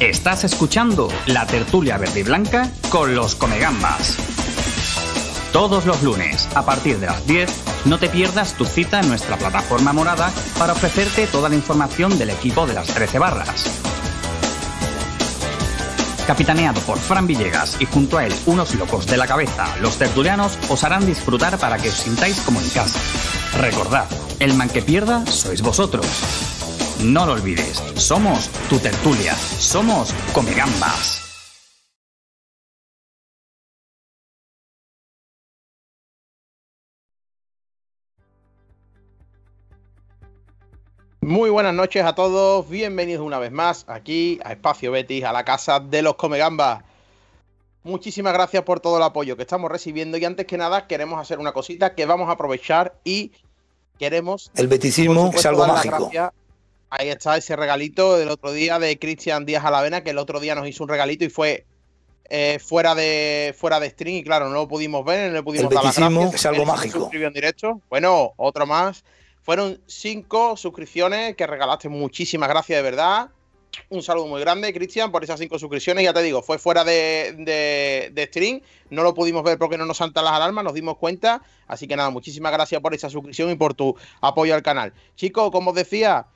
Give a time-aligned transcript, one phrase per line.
[0.00, 4.16] Estás escuchando la tertulia verde y blanca con los Comegambas.
[5.52, 7.50] Todos los lunes, a partir de las 10,
[7.84, 12.30] no te pierdas tu cita en nuestra plataforma morada para ofrecerte toda la información del
[12.30, 13.78] equipo de las 13 barras.
[16.26, 20.58] Capitaneado por Fran Villegas y junto a él unos locos de la cabeza, los tertulianos
[20.70, 22.98] os harán disfrutar para que os sintáis como en casa.
[23.58, 24.06] Recordad,
[24.38, 26.06] el man que pierda sois vosotros.
[27.04, 31.22] No lo olvides, somos tu tertulia, somos Comegambas.
[41.22, 45.42] Muy buenas noches a todos, bienvenidos una vez más aquí a Espacio Betis, a la
[45.42, 46.84] casa de los Comegambas.
[47.82, 51.38] Muchísimas gracias por todo el apoyo que estamos recibiendo y antes que nada queremos hacer
[51.38, 53.32] una cosita que vamos a aprovechar y
[53.98, 54.50] queremos...
[54.54, 56.10] El beticismo es algo mágico.
[56.90, 60.56] Ahí está ese regalito del otro día de Cristian Díaz Alavena, que el otro día
[60.56, 61.64] nos hizo un regalito y fue
[62.28, 65.70] eh, fuera de fuera de stream y claro, no lo pudimos ver, no le pudimos
[65.70, 65.98] el dar las
[66.34, 67.10] es algo mágico.
[67.12, 67.80] en directo.
[67.88, 69.04] Bueno, otro más.
[69.42, 71.88] Fueron cinco suscripciones que regalaste.
[71.88, 73.30] Muchísimas gracias, de verdad.
[73.88, 76.04] Un saludo muy grande, Cristian, por esas cinco suscripciones.
[76.04, 78.60] Ya te digo, fue fuera de, de, stream.
[78.90, 81.42] No lo pudimos ver porque no nos saltan las alarmas, nos dimos cuenta.
[81.66, 84.92] Así que nada, muchísimas gracias por esa suscripción y por tu apoyo al canal.
[85.16, 86.26] Chicos, como os decía,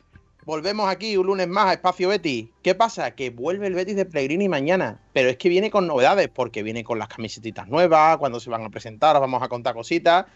[0.44, 2.48] volvemos aquí un lunes más a Espacio Betis.
[2.62, 3.12] ¿Qué pasa?
[3.12, 5.00] Que vuelve el Betis de Pellegrini mañana.
[5.12, 8.64] Pero es que viene con novedades, porque viene con las camisetitas nuevas, cuando se van
[8.64, 10.26] a presentar, os vamos a contar cositas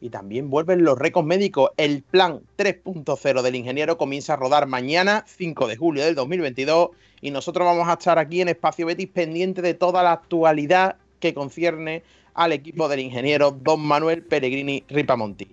[0.00, 1.70] y también vuelven los récords médicos.
[1.76, 7.30] El plan 3.0 del ingeniero comienza a rodar mañana, 5 de julio del 2022, y
[7.30, 12.04] nosotros vamos a estar aquí en Espacio Betis pendiente de toda la actualidad que concierne
[12.34, 15.48] al equipo del ingeniero Don Manuel Peregrini Ripamonti.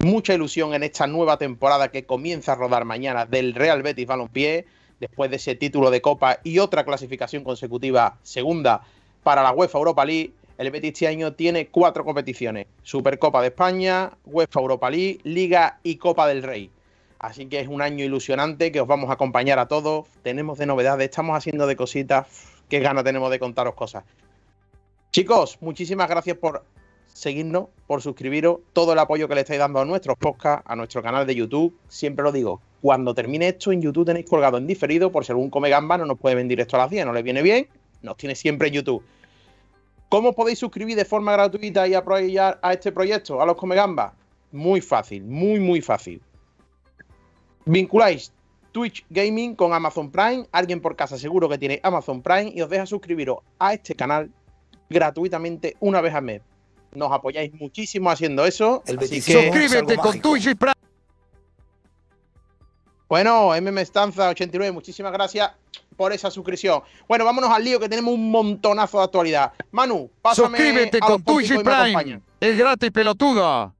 [0.00, 4.66] Mucha ilusión en esta nueva temporada que comienza a rodar mañana del Real Betis Balompié,
[5.00, 8.82] después de ese título de Copa y otra clasificación consecutiva segunda
[9.22, 14.10] para la UEFA Europa League el Betis este año tiene cuatro competiciones: Supercopa de España,
[14.26, 16.68] UEFA Europa League, Liga y Copa del Rey.
[17.20, 20.08] Así que es un año ilusionante que os vamos a acompañar a todos.
[20.24, 22.26] Tenemos de novedades, estamos haciendo de cositas.
[22.68, 24.02] Qué gana tenemos de contaros cosas.
[25.12, 26.64] Chicos, muchísimas gracias por
[27.18, 31.02] seguirnos, por suscribiros, todo el apoyo que le estáis dando a nuestros podcasts, a nuestro
[31.02, 31.76] canal de YouTube.
[31.88, 35.50] Siempre lo digo, cuando termine esto en YouTube tenéis colgado en diferido, por si algún
[35.50, 37.68] come gamba no nos puede venir esto a las 10, no le viene bien,
[38.02, 39.02] nos tiene siempre en YouTube.
[40.08, 44.14] ¿Cómo podéis suscribir de forma gratuita y apoyar a este proyecto, a los Comegamba?
[44.52, 46.22] Muy fácil, muy, muy fácil.
[47.66, 48.32] Vinculáis
[48.72, 50.46] Twitch Gaming con Amazon Prime.
[50.52, 54.30] Alguien por casa seguro que tiene Amazon Prime y os deja suscribiros a este canal
[54.88, 56.42] gratuitamente una vez al mes.
[56.94, 58.82] Nos apoyáis muchísimo haciendo eso.
[58.86, 60.74] El así Suscríbete con Twitch y Prime.
[63.08, 65.50] Bueno, MM Estanza 89, muchísimas gracias
[65.96, 66.82] por esa suscripción.
[67.08, 69.52] Bueno, vámonos al lío que tenemos un montonazo de actualidad.
[69.70, 72.20] Manu, pásame Suscríbete con Twitch y Prime.
[72.40, 73.74] Es gratis, pelotuda.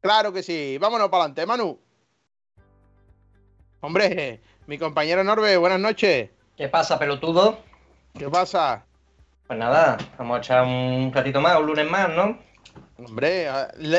[0.00, 0.78] Claro que sí.
[0.78, 1.78] Vámonos para adelante, Manu.
[3.80, 6.30] Hombre, mi compañero Norbe, buenas noches.
[6.56, 7.58] ¿Qué pasa, pelotudo?
[8.18, 8.86] ¿Qué pasa?
[9.46, 12.38] Pues nada, vamos a echar un ratito más, un lunes más, ¿no?
[12.98, 13.48] Hombre,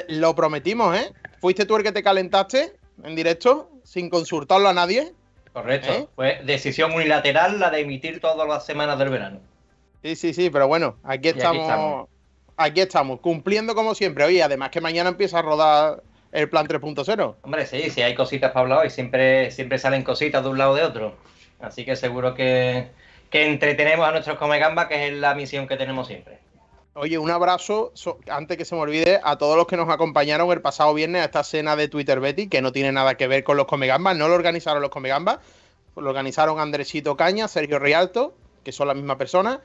[0.08, 1.12] lo prometimos, ¿eh?
[1.40, 2.74] ¿Fuiste tú el que te calentaste
[3.04, 5.14] en directo, sin consultarlo a nadie?
[5.54, 5.92] Correcto.
[5.92, 6.08] ¿Eh?
[6.16, 9.40] Fue decisión unilateral la de emitir todas las semanas del verano.
[10.04, 12.08] Sí, sí, sí, pero bueno, aquí estamos,
[12.58, 13.20] aquí estamos.
[13.20, 14.26] cumpliendo como siempre.
[14.26, 17.36] Oye, además que mañana empieza a rodar el plan 3.0.
[17.42, 18.90] Hombre, sí, sí, hay cositas para hablar hoy.
[18.90, 21.16] Siempre, siempre salen cositas de un lado o de otro.
[21.60, 22.90] Así que seguro que,
[23.36, 26.40] que entretenemos a nuestros Comegamba, que es la misión que tenemos siempre.
[26.94, 27.92] Oye, un abrazo,
[28.30, 31.26] antes que se me olvide, a todos los que nos acompañaron el pasado viernes a
[31.26, 34.30] esta cena de Twitter Betty, que no tiene nada que ver con los Comegambas, no
[34.30, 35.40] lo organizaron los Comegambas,
[35.98, 39.60] lo organizaron Andresito Caña, Sergio Rialto, que son la misma persona,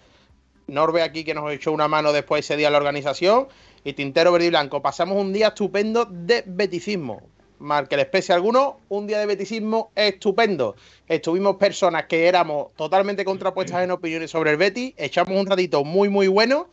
[0.67, 3.47] Norbe aquí que nos echó una mano después ese día en la organización,
[3.85, 4.83] y Tintero Verde y Blanco.
[4.83, 7.23] Pasamos un día estupendo de beticismo.
[7.61, 10.77] Mal que les pese a alguno, un día de beticismo estupendo.
[11.07, 16.09] Estuvimos personas que éramos totalmente contrapuestas en opiniones sobre el Betty, echamos un ratito muy,
[16.09, 16.69] muy bueno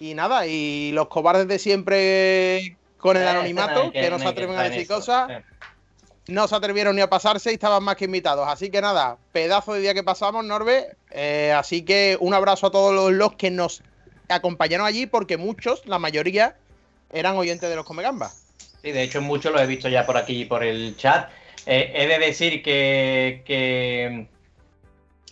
[0.00, 4.58] y nada, y los cobardes de siempre con el eh, anonimato, que, no se atreven
[4.58, 5.42] a decir cosas,
[6.26, 8.48] no se atrevieron ni a pasarse y estaban más que invitados.
[8.48, 10.96] Así que nada, pedazo de día que pasamos, Norbe.
[11.10, 13.82] Eh, así que un abrazo a todos los, que nos
[14.28, 16.56] acompañaron allí, porque muchos, la mayoría,
[17.12, 18.43] eran oyentes de los Comegambas.
[18.84, 21.30] Sí, de hecho, muchos los he visto ya por aquí por el chat.
[21.64, 23.42] Eh, he de decir que,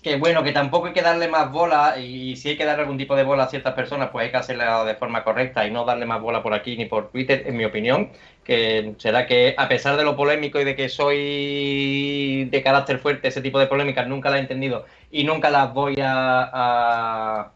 [0.03, 2.97] que bueno, que tampoco hay que darle más bola y si hay que darle algún
[2.97, 5.85] tipo de bola a ciertas personas, pues hay que hacerla de forma correcta y no
[5.85, 8.11] darle más bola por aquí ni por Twitter, en mi opinión,
[8.43, 13.29] que será que a pesar de lo polémico y de que soy de carácter fuerte,
[13.29, 17.53] ese tipo de polémicas nunca la he entendido y nunca las voy a,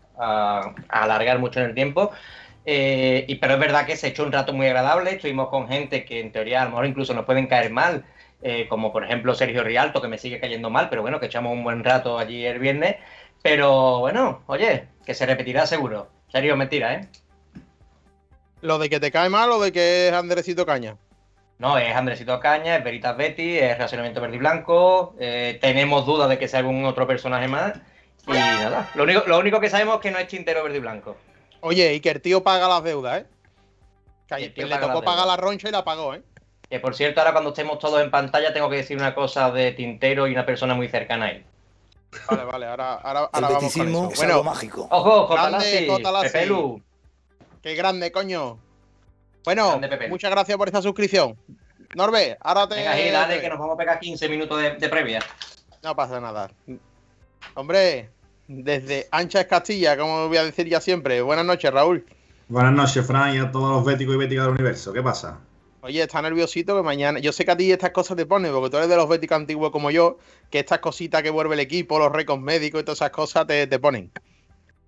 [0.88, 2.12] alargar mucho en el tiempo.
[2.68, 6.04] Eh, y, pero es verdad que se echó un rato muy agradable, estuvimos con gente
[6.04, 8.04] que en teoría a lo mejor incluso nos pueden caer mal,
[8.42, 11.52] eh, como por ejemplo Sergio Rialto, que me sigue cayendo mal, pero bueno, que echamos
[11.52, 12.96] un buen rato allí el viernes.
[13.40, 16.08] Pero bueno, oye, que se repetirá seguro.
[16.28, 17.08] Serio, mentira, ¿eh?
[18.62, 20.96] ¿Lo de que te cae mal o de que es Andresito Caña?
[21.58, 25.14] No, es Andresito Caña, es Veritas Betty, es Racionamiento Verde y Blanco.
[25.20, 27.74] Eh, tenemos dudas de que sea algún otro personaje más.
[28.26, 30.80] Y nada, lo único, lo único que sabemos es que no es Chintero Verde y
[30.80, 31.16] Blanco.
[31.60, 34.50] Oye, y que el tío paga las deudas, ¿eh?
[34.54, 36.22] Que le tocó pagar la roncha y la pagó, ¿eh?
[36.68, 39.72] Que por cierto, ahora cuando estemos todos en pantalla, tengo que decir una cosa de
[39.72, 41.44] Tintero y una persona muy cercana a él.
[42.28, 44.12] Vale, vale, ahora, ahora, ahora vamos con eso.
[44.16, 44.88] Bueno, mágico.
[44.90, 45.88] Ojo, grande,
[46.22, 46.82] Pepelu.
[47.62, 48.58] Qué grande, coño.
[49.44, 51.38] Bueno, muchas gracias por esta suscripción.
[51.94, 52.76] Norbe, ahora te.
[52.76, 55.20] Venga, ahí, dale, que nos vamos a pegar 15 minutos de, previa.
[55.82, 56.50] No pasa nada.
[57.54, 58.10] Hombre,
[58.48, 61.22] desde Ancha Castilla, como voy a decir ya siempre.
[61.22, 62.04] Buenas noches, Raúl.
[62.48, 64.93] Buenas noches, Fran, y a todos los béticos y béticas del universo.
[64.93, 65.40] ¿Qué pasa?
[65.81, 67.19] Oye, está nerviosito que mañana.
[67.19, 69.37] Yo sé que a ti estas cosas te ponen, porque tú eres de los béticos
[69.37, 70.19] antiguos como yo,
[70.50, 73.78] que estas cositas que vuelve el equipo, los récords médicos y todas esas cosas te,
[73.78, 74.10] ponen.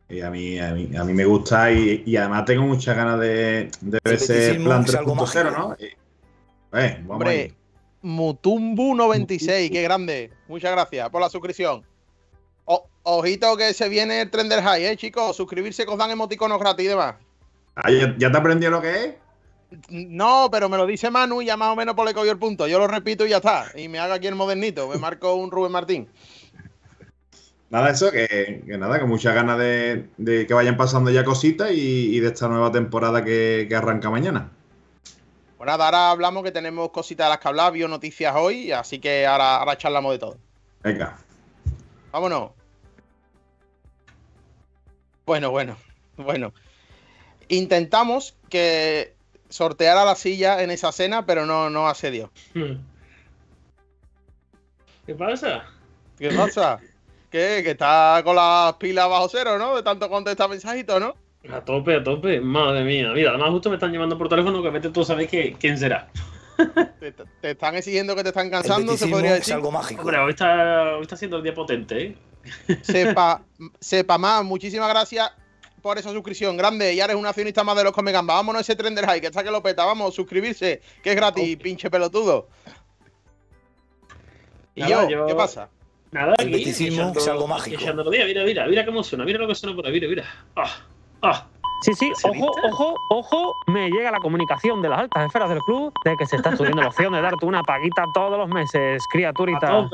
[0.09, 3.71] Y a mí, a mí, a mí me gusta y, además tengo muchas ganas de,
[3.81, 5.77] ver ese plan 3.0, ¿no?
[6.79, 7.55] Eh, Hombre,
[8.03, 10.31] Mutumbu96, qué grande.
[10.47, 11.85] Muchas gracias por la suscripción.
[13.17, 15.37] Ojito que se viene el Trender High, ¿eh, chicos?
[15.37, 17.17] Suscribirse que os dan emoticonos gratis y demás.
[17.75, 19.15] Ah, ¿ya, ¿Ya te aprendió lo que es?
[19.91, 22.39] No, pero me lo dice Manu y ya más o menos por le cogió el
[22.39, 22.67] punto.
[22.67, 23.67] Yo lo repito y ya está.
[23.77, 24.89] Y me haga aquí el modernito.
[24.89, 26.09] Me marco un Rubén Martín.
[27.71, 30.09] Nada, eso, que, nada, con muchas ganas de,
[30.47, 34.51] que vayan pasando ya cositas y, de esta nueva temporada que, arranca mañana.
[35.59, 39.01] Pues nada, ahora hablamos que tenemos cositas de las que hablar, vio noticias hoy, así
[39.01, 40.37] que ahora, ahora charlamos de todo.
[40.83, 41.19] Venga.
[42.11, 42.58] Vámonos.
[45.29, 45.77] Bueno, bueno,
[46.17, 46.55] bueno.
[47.49, 49.13] Intentamos que
[49.51, 52.31] sorteara la silla en esa cena, pero no, no accedió.
[52.55, 52.77] Hmm.
[55.05, 55.67] ¿Qué pasa?
[56.19, 56.81] ¿Qué pasa?
[57.31, 57.61] ¿Qué?
[57.63, 59.77] Que está con las pilas bajo cero, ¿no?
[59.77, 61.15] De tanto contestar mensajitos, ¿no?
[61.55, 62.41] A tope, a tope.
[62.41, 63.13] Madre mía.
[63.13, 66.09] Mira, además justo me están llamando por teléfono que vete tú sabes que, quién será.
[67.01, 69.53] te, están exigiendo que te están cansando, se podría decir.
[69.53, 70.01] Es algo mágico.
[70.01, 72.17] Hombre, hoy está, hoy está siendo el día potente, ¿eh?
[72.83, 73.43] Sepa,
[73.81, 75.31] sepa más, muchísimas gracias
[75.83, 76.57] por esa suscripción.
[76.57, 78.35] Grande, ya eres un accionista más de los Comegamba.
[78.35, 79.85] Vámonos ese Trender High, que está que lo peta.
[79.85, 82.49] Vamos, suscribirse, que es gratis, pinche pelotudo.
[84.75, 85.27] ¿Y yo?
[85.27, 85.69] ¿Qué pasa?
[86.11, 87.81] Nada, el beticismo es algo mágico.
[87.81, 90.25] Mira, mira, mira, mira cómo suena, mira lo que suena por ahí, mira, mira.
[90.57, 90.87] Ah,
[91.23, 91.47] ah.
[91.83, 95.93] Sí, sí, ojo, ojo, ojo, me llega la comunicación de las altas esferas del club
[96.05, 99.89] de que se está estudiando la opción de darte una paguita todos los meses, criaturita.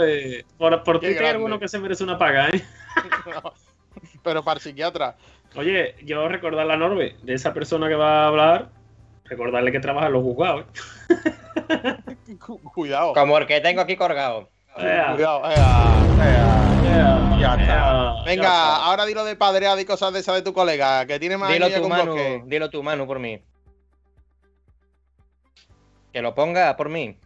[0.56, 2.64] Por, por ti hay alguno que se merece una paga, ¿eh?
[4.22, 5.16] pero para el psiquiatra.
[5.56, 8.70] Oye, yo recordar la Norbe de esa persona que va a hablar,
[9.24, 10.64] recordarle que trabaja en los juzgados.
[11.10, 11.96] ¿eh?
[12.74, 13.12] Cuidado.
[13.12, 14.48] Como el que tengo aquí colgado.
[14.74, 15.16] Cuidado,
[17.38, 18.22] ya está.
[18.24, 21.52] Venga, ahora dilo de padreado y cosas de esa de tu colega, que tiene más
[21.52, 22.14] Dilo tu mano,
[22.46, 23.40] dilo tu mano por mí.
[26.12, 27.16] Que lo ponga por mí.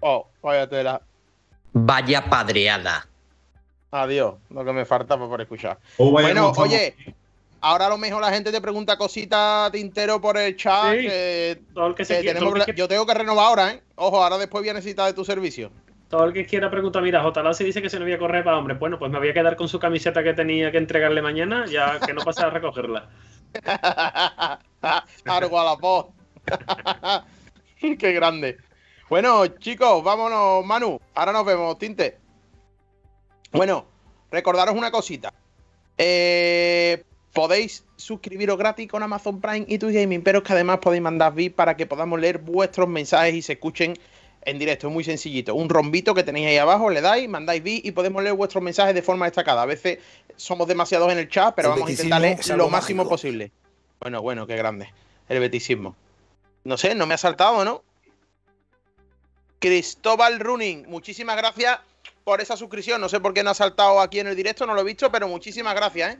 [0.00, 1.02] Oh, váyatela.
[1.72, 3.06] Vaya padreada.
[3.92, 5.78] Adiós, lo que me faltaba por escuchar.
[5.96, 6.94] Oh, bueno, oye,
[7.60, 10.96] ahora a lo mejor la gente te pregunta cositas tintero por el chat.
[12.76, 13.82] yo tengo que renovar ahora, ¿eh?
[13.96, 15.70] Ojo, ahora después voy a necesitar de tu servicio.
[16.10, 17.54] Todo el que quiera preguntar, mira, J.
[17.54, 18.74] se dice que se no voy a correr para hombre.
[18.74, 22.00] Bueno, pues me voy a quedar con su camiseta que tenía que entregarle mañana, ya
[22.00, 23.08] que no pasa a recogerla.
[25.24, 26.06] Argo a la voz.
[27.80, 28.58] Qué grande.
[29.08, 31.00] Bueno, chicos, vámonos, Manu.
[31.14, 32.18] Ahora nos vemos, Tinte.
[33.52, 33.86] Bueno,
[34.32, 35.32] recordaros una cosita.
[35.96, 41.02] Eh, podéis suscribiros gratis con Amazon Prime y Twitch Gaming, pero es que además podéis
[41.02, 43.94] mandar VIP para que podamos leer vuestros mensajes y se escuchen
[44.42, 44.88] en directo.
[44.88, 45.54] Es muy sencillito.
[45.54, 48.94] Un rombito que tenéis ahí abajo, le dais, mandáis VIP y podemos leer vuestros mensajes
[48.94, 49.62] de forma destacada.
[49.62, 49.98] A veces
[50.36, 53.52] somos demasiados en el chat, pero vamos a intentar leer lo máximo posible.
[54.00, 54.92] Bueno, bueno, qué grande.
[55.28, 55.94] El betisismo.
[56.64, 57.82] No sé, no me ha saltado, ¿no?
[59.58, 61.78] Cristóbal Running, muchísimas gracias
[62.24, 63.00] por esa suscripción.
[63.00, 65.10] No sé por qué no ha saltado aquí en el directo, no lo he visto,
[65.12, 66.18] pero muchísimas gracias, ¿eh?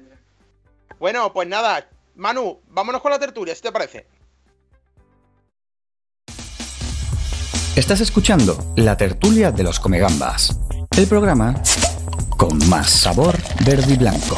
[0.99, 4.07] Bueno, pues nada, Manu, vámonos con la tertulia, si te parece.
[7.77, 10.59] Estás escuchando La tertulia de los Comegambas,
[10.99, 11.55] el programa
[12.37, 14.37] con más sabor verde y blanco.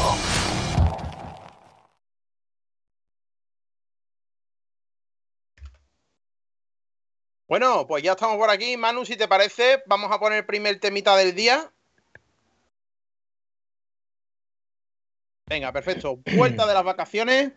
[7.47, 8.77] Bueno, pues ya estamos por aquí.
[8.77, 11.71] Manu, si te parece, vamos a poner el primer temita del día.
[15.47, 16.19] Venga, perfecto.
[16.35, 17.51] Vuelta de las vacaciones.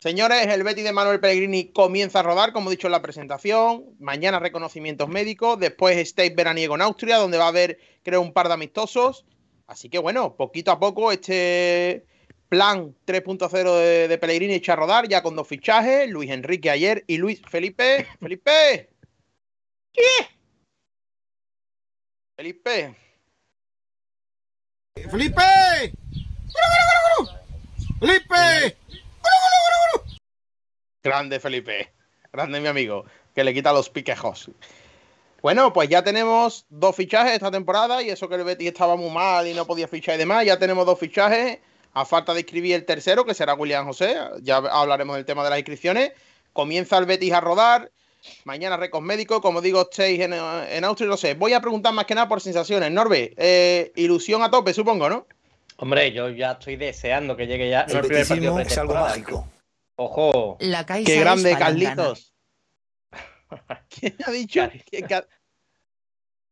[0.00, 3.84] Señores, el Betty de Manuel Pellegrini comienza a rodar, como he dicho en la presentación.
[3.98, 5.60] Mañana reconocimientos médicos.
[5.60, 9.26] Después State veraniego en Austria, donde va a haber, creo, un par de amistosos.
[9.66, 12.06] Así que bueno, poquito a poco este
[12.48, 16.08] plan 3.0 de, de Pellegrini echa a rodar, ya con dos fichajes.
[16.08, 18.06] Luis Enrique ayer y Luis Felipe.
[18.20, 18.88] Felipe.
[19.92, 20.02] ¿Qué?
[22.36, 22.96] Felipe.
[25.10, 25.92] ¡Felipe!
[28.00, 28.76] ¡Felipe!
[31.02, 31.92] Grande Felipe.
[32.32, 33.04] Grande mi amigo.
[33.34, 34.50] Que le quita los piquejos.
[35.42, 39.10] Bueno, pues ya tenemos dos fichajes esta temporada y eso que el Betis estaba muy
[39.10, 40.44] mal y no podía fichar y demás.
[40.44, 41.58] Ya tenemos dos fichajes.
[41.92, 44.16] A falta de inscribir el tercero, que será William José.
[44.42, 46.12] Ya hablaremos del tema de las inscripciones.
[46.52, 47.90] Comienza el Betis a rodar.
[48.44, 51.34] Mañana récord médico, como digo, estéis en, en Austria, no sé.
[51.34, 52.92] Voy a preguntar más que nada por sensaciones.
[52.92, 55.26] Norbe, eh, ilusión a tope, supongo, ¿no?
[55.82, 58.94] Hombre, yo ya estoy deseando que llegue ya El no el primer partido es algo
[58.94, 59.48] mágico.
[59.96, 61.56] Ojo, La Caixa Qué grande.
[61.56, 62.34] Carlitos.
[63.88, 64.60] ¿Quién ha dicho?
[65.08, 65.26] Ca-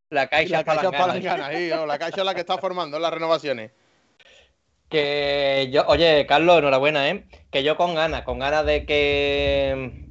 [0.09, 0.97] la Caixa la Caixa Palangana.
[0.97, 3.71] Palangana, sí, no, la Caixa es la que está formando en las renovaciones.
[4.89, 7.27] Que yo, oye, Carlos, enhorabuena, ¿eh?
[7.51, 10.07] Que yo con ganas, con ganas de que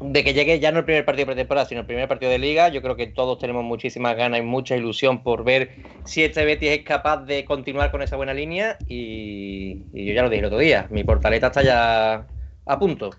[0.00, 2.38] de que llegue ya no el primer partido de pretemporada, sino el primer partido de
[2.38, 2.68] liga.
[2.68, 6.70] Yo creo que todos tenemos muchísimas ganas y mucha ilusión por ver si este Betis
[6.70, 8.78] es capaz de continuar con esa buena línea.
[8.88, 12.26] Y, y yo ya lo dije el otro día, mi portaleta está ya
[12.66, 13.10] a punto.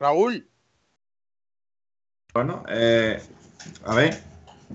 [0.00, 0.48] Raúl,
[2.34, 3.20] Bueno, eh,
[3.84, 4.14] a ver,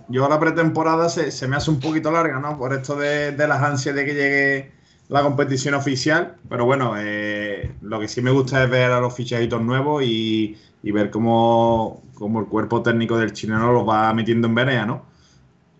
[0.10, 2.58] yo la pretemporada se, se me hace un poquito larga, ¿no?
[2.58, 4.77] Por esto de, de las ansias de que llegue
[5.10, 9.14] la competición oficial, pero bueno, eh, lo que sí me gusta es ver a los
[9.16, 14.56] fichajitos nuevos y, ver cómo, cómo el cuerpo técnico del chileno los va metiendo en
[14.56, 15.06] venea, ¿no?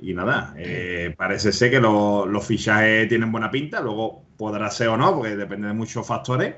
[0.02, 4.90] Y nada, eh, parece ser que lo- los fichajes tienen buena pinta, luego podrá ser
[4.90, 6.56] o no, porque depende de muchos factores.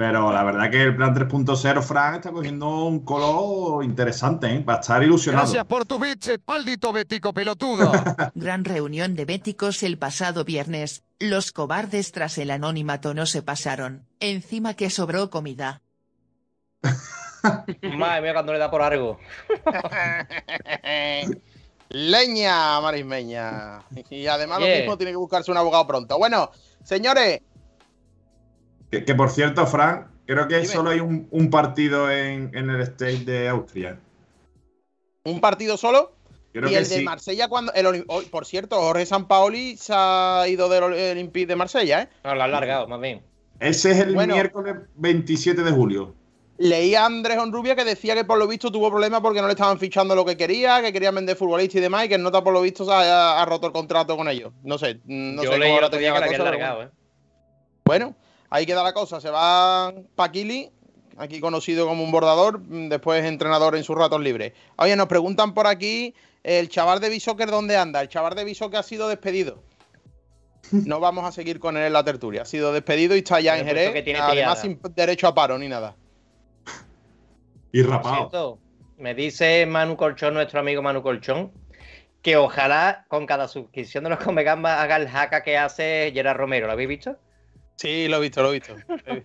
[0.00, 4.62] Pero la verdad que el plan 3.0, Fran, está cogiendo un color interesante, ¿eh?
[4.62, 5.44] Para estar ilusionado.
[5.44, 7.92] Gracias por tu bitch, maldito betico pelotudo.
[8.34, 11.04] Gran reunión de béticos el pasado viernes.
[11.18, 14.06] Los cobardes tras el anonimato no se pasaron.
[14.20, 15.82] Encima que sobró comida.
[17.98, 19.18] Madre mía, cuando le da por algo.
[21.90, 23.82] leña marismeña.
[24.08, 26.16] Y además lo mismo tiene que buscarse un abogado pronto.
[26.16, 26.50] Bueno,
[26.84, 27.42] señores,
[28.90, 30.66] Que, que, por cierto, Fran, creo que Dime.
[30.66, 33.98] solo hay un, un partido en, en el State de Austria.
[35.24, 36.12] un partido solo.
[36.52, 37.02] Creo y que el de.
[37.02, 37.72] Marsella cuando.
[37.74, 42.08] El, oh, por cierto, Jorge Sampaoli se ha ido del Ol- Olympique de Marsella, ¿eh?
[42.24, 43.22] No, lo han largado, más bien.
[43.60, 44.34] Ese es el Bueno.
[44.34, 46.14] miércoles 27 de julio.
[46.58, 49.52] Leí a Andrés Onrubia que decía que por lo visto tuvo problemas porque no le
[49.54, 52.42] estaban fichando lo que quería, que querían vender futbolistas y demás, y que el nota
[52.42, 54.52] por lo visto se ha, ha roto el contrato con ellos.
[54.62, 56.40] No sé, no yo sé leí cómo el lo otro día que la la habían
[56.40, 56.90] cosa, pero largado, ¿eh?
[57.84, 58.14] Bueno,
[58.50, 59.20] ahí queda la cosa.
[59.20, 60.70] Se va Paquili,
[61.16, 64.52] aquí conocido como un bordador, mm, después entrenador en sus ratos libres.
[64.76, 68.00] Oye, nos preguntan por aquí, el chaval de Bishoker, ¿dónde anda?
[68.00, 69.62] El chaval de Bishoker ha sido despedido.
[70.72, 72.42] No vamos a seguir con él en la tertulia.
[72.42, 73.92] Ha sido despedido y está ya en Jerez.
[73.92, 75.96] que tiene Además, sin derecho a paro ni nada.
[77.72, 78.16] Y rapado.
[78.16, 78.58] cierto,
[78.98, 81.52] me dice Manu Colchón, nuestro amigo Manu Colchón,
[82.20, 86.66] que ojalá con cada suscripción de los Comegambas haga el jaca que hace Gerard Romero.
[86.66, 87.16] ¿Lo habéis visto?
[87.80, 88.74] Sí, lo he visto, lo he visto.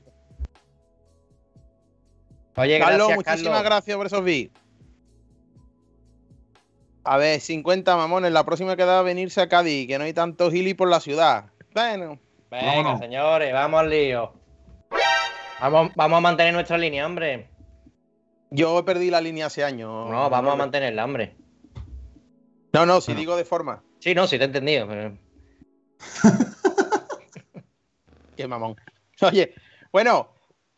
[2.58, 3.64] Oye, Carlos, gracias, muchísimas Carlos.
[3.64, 4.58] gracias por esos bits.
[7.04, 8.32] A ver, 50 mamones.
[8.32, 11.52] La próxima queda venirse a Cádiz, que no hay tanto gili por la ciudad.
[11.74, 12.18] Bueno,
[12.50, 13.00] Venga, Vámonos.
[13.02, 14.34] señores, vamos al lío.
[15.60, 17.50] Vamos, vamos a mantener nuestra línea, hombre.
[18.52, 20.10] yo perdí la línea hace años.
[20.10, 21.36] No, vamos a mantenerla, hombre.
[22.72, 23.84] No, no, si digo de forma.
[24.00, 24.88] Sí, no, sí te he entendido.
[24.88, 25.18] pero-
[28.36, 28.76] Qué mamón.
[29.22, 29.54] Oye,
[29.92, 30.30] bueno,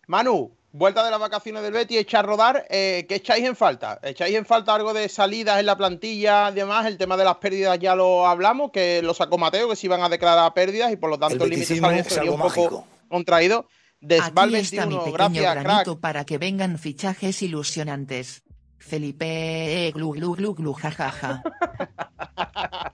[0.08, 2.66] Manu, vuelta de las vacaciones del Betty, echa a rodar.
[2.70, 4.00] eh, ¿Qué echáis en falta?
[4.04, 6.48] ¿Echáis en falta algo de salidas en la plantilla?
[6.48, 9.88] Además, el tema de las pérdidas ya lo hablamos, que lo sacó Mateo, que se
[9.88, 12.88] iban a declarar pérdidas y por lo tanto el límite sería un poco mágico.
[13.10, 13.68] contraído.
[14.00, 16.02] Desval Aquí está mi 21, pequeño gracias, granito crack.
[16.02, 18.44] para que vengan fichajes ilusionantes.
[18.78, 21.42] Felipe, eh, glu glu glu glu jajaja.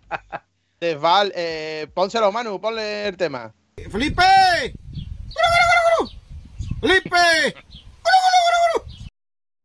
[0.80, 3.54] Desval, eh, pónselo, Manu, ponle el tema.
[3.76, 4.24] ¡Felipe!
[6.82, 7.56] ¡Felipe!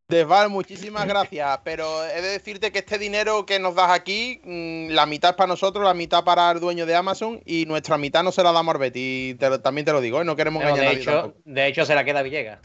[0.07, 4.89] Desval, muchísimas gracias, pero he de decirte que este dinero que nos das aquí, mm,
[4.89, 8.23] la mitad es para nosotros, la mitad para el dueño de Amazon y nuestra mitad
[8.23, 9.35] no se la damos a Betty.
[9.39, 10.25] Te también te lo digo, ¿eh?
[10.25, 11.41] no queremos Pero engañar a de, nadie hecho, tampoco.
[11.45, 12.59] de hecho, se la queda Villegas.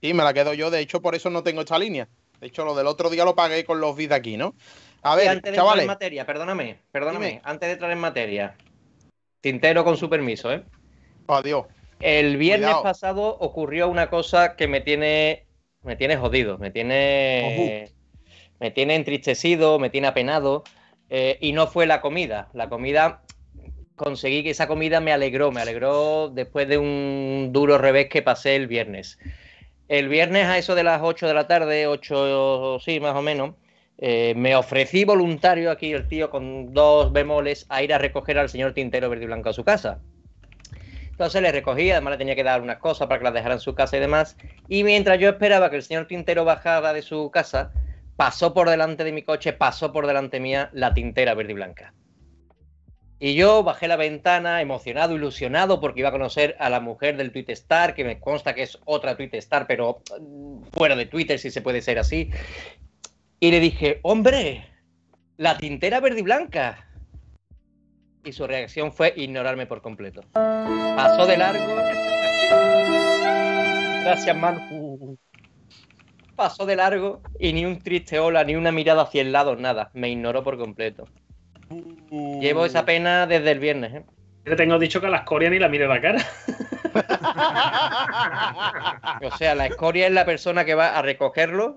[0.00, 2.08] Sí, me la quedo yo, de hecho por eso no tengo esta línea.
[2.40, 4.54] De hecho, lo del otro día lo pagué con los bits de aquí, ¿no?
[5.02, 7.40] A Y ver, antes de entrar en materia, perdóname, perdóname, Dime.
[7.42, 8.56] antes de entrar en materia,
[9.40, 10.62] Tintero con su permiso, ¿eh?
[11.26, 11.66] Adiós.
[12.00, 12.82] El viernes Cuidado.
[12.82, 15.46] pasado ocurrió una cosa que me tiene,
[15.82, 17.90] me tiene jodido, me tiene,
[18.60, 20.64] me tiene entristecido, me tiene apenado,
[21.08, 22.48] eh, y no fue la comida.
[22.52, 23.22] La comida,
[23.96, 28.56] conseguí que esa comida me alegró, me alegró después de un duro revés que pasé
[28.56, 29.18] el viernes.
[29.88, 33.54] El viernes a eso de las 8 de la tarde, 8, sí, más o menos,
[33.98, 38.48] eh, me ofrecí voluntario aquí el tío con dos bemoles a ir a recoger al
[38.48, 40.00] señor Tintero Verde y Blanco a su casa.
[41.14, 43.60] Entonces le recogí, además le tenía que dar unas cosas para que las dejara en
[43.60, 44.36] su casa y demás.
[44.68, 47.70] Y mientras yo esperaba que el señor Tintero bajara de su casa,
[48.16, 51.94] pasó por delante de mi coche, pasó por delante mía la tintera verde y blanca.
[53.20, 57.30] Y yo bajé la ventana, emocionado, ilusionado, porque iba a conocer a la mujer del
[57.30, 61.38] Twitter Star, que me consta que es otra Twitter Star, pero mm, fuera de Twitter,
[61.38, 62.30] si se puede ser así.
[63.38, 64.66] Y le dije, hombre,
[65.36, 66.88] la tintera verde y blanca.
[68.24, 70.22] Y su reacción fue ignorarme por completo.
[70.32, 71.76] Pasó de largo.
[74.02, 75.18] Gracias, Manu.
[76.36, 79.90] Pasó de largo y ni un triste hola, ni una mirada hacia el lado, nada.
[79.94, 81.06] Me ignoró por completo.
[82.10, 84.04] Llevo esa pena desde el viernes, ¿eh?
[84.44, 86.24] Le tengo dicho que a la escoria ni la mire la cara.
[89.22, 91.74] O sea, la escoria es la persona que va a recogerlo,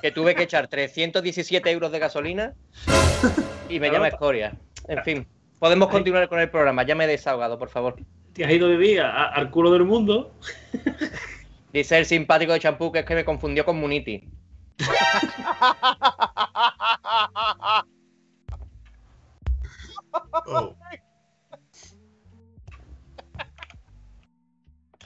[0.00, 2.54] que tuve que echar 317 euros de gasolina
[3.68, 4.54] y me llama escoria.
[4.88, 5.26] En fin,
[5.64, 6.82] podemos continuar con el programa.
[6.82, 7.96] Ya me he desahogado, por favor.
[8.34, 10.34] Te has ido de día al culo del mundo.
[11.72, 14.28] Dice el simpático de champú que es que me confundió con Muniti.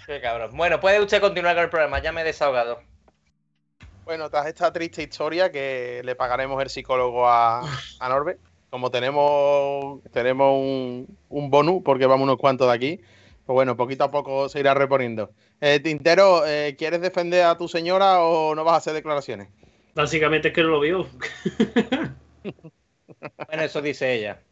[0.07, 0.57] Qué cabrón.
[0.57, 2.00] Bueno, puede usted continuar con el programa.
[2.00, 2.81] Ya me he desahogado.
[4.05, 7.61] Bueno, tras esta triste historia que le pagaremos el psicólogo a,
[8.00, 13.00] a Norbe, como tenemos, tenemos un, un bonus, porque vamos unos cuantos de aquí,
[13.47, 15.31] pues bueno, poquito a poco se irá reponiendo.
[15.61, 19.49] Eh, Tintero, eh, ¿quieres defender a tu señora o no vas a hacer declaraciones?
[19.95, 21.07] Básicamente es que no lo vio.
[23.47, 24.43] Bueno, eso dice ella.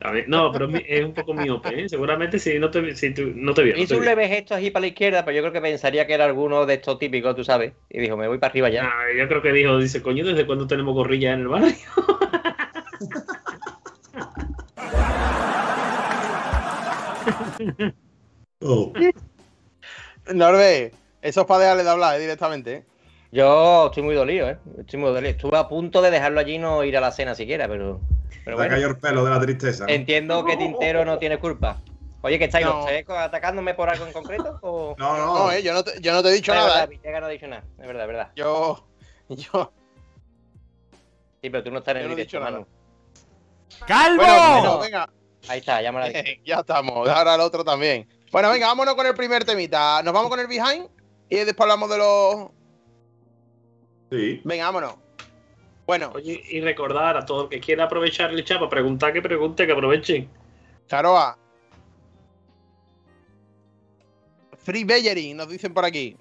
[0.00, 1.88] A ver, No, pero es un poco miope, ¿eh?
[1.88, 3.74] Seguramente si no te, si tú- no te vio.
[3.76, 4.10] no Hizo un vio.
[4.10, 6.74] leve gesto así para la izquierda, pero yo creo que pensaría que era alguno de
[6.74, 7.72] estos típicos, tú sabes.
[7.88, 8.82] Y dijo, me voy para arriba ya.
[8.84, 11.74] Ah, yo creo que dijo, dice, coño, ¿desde cuándo tenemos gorrilla en el barrio?
[20.32, 22.74] Norbe, eso es para dejarle de hablar eh, directamente.
[22.74, 22.84] ¿eh?
[23.32, 24.58] Yo estoy muy dolido, ¿eh?
[24.78, 25.30] Estoy muy dolido.
[25.30, 28.00] Estuve a punto de dejarlo allí y no ir a la cena siquiera, pero,
[28.44, 28.70] pero bueno.
[28.74, 29.86] caído el pelo de la tristeza.
[29.86, 29.92] ¿no?
[29.92, 31.78] Entiendo que Tintero no tiene culpa.
[32.20, 32.74] Oye, ¿que estáis No.
[32.76, 34.58] los tres atacándome por algo en concreto?
[34.62, 34.94] O...
[34.96, 36.86] No, no, No, eh, yo, no te, yo no te he dicho Es nada.
[36.86, 37.20] verdad, eh.
[37.20, 37.64] No ha dicho nada.
[37.80, 38.30] Es verdad, es verdad.
[38.36, 38.86] Yo,
[39.28, 39.72] yo,
[41.42, 42.50] Sí, pero tú no estás en Yo el no he directo, dicho nada.
[42.52, 42.66] Manu.
[43.88, 44.22] ¡Calvo!
[44.22, 45.10] bueno, bueno, venga,
[45.48, 46.40] Ahí está, ya me la dicho.
[46.44, 47.08] ya estamos.
[47.08, 48.08] Ahora el otro también.
[48.30, 50.02] Bueno, venga, vámonos con el primer temita.
[50.02, 50.88] Nos vamos con el behind
[51.28, 52.50] y después hablamos de los.
[54.10, 54.40] Sí.
[54.44, 54.94] Venga, vámonos.
[55.86, 59.20] Bueno, Oye, y recordar a todo el que quiera aprovechar el chat para preguntar, que
[59.20, 60.30] pregunte, que aprovechen.
[60.86, 61.36] Charoa.
[64.58, 66.16] Free Bellery, nos dicen por aquí.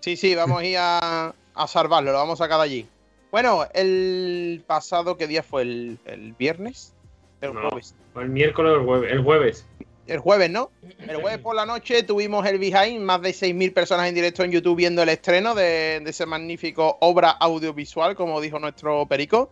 [0.00, 2.88] Sí, sí, vamos a ir a, a salvarlo, lo vamos a sacar de allí.
[3.32, 5.62] Bueno, el pasado, ¿qué día fue?
[5.62, 6.94] ¿El, el viernes?
[7.40, 7.68] El No.
[7.70, 7.94] jueves.
[8.16, 9.12] El miércoles o el jueves.
[9.12, 9.66] El jueves.
[10.06, 10.70] El jueves, ¿no?
[11.08, 14.52] El jueves por la noche tuvimos el behind, más de 6.000 personas en directo en
[14.52, 19.48] YouTube viendo el estreno de, de ese magnífico obra audiovisual, como dijo nuestro Perico.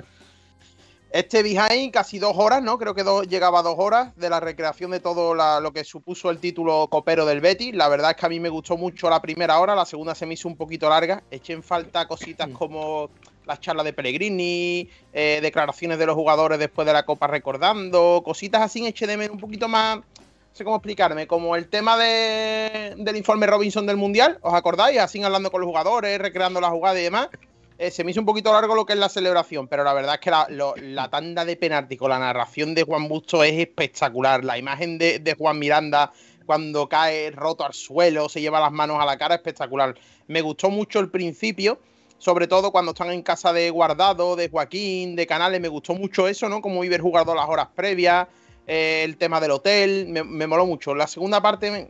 [1.10, 2.76] Este behind, casi dos horas, ¿no?
[2.78, 5.84] Creo que dos- llegaba a dos horas de la recreación de todo la- lo que
[5.84, 7.72] supuso el título copero del Betis.
[7.74, 10.26] La verdad es que a mí me gustó mucho la primera hora, la segunda se
[10.26, 11.22] me hizo un poquito larga.
[11.30, 13.10] Eché en falta cositas como
[13.46, 18.62] las charlas de Pellegrini, eh, declaraciones de los jugadores después de la Copa recordando, cositas
[18.62, 20.04] así, de menos un poquito más, no
[20.52, 24.98] sé cómo explicarme, como el tema de- del informe Robinson del Mundial, ¿os acordáis?
[24.98, 27.28] Así hablando con los jugadores, recreando la jugada y demás.
[27.76, 30.14] Eh, se me hizo un poquito largo lo que es la celebración, pero la verdad
[30.14, 34.44] es que la, tanda de penalti con la narración de Juan Busto es espectacular.
[34.44, 36.12] La imagen de Juan Miranda
[36.44, 39.94] cuando cae roto al suelo, se lleva las manos a la cara, espectacular.
[40.26, 41.78] Me gustó mucho el principio,
[42.18, 46.28] sobre todo cuando están en casa de Guardado, de Joaquín, de Canales, me gustó mucho
[46.28, 46.60] eso, ¿no?
[46.60, 48.26] Como iba el jugador las horas previas,
[48.66, 50.94] eh, el tema del hotel, me, me moló mucho.
[50.94, 51.88] La segunda parte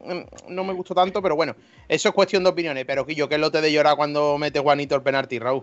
[0.49, 1.55] no me gustó tanto, pero bueno,
[1.89, 2.85] eso es cuestión de opiniones.
[2.85, 5.63] Pero yo, que lo te de llorar cuando mete Juanito el penalti, Raúl.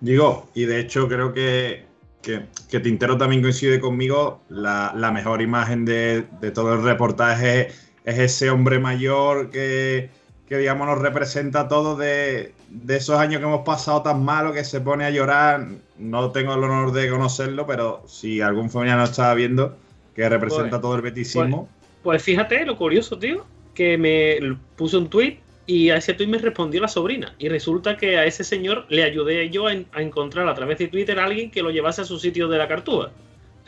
[0.00, 1.84] Digo, y de hecho creo que,
[2.22, 7.68] que, que Tintero también coincide conmigo, la, la mejor imagen de, de todo el reportaje
[8.04, 10.10] es ese hombre mayor que,
[10.48, 14.52] que digamos, nos representa a todos de, de esos años que hemos pasado tan malo
[14.52, 15.66] que se pone a llorar.
[15.98, 19.76] No tengo el honor de conocerlo, pero si algún familiar no estaba viendo,
[20.14, 21.68] que representa Pues- todo el beticismo.
[22.02, 26.38] Pues fíjate lo curioso, tío, que me puso un tweet y a ese tweet me
[26.38, 27.34] respondió la sobrina.
[27.38, 30.86] Y resulta que a ese señor le ayudé yo a, a encontrar a través de
[30.86, 33.10] Twitter a alguien que lo llevase a su sitio de la cartúa.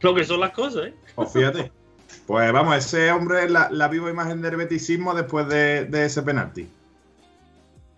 [0.00, 0.94] Lo que son las cosas, ¿eh?
[1.16, 1.72] Pues fíjate.
[2.28, 6.22] Pues vamos, ese hombre es la, la viva imagen del beticismo después de, de ese
[6.22, 6.68] penalti.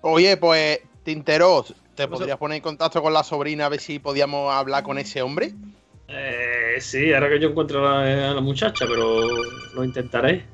[0.02, 1.64] Oye, pues, Tintero,
[1.96, 5.20] ¿te podrías poner en contacto con la sobrina a ver si podíamos hablar con ese
[5.20, 5.52] hombre?
[6.06, 9.26] Eh, sí, ahora que yo encuentro a la, a la muchacha, pero
[9.74, 10.44] lo intentaré.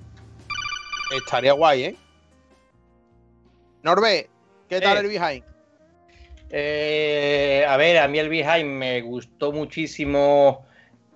[1.14, 1.96] Estaría guay, ¿eh?
[3.82, 4.30] Norbe,
[4.70, 5.00] ¿qué tal Eh.
[5.00, 5.44] el behind?
[6.48, 10.65] Eh, a ver, a mí el Behind me gustó muchísimo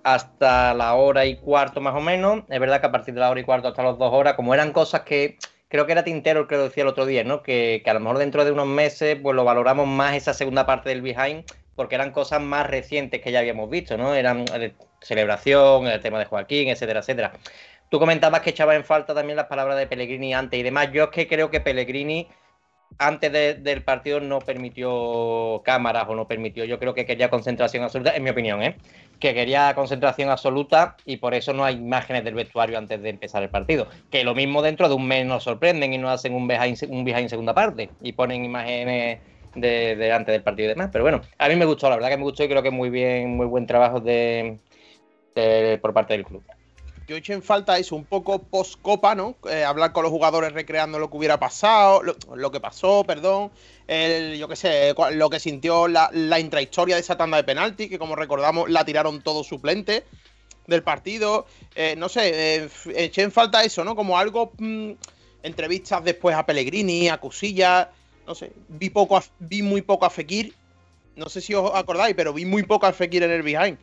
[0.03, 2.43] hasta la hora y cuarto más o menos.
[2.49, 4.53] Es verdad que a partir de la hora y cuarto hasta las dos horas, como
[4.53, 5.37] eran cosas que
[5.67, 7.43] creo que era Tintero el que lo decía el otro día, ¿no?
[7.43, 10.65] Que, que a lo mejor dentro de unos meses pues lo valoramos más esa segunda
[10.65, 14.13] parte del Behind porque eran cosas más recientes que ya habíamos visto, ¿no?
[14.13, 14.45] Eran
[15.01, 17.31] celebración, el tema de Joaquín, etcétera, etcétera.
[17.89, 20.89] Tú comentabas que echaba en falta también las palabras de Pellegrini antes y demás.
[20.93, 22.27] Yo es que creo que Pellegrini
[22.97, 26.65] antes de- del partido no permitió cámaras o no permitió.
[26.65, 28.77] Yo creo que quería concentración absoluta, en mi opinión, ¿eh?
[29.21, 33.43] Que quería concentración absoluta y por eso no hay imágenes del vestuario antes de empezar
[33.43, 33.87] el partido.
[34.09, 37.29] Que lo mismo dentro de un mes nos sorprenden y nos hacen un behind, un
[37.29, 39.19] segunda parte y ponen imágenes
[39.55, 40.89] de, antes del partido y demás.
[40.91, 42.89] Pero bueno, a mí me gustó, la verdad que me gustó y creo que muy
[42.89, 44.57] bien, muy buen trabajo de-
[45.81, 46.43] por parte del club.
[47.07, 49.35] Yo eché en falta eso, un poco post-copa, ¿no?
[49.49, 53.51] Eh, hablar con los jugadores recreando lo que hubiera pasado, lo, que pasó, perdón.
[53.87, 56.09] El, yo qué sé, lo que sintió la,
[56.39, 60.03] intrahistoria de esa tanda de penalti, que como recordamos la tiraron todos suplentes
[60.67, 61.47] del partido.
[61.75, 63.95] Eh, no sé, eh, eché en falta eso, ¿no?
[63.95, 64.53] Como algo.
[64.57, 64.91] mm,
[65.43, 67.87] entrevistas después a Pellegrini, a Cusillas.
[68.27, 70.53] No sé, vi, poco a- vi muy poco a Fekir.
[71.15, 73.77] No sé si os acordáis, pero vi muy poco a Fekir en el behind.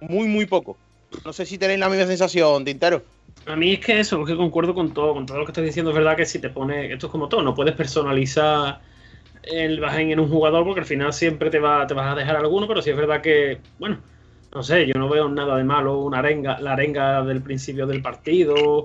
[0.00, 0.76] Muy, muy poco.
[1.24, 3.02] No sé si tenéis la misma sensación, Tintero.
[3.46, 5.64] A mí es que eso, es que concuerdo con todo, con todo lo que estás
[5.64, 5.90] diciendo.
[5.90, 8.80] Es verdad que si te pone, esto es como todo, no puedes personalizar
[9.42, 12.36] el Bajen en un jugador porque al final siempre te, va, te vas a dejar
[12.36, 13.98] alguno, pero sí es verdad que, bueno,
[14.54, 18.02] no sé, yo no veo nada de malo una arenga, la arenga del principio del
[18.02, 18.84] partido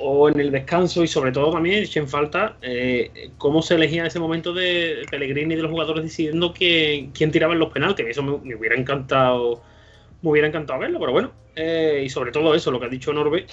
[0.00, 4.06] o en el descanso y sobre todo también eché en falta eh, cómo se elegía
[4.06, 8.06] ese momento de Pellegrini y de los jugadores decidiendo quién, quién tiraba en los penaltis.
[8.08, 9.62] Eso me, me hubiera encantado
[10.22, 11.30] me hubiera encantado verlo, pero bueno.
[11.58, 13.46] Eh, y sobre todo eso, lo que ha dicho Norbe.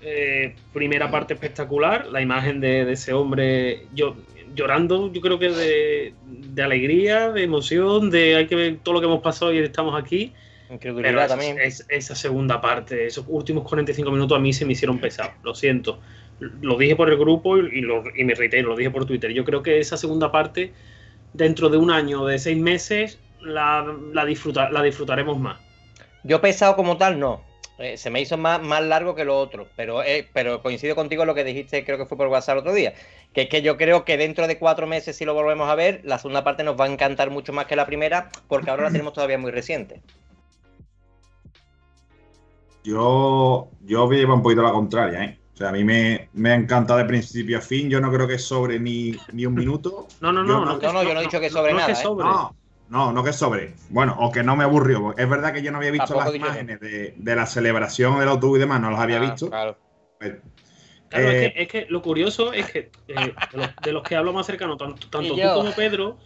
[0.00, 4.16] eh, primera parte espectacular, la imagen de, de ese hombre yo,
[4.54, 9.00] llorando, yo creo que de, de alegría, de emoción, de hay que ver todo lo
[9.00, 10.34] que hemos pasado y estamos aquí.
[11.02, 11.58] Pero esa, también.
[11.60, 15.54] es- esa segunda parte, esos últimos 45 minutos a mí se me hicieron pesados, lo
[15.54, 16.00] siento.
[16.40, 19.32] Lo dije por el grupo y, y lo- y me reitero, lo dije por Twitter.
[19.32, 20.72] Yo creo que esa segunda parte,
[21.32, 25.58] dentro de un año, de seis meses, la, la, disfruta- la disfrutaremos más.
[26.24, 27.42] Yo pesado como tal, no.
[27.78, 31.22] Eh, se me hizo más, más largo que lo otro, pero, eh, pero coincido contigo
[31.22, 32.94] en lo que dijiste, creo que fue por WhatsApp el otro día,
[33.32, 36.00] que es que yo creo que dentro de cuatro meses, si lo volvemos a ver,
[36.04, 38.90] la segunda parte nos va a encantar mucho más que la primera, porque ahora la
[38.92, 40.00] tenemos todavía muy reciente.
[42.84, 45.38] Yo, yo voy a llevar un poquito la contraria, ¿eh?
[45.54, 47.88] O sea, a mí me, me ha encantado de principio a fin.
[47.88, 50.06] Yo no creo que sobre ni, ni un minuto.
[50.20, 51.86] No, no, Yo no, no- que- no, no, yo no he dicho que sobre nada,
[51.86, 51.96] que ¿eh?
[52.02, 52.26] sobre.
[52.26, 52.54] No,
[52.88, 53.74] no, no que sobre.
[53.90, 55.16] Bueno, o que no me aburrió.
[55.16, 58.28] Es verdad que yo no había visto Tampoco las imágenes de, de la celebración del
[58.28, 59.48] autobús y demás, no las había Ah, visto.
[59.48, 59.78] claro.
[60.18, 60.34] Pues,
[61.08, 64.02] Claro, Eh, es, que, es que lo curioso es que eh, de, los, de los
[64.02, 66.18] que hablo más cercano, tanto, tanto tú como Pedro,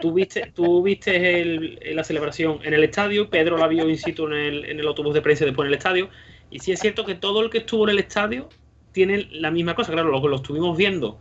[0.00, 4.26] tú viste, tú viste el- la celebración en el estadio, Pedro la vio in situ
[4.26, 6.10] en el, en el autobús de prensa y después en el estadio,
[6.50, 8.48] y sí es cierto que todo el que estuvo en el estadio
[8.92, 11.20] tiene la misma cosa, claro, lo que lo estuvimos viendo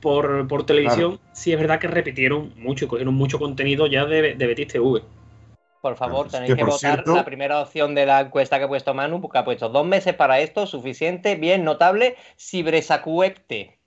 [0.00, 4.34] por, por televisión, sí es verdad que repitieron mucho y cogieron mucho contenido ya de,
[4.34, 5.02] de Betis TV.
[5.80, 8.68] Por favor, Claro, tenéis que votar cierto- la primera opción de la encuesta que ha
[8.68, 13.78] puesto Manu, porque ha puesto dos meses para esto, suficiente, bien, notable, Cibresacuepte.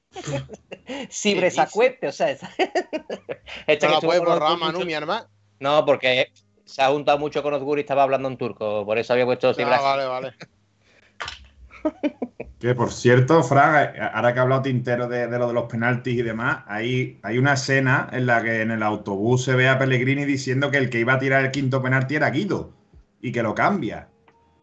[1.09, 3.17] Cibresacuepte, o sea, esa- esta No
[3.67, 5.27] que la estuvo puedes borrar, Manu, mucho- mi hermano.
[5.59, 6.31] No, porque
[6.65, 9.49] se ha juntado mucho con Ozgur y estaba hablando en turco, por eso había puesto
[9.49, 10.07] Ah, Cibresacuepte.
[10.07, 10.33] vale, vale.
[12.59, 16.13] Que por cierto, Fraga, ahora que ha hablado Tintero de, de lo de los penaltis
[16.19, 19.79] y demás, hay, hay una escena en la que en el autobús se ve a
[19.79, 22.71] Pellegrini diciendo que el que iba a tirar el quinto penalti era Guido
[23.19, 24.09] y que lo cambia.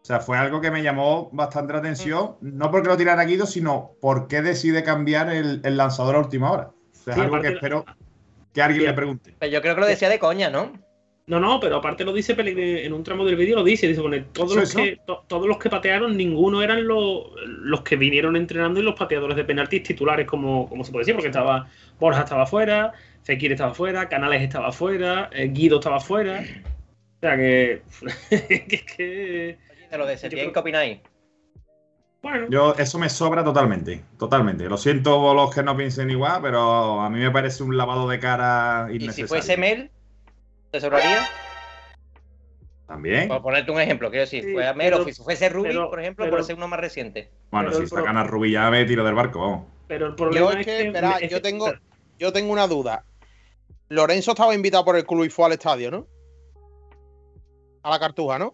[0.01, 3.45] O sea, fue algo que me llamó bastante la atención, no porque lo tirara Guido,
[3.45, 6.71] sino porque decide cambiar el, el lanzador a última hora.
[6.93, 7.85] O sea, es Sí, algo que espero
[8.53, 9.35] que alguien Sí, le pregunte.
[9.37, 10.71] Pero yo creo que lo decía de coña, ¿no?
[11.29, 14.01] No, no, pero aparte lo dice Pellegrini, en un tramo del vídeo, lo dice, dice,
[14.01, 14.79] pone, todos, los eso.
[14.83, 18.95] que, to- todos los que patearon, ninguno eran los, los que vinieron entrenando y los
[18.95, 21.67] pateadores de penaltis titulares, como, como se puede decir, porque estaba
[21.99, 26.41] Borja estaba fuera, Fekir estaba fuera, Canales estaba fuera, eh, Guido estaba fuera.
[26.41, 27.83] O sea que,
[28.67, 29.57] que, que-
[29.91, 30.99] De lo de Yo Setién, creo- ¿qué opináis?
[32.21, 34.67] bueno, Yo, eso me sobra totalmente, totalmente.
[34.67, 38.19] Lo siento los que no piensen igual, pero a mí me parece un lavado de
[38.19, 39.13] cara Y innecesario.
[39.13, 39.89] si fuese Mel,
[40.71, 41.27] ¿te sobraría?
[42.87, 43.27] También.
[43.27, 45.99] Por ponerte un ejemplo, quiero decir, Sí, fuera Mel pero- si fuese Ruby, pero- por
[45.99, 47.29] ejemplo, pero- por ser uno más reciente.
[47.51, 49.67] Bueno, pero si sacan a Rubí ya me tiro del barco, vamos.
[49.87, 51.71] pero el problema Yo es que, es verá, es yo tengo,
[52.17, 53.05] yo tengo una duda.
[53.89, 56.07] Lorenzo estaba invitado por el club y fue al estadio, ¿no?
[57.83, 58.53] A la cartuja, ¿no?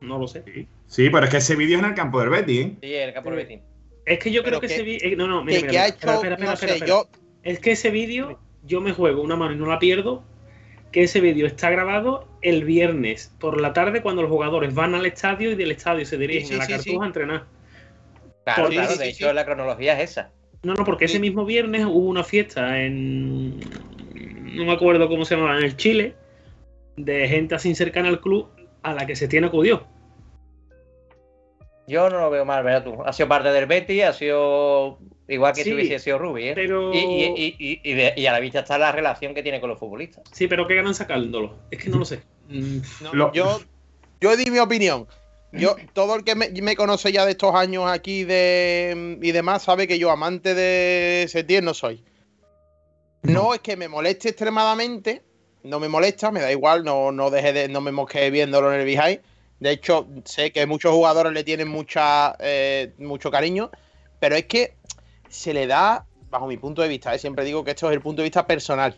[0.00, 0.42] No lo sé.
[0.86, 2.76] Sí, pero es que ese vídeo es en el campo del Betis, ¿eh?
[2.82, 3.42] Sí, el campo de Sí.
[3.46, 3.62] Betis.
[4.06, 5.16] Es que yo Pero creo que, que- ese vídeo...
[5.16, 6.86] no, no, mira, que, mira, que ha mira, hecho, espera, espera, no espera, sé, espera.
[6.86, 7.08] yo,
[7.42, 10.22] Es que ese vídeo, yo me juego una mano y no la pierdo.
[10.94, 15.04] Que ese vídeo está grabado el viernes por la tarde cuando los jugadores van al
[15.06, 17.02] estadio y del estadio se dirigen Sí, sí, a la sí, cartuja sí.
[17.02, 17.44] a entrenar.
[18.44, 19.34] Claro, Por- claro, sí, de sí, hecho sí.
[19.34, 20.30] la cronología es esa.
[20.62, 23.58] No, no, porque ese mismo viernes hubo una fiesta en.
[24.54, 26.14] No me acuerdo cómo se llamaba, en el Chile,
[26.96, 28.48] de gente así cercana al club
[28.84, 29.88] a la que se tiene acudió.
[31.88, 33.02] Yo no lo veo mal, ¿verdad tú?
[33.04, 36.52] Ha sido parte del Betis, ha sido igual que Sí, si hubiese sido Ruby, ¿eh?
[36.54, 36.92] Pero.
[36.94, 39.60] Y, y- y- y- y de- y a la vista está la relación que tiene
[39.60, 40.24] con los futbolistas.
[40.32, 41.56] Sí, pero ¿qué ganan sacándolo?
[41.70, 42.20] Es que no lo sé.
[42.48, 43.60] Mm, no, Lo- yo,
[44.20, 45.06] yo di mi opinión.
[45.56, 49.62] Yo, todo el que me, me conoce ya de estos años aquí de, y demás
[49.62, 52.02] sabe que yo amante de Setién no soy.
[53.22, 55.22] No es que me moleste extremadamente,
[55.62, 58.80] no me molesta, me da igual, no, no deje de, no me mosquee viéndolo en
[58.80, 59.20] el behind.
[59.60, 63.70] De hecho, sé que muchos jugadores le tienen mucha, eh, mucho cariño,
[64.18, 64.74] pero es que
[65.28, 68.02] se le da, bajo mi punto de vista, eh, siempre digo que esto es el
[68.02, 68.96] punto de vista personal,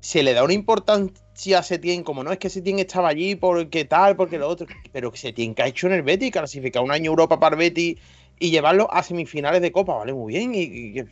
[0.00, 3.84] se le da una importancia a Setién, como no es que Setién estaba allí porque
[3.84, 7.10] tal, porque lo otro, pero Setién que ha hecho en el Betis, clasificar un año
[7.10, 7.98] Europa para el Betis
[8.38, 11.08] y llevarlo a semifinales de Copa, vale, muy bien,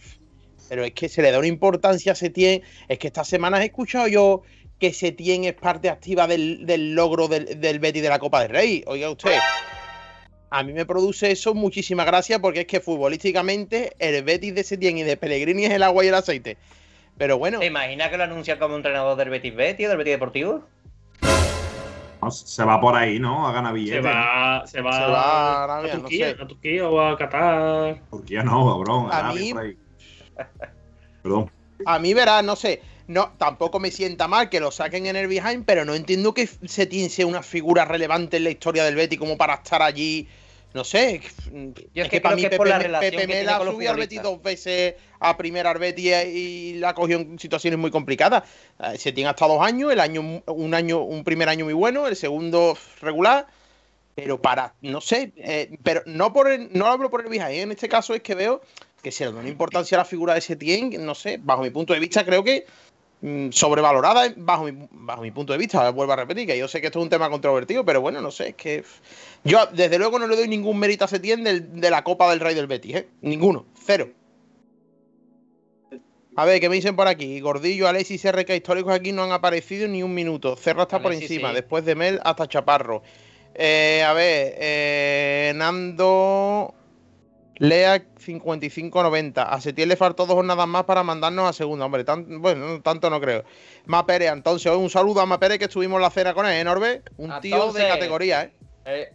[0.68, 3.66] pero es que se le da una importancia a Setién, es que estas semanas he
[3.66, 4.42] escuchado yo
[4.80, 8.50] que Setién es parte activa del, del logro del, del Betis de la Copa del
[8.50, 9.38] Rey, oiga usted.
[10.50, 14.98] A mí me produce eso muchísima gracia porque es que futbolísticamente el Betis de Setién
[14.98, 16.56] y de Pellegrini es el agua y el aceite.
[17.16, 20.14] Pero bueno, ¿Te imaginas que lo anuncian como entrenador del Betis Betis o del Betis
[20.14, 20.64] Deportivo?
[22.22, 23.46] No, se va por ahí, ¿no?
[23.46, 24.04] A ganar se billetes.
[24.04, 26.42] va, se va, Se va a a, Arabia, no Turquía, sé.
[26.42, 28.00] a Turquía o a Qatar.
[28.10, 29.10] Turquía no, cabrón.
[29.10, 29.76] A Arabia mí- por ahí.
[31.22, 31.50] Perdón.
[31.86, 35.28] A mí, verás, no sé, no, tampoco me sienta mal que lo saquen en el
[35.28, 39.18] behind, pero no entiendo que Setién sea una figura relevante en la historia del Betis
[39.18, 40.28] como para estar allí.
[40.72, 41.20] No sé.
[41.94, 44.40] Yo es que creo que es por la relación tiene Mela subió al Betis dos
[44.40, 48.44] veces a primera al Betis y la cogió en situaciones muy complicadas.
[48.78, 52.06] Eh, Setién ha estado dos años, el año, un año, un primer año muy bueno,
[52.06, 53.48] el segundo regular.
[54.14, 57.70] Pero para, no sé, eh, pero no por el, no hablo por el behind, en
[57.72, 58.60] este caso es que veo
[59.02, 61.70] que se le da una importancia a la figura de Setién, no sé, bajo mi
[61.70, 62.89] punto de vista creo que mm,
[63.50, 66.86] sobrevalorada bajo mi, bajo mi punto de vista, vuelvo a repetir, que yo sé que
[66.86, 68.82] esto es un tema controvertido, pero bueno, no sé, es que
[69.44, 72.40] yo desde luego no le doy ningún mérito a Setién del- de la Copa del
[72.40, 73.08] Rey del Betis, ¿eh?
[73.20, 74.08] Ninguno, cero.
[76.36, 77.40] A ver, ¿qué me dicen por aquí?
[77.40, 80.56] Gordillo, Alexis y RK históricos aquí no han aparecido ni un minuto.
[80.56, 81.54] Cerra está por encima, sí.
[81.56, 83.02] después de Mel hasta Chaparro.
[83.54, 86.72] Eh, a ver, eh, Nando
[87.60, 89.42] Lea 5590.
[89.42, 91.84] A Setién le faltó dos jornadas más para mandarnos a segunda.
[91.84, 93.44] Hombre, tan- bueno, no, tanto no creo.
[93.84, 97.02] Mapere, entonces, un saludo a Mapere que estuvimos en la cena con él, ¿eh, Norbe?
[97.18, 98.52] Un tío de categoría, ¿eh?
[98.86, 99.12] Eh,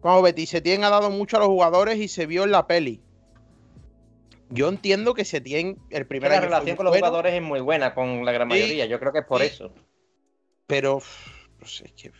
[0.00, 3.02] Vamos, Betty, Setién ha dado mucho a los jugadores y se vio en la peli.
[4.48, 7.94] Yo entiendo que Setién, el primer la relación con los bueno, jugadores es muy buena
[7.94, 8.86] con la gran Sí, mayoría.
[8.86, 9.48] Yo creo que es por sí.
[9.48, 9.72] eso.
[10.68, 11.00] pero
[11.58, 12.12] no sé, es que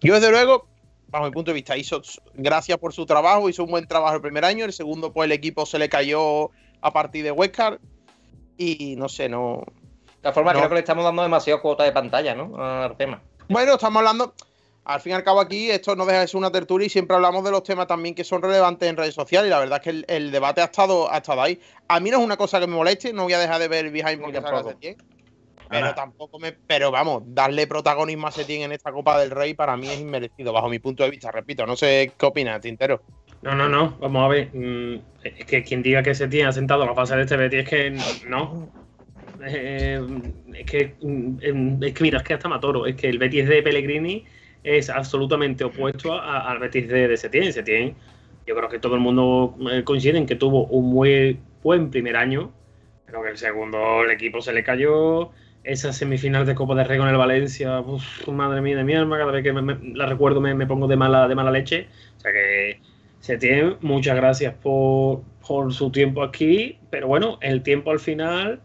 [0.00, 0.66] yo desde luego,
[1.12, 2.00] bajo mi punto de vista, hizo
[2.34, 5.32] gracias por su trabajo, hizo un buen trabajo el primer año, el segundo pues el
[5.32, 7.78] equipo se le cayó a partir de Huescar
[8.56, 9.62] y no sé, no,
[10.06, 10.60] De todas formas, No.
[10.60, 12.56] creo que le estamos dando demasiado cuota de pantalla, ¿no?
[12.56, 13.20] Al tema.
[13.48, 14.34] Bueno, estamos hablando,
[14.84, 17.14] al fin y al cabo aquí, esto no deja de ser una tertulia y siempre
[17.14, 19.84] hablamos de los temas también que son relevantes en redes sociales y la verdad es
[19.84, 21.60] que el, el debate ha estado, ha estado ahí.
[21.88, 23.84] A mí no es una cosa que me moleste, no voy a dejar de ver
[23.84, 24.70] el behind porque tampoco.
[24.70, 24.96] Setién.
[25.72, 26.52] Pero Ahora- tampoco me.
[26.52, 30.52] Pero vamos, darle protagonismo a Setién en esta Copa del Rey para mí es inmerecido,
[30.52, 31.64] bajo mi punto de vista, repito.
[31.66, 33.00] No sé qué opinas, Tintero.
[33.40, 33.96] No, no, no.
[33.98, 34.50] Vamos a ver.
[34.54, 37.68] mm, Es que quien diga que se tiene asentado la fase de este Betis es
[37.68, 37.90] que
[38.28, 38.68] no.
[39.44, 40.00] Eh,
[40.54, 42.86] es que mm, em, es que mira, es que hasta Matoro.
[42.86, 44.24] Es que el Betis de Pellegrini
[44.62, 47.52] es absolutamente opuesto a- al Betis de, de Setién.
[47.52, 47.94] Setién,
[48.46, 52.16] yo creo que todo el mundo eh, coincide en que tuvo un muy buen primer
[52.16, 52.52] año,
[53.06, 55.30] pero que el segundo el equipo se le cayó.
[55.64, 59.16] Esa semifinal de Copa del Rey con el Valencia, uf, madre mía de mi alma,
[59.18, 61.88] cada vez que me- me- la recuerdo me, me pongo de mala, de mala leche.
[62.18, 62.80] O sea que
[63.20, 68.60] Setién, muchas gracias por, por su tiempo aquí, pero bueno, el tiempo al final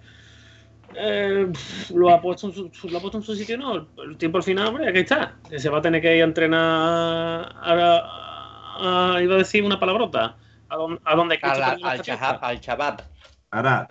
[0.96, 1.48] eh,
[1.94, 3.88] lo, ha puesto en su, lo ha puesto en su sitio, no.
[4.04, 5.36] El, tiempo al final, hombre, aquí está.
[5.56, 9.80] Se va a tener que ir a entrenar a, a- a- iba a decir una
[9.80, 10.36] palabrota.
[10.70, 13.02] A, don- a donde Al, chabab.
[13.52, 13.88] Ahora,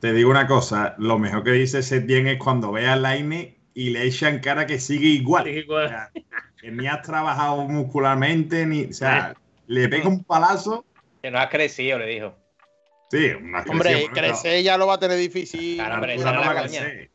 [0.00, 3.90] te, digo una cosa, lo mejor que dice Setién es cuando ve a Laine y
[3.90, 5.44] le echan cara que sigue igual.
[5.44, 5.86] Sigue igual.
[5.86, 6.10] O sea,
[6.60, 8.86] que ni has trabajado muscularmente, ni.
[8.86, 9.34] O sea,
[9.66, 10.84] le pega un palazo.
[11.22, 12.34] Que no has crecido, le dijo.
[13.10, 15.76] Sí, una Hombre, crecer ya lo va a tener difícil.
[15.76, 16.80] Claro, hombre, no, esa no es la va a caña.
[16.80, 17.10] crecer.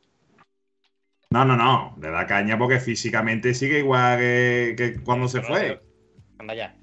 [1.31, 5.81] No, no, no, le da caña porque físicamente sigue igual que, que cuando se fue.
[6.39, 6.80] Anda ya.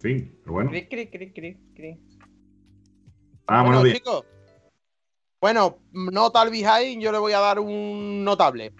[0.00, 0.70] Fin, pero bueno.
[0.70, 1.98] Cri, cri, cri, cri, cri.
[3.46, 3.96] Ah, Bueno, buenos días.
[3.98, 4.24] chicos.
[5.40, 8.72] Bueno, nota al behind, yo le voy a dar un notable.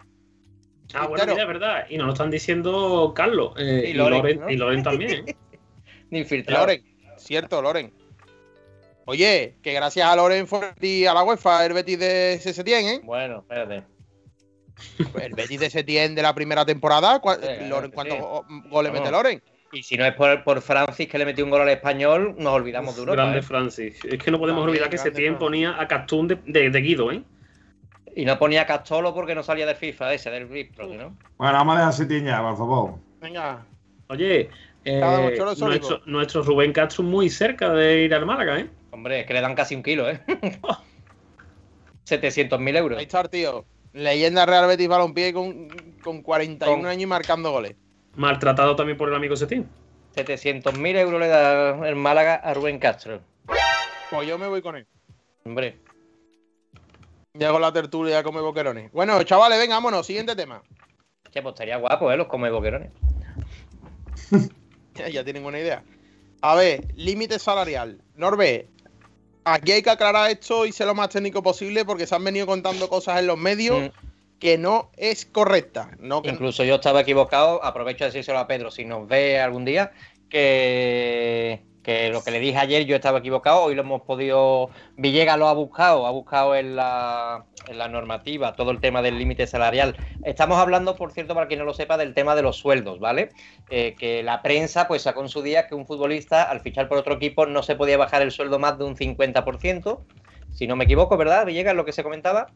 [0.94, 1.86] Ah, bueno, mira, es verdad.
[1.90, 3.52] Y nos lo están diciendo Carlos.
[3.58, 5.28] eh, Y y, Loren, y Loren también.
[5.28, 5.36] ¿eh?
[6.10, 6.62] Ni infiltrado.
[6.66, 6.84] Loren,
[7.16, 7.92] cierto, Loren.
[9.04, 10.46] Oye, que gracias a Loren
[10.80, 13.00] y a la UEFA el Betis de Setién, ¿eh?
[13.04, 13.84] Bueno, espérate.
[15.22, 17.18] El Betis de Setién de la primera temporada.
[17.20, 17.94] ¿cuál- Sí, Loren, sí.
[17.94, 19.42] ¿Cuántos go- goles mete Loren?
[19.72, 22.52] Y si no es por, por Francis que le metió un gol al español, nos
[22.54, 23.16] olvidamos de Europa.
[23.16, 23.42] Grande ¿eh?
[23.42, 24.02] Francis.
[24.04, 25.38] Es que no podemos También, olvidar que Setién Francis.
[25.38, 27.22] ponía a Castún de, de- de Guido, ¿eh?
[28.16, 31.16] Y no ponía Castolo porque no salía de FIFA ese, del Bristol, ¿no?
[31.36, 32.94] Bueno, vamos a dejar Setién ya, por favor.
[33.20, 33.64] Venga,
[34.08, 34.48] Oye,
[34.86, 35.38] eh,
[36.06, 38.70] nuestro, Rubén Castro muy cerca de ir al Málaga, ¿eh?
[38.90, 40.18] Hombre, es que le dan casi un kilo, ¿eh?
[42.08, 42.98] 700.000 euros.
[42.98, 43.66] ahí está tío.
[43.92, 45.68] Leyenda Real Betis Balompié con,
[46.02, 47.76] con 41 Con- años y marcando goles.
[48.16, 49.68] Maltratado también por el amigo Setién.
[50.16, 53.20] 700.000 euros le da el Málaga a Rubén Castro.
[54.10, 54.86] Pues yo me voy con él.
[55.44, 55.78] Hombre,
[57.34, 58.90] Ya con la tertulia come boquerones.
[58.92, 60.06] Bueno, chavales, venga, vámonos.
[60.06, 60.62] Siguiente tema.
[61.30, 62.16] que pues estaría guapo, ¿eh?
[62.16, 62.90] Los come boquerones.
[64.94, 65.84] Ya, ya tienen una idea.
[66.40, 68.00] A ver, límite salarial.
[68.16, 68.68] Norbe,
[69.44, 72.46] aquí hay que aclarar esto y ser lo más técnico posible porque se han venido
[72.46, 74.07] contando cosas en los medios Mm.
[74.38, 75.90] Que no es correcta.
[75.98, 79.92] No, Incluso yo estaba equivocado, aprovecho de decírselo a Pedro, si nos ve algún día,
[80.28, 85.38] que, que lo que le dije ayer yo estaba equivocado, hoy lo hemos podido, Villegas
[85.38, 89.46] lo ha buscado, ha buscado en la, en la normativa todo el tema del límite
[89.46, 89.96] salarial.
[90.24, 93.30] Estamos hablando, por cierto, para quien no lo sepa, del tema de los sueldos, ¿vale?
[93.70, 96.98] Eh, que la prensa pues sacó en su día que un futbolista al fichar por
[96.98, 100.00] otro equipo no se podía bajar el sueldo más de un 50%,
[100.52, 101.46] si no me equivoco, ¿verdad?
[101.46, 102.48] Villegas, lo que se comentaba.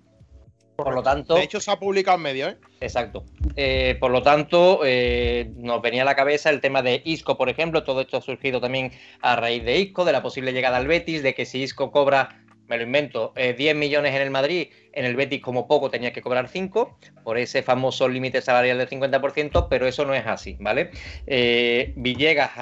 [0.76, 2.56] Por lo tanto, de hecho, se ha publicado en medio, ¿eh?
[2.80, 3.24] Exacto.
[3.56, 7.48] Eh, por lo tanto, eh, nos venía a la cabeza el tema de Isco, por
[7.48, 7.85] ejemplo.
[7.85, 11.22] Todo esto ha surgido también a raíz de Isco, de la posible llegada al Betis,
[11.22, 15.04] de que si Isco cobra, me lo invento, eh, 10 millones en el Madrid, en
[15.04, 19.66] el Betis como poco tenía que cobrar 5, por ese famoso límite salarial del 50%,
[19.68, 20.90] pero eso no es así, ¿vale?
[21.26, 22.52] Eh, Villegas,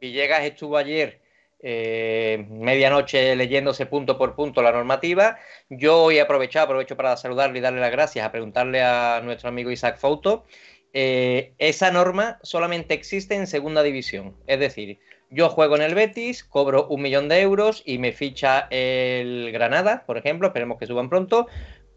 [0.00, 1.25] Villegas estuvo ayer
[1.68, 5.36] eh, medianoche leyéndose punto por punto la normativa.
[5.68, 9.72] Yo hoy aprovechado, aprovecho para saludarle y darle las gracias, a preguntarle a nuestro amigo
[9.72, 10.44] Isaac Fouto.
[10.92, 14.36] Eh, esa norma solamente existe en segunda división.
[14.46, 18.68] Es decir, yo juego en el Betis, cobro un millón de euros y me ficha
[18.70, 21.48] el Granada, por ejemplo, esperemos que suban pronto,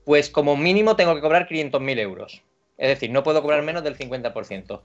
[0.04, 2.42] pues como mínimo tengo que cobrar 500.000 euros.
[2.80, 4.82] Es decir, no puedo cobrar menos del 50%.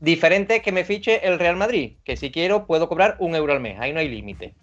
[0.00, 3.60] Diferente que me fiche el Real Madrid, que si quiero puedo cobrar un euro al
[3.60, 4.54] mes, ahí no hay límite.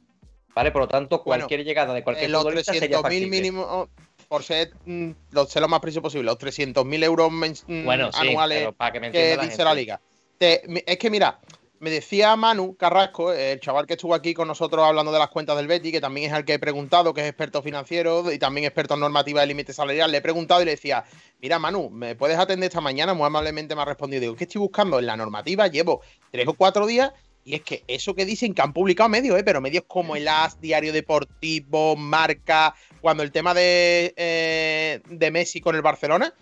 [0.56, 0.72] ¿Vale?
[0.72, 3.30] Por lo tanto, Bueno, cualquier llegada de cualquier los futbolista sería 300.000 factible.
[3.30, 3.90] mínimo,
[4.28, 8.28] por ser mm, lo, ser lo más preciso posible, los 300.000 euros mm, Bueno, sí,
[8.28, 9.64] anuales para que me que la dice gente.
[9.64, 10.02] la liga.
[10.38, 11.40] Te- es que mira,
[11.84, 15.58] me decía Manu Carrasco, el chaval que estuvo aquí con nosotros hablando de las cuentas
[15.58, 18.66] del Betty, que también es el que he preguntado, que es experto financiero y también
[18.66, 20.10] experto en normativa de límite salarial.
[20.10, 21.04] Le he preguntado y le decía,
[21.42, 23.14] mira Manu, ¿me puedes atender esta mañana?
[23.14, 24.22] Muy amablemente me ha respondido.
[24.22, 24.98] Digo, ¿qué estoy buscando?
[24.98, 26.00] En la normativa llevo
[26.32, 27.12] tres o cuatro días
[27.44, 29.44] y es que eso que dicen que han publicado medios, ¿eh?
[29.44, 35.60] pero medios como el AS, Diario Deportivo, Marca, cuando el tema de, eh, de Messi
[35.60, 36.34] con el Barcelona,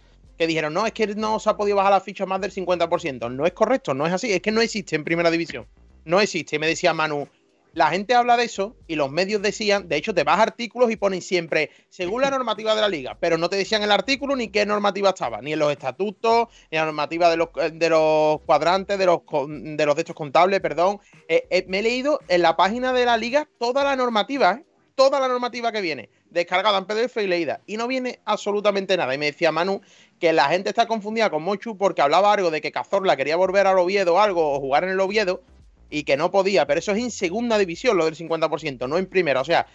[0.42, 3.32] que dijeron, no, es que no se ha podido bajar la ficha más del 50%.
[3.32, 5.68] No es correcto, no es así, es que no existe en primera división.
[6.04, 6.58] No existe.
[6.58, 7.28] Me decía Manu,
[7.74, 10.90] la gente habla de eso y los medios decían, de hecho te vas a artículos
[10.90, 14.36] y ponen siempre, según la normativa de la liga, pero no te decían el artículo
[14.36, 18.42] ni qué normativa estaba, ni en los estatutos, ni la normativa de los, de los
[18.42, 21.00] cuadrantes, de los, de los estos contables, perdón.
[21.28, 24.66] Eh, eh, me he leído en la página de la liga toda la normativa, ¿eh?
[24.96, 29.16] toda la normativa que viene, descargada en PDF y leída, y no viene absolutamente nada.
[29.16, 29.82] Y me decía Manu
[30.22, 33.66] que la gente está confundida con Mochu porque hablaba algo de que Cazorla quería volver
[33.66, 35.42] al Oviedo o algo, o jugar en el Oviedo,
[35.90, 39.08] y que no podía, pero eso es en segunda división, lo del 50%, no en
[39.08, 39.42] primera.
[39.42, 39.66] O sea,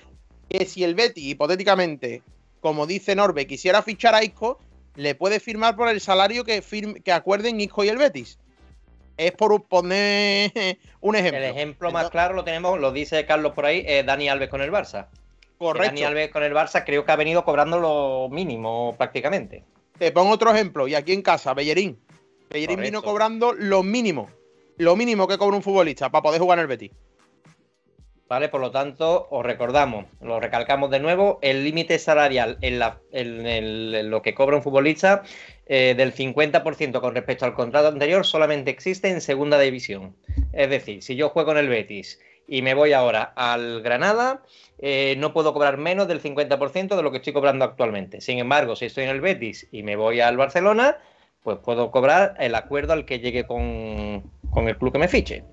[0.48, 2.22] que si el Betty, hipotéticamente,
[2.60, 4.60] como dice Norbe, quisiera fichar a Isco,
[4.94, 6.62] le puede firmar por el salario que,
[7.04, 8.38] que acuerden Isco y el Betis.
[9.16, 10.52] Es por poner
[11.00, 11.38] un ejemplo.
[11.38, 14.70] El ejemplo más claro lo tenemos, lo dice Carlos por ahí, Dani Alves con el
[14.70, 15.08] Barça.
[15.58, 15.88] Correcto.
[15.88, 19.64] Dani Alves con el Barça creo que ha venido cobrando lo mínimo prácticamente.
[19.98, 21.98] Te pongo otro ejemplo, y aquí en casa, Bellerín.
[22.50, 24.28] Bellerín vino cobrando lo mínimo.
[24.76, 26.92] Lo mínimo que cobra un futbolista para poder jugar en el Betis.
[28.28, 28.48] ¿vale?
[28.48, 34.34] Por lo tanto, os recordamos, lo recalcamos de nuevo, el límite salarial en, lo que
[34.34, 35.22] cobra un futbolista
[35.66, 40.16] eh, del 50% con respecto al contrato anterior solamente existe en segunda división.
[40.52, 44.42] Es decir, si yo juego en el Betis y me voy ahora al Granada,
[44.78, 48.20] eh, no puedo cobrar menos del 50% de lo que estoy cobrando actualmente.
[48.20, 50.98] Sin embargo, si estoy en el Betis y me voy al Barcelona,
[51.42, 55.44] pues puedo cobrar el acuerdo al que llegue con, con el club que me fiche.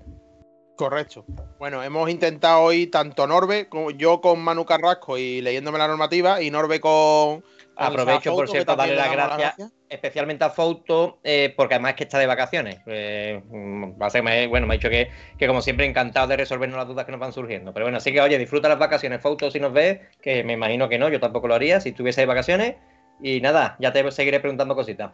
[0.76, 1.24] Correcto.
[1.58, 6.42] Bueno, hemos intentado hoy tanto Norbe, como yo con Manu Carrasco y leyéndome la normativa,
[6.42, 7.44] y Norbe con.
[7.76, 12.18] Aprovecho, por cierto, darle las gracias, especialmente a Fouto, eh, porque además es que está
[12.18, 12.80] de vacaciones.
[12.86, 15.10] Eh, bueno, me ha dicho que,
[15.46, 17.72] como siempre, encantado de resolvernos las dudas que nos van surgiendo.
[17.72, 20.88] Pero bueno, así que, oye, disfruta las vacaciones, Fouto, si nos ves, que me imagino
[20.88, 22.76] que no, yo tampoco lo haría si estuviese de vacaciones.
[23.22, 25.12] Y nada, ya te seguiré preguntando cositas.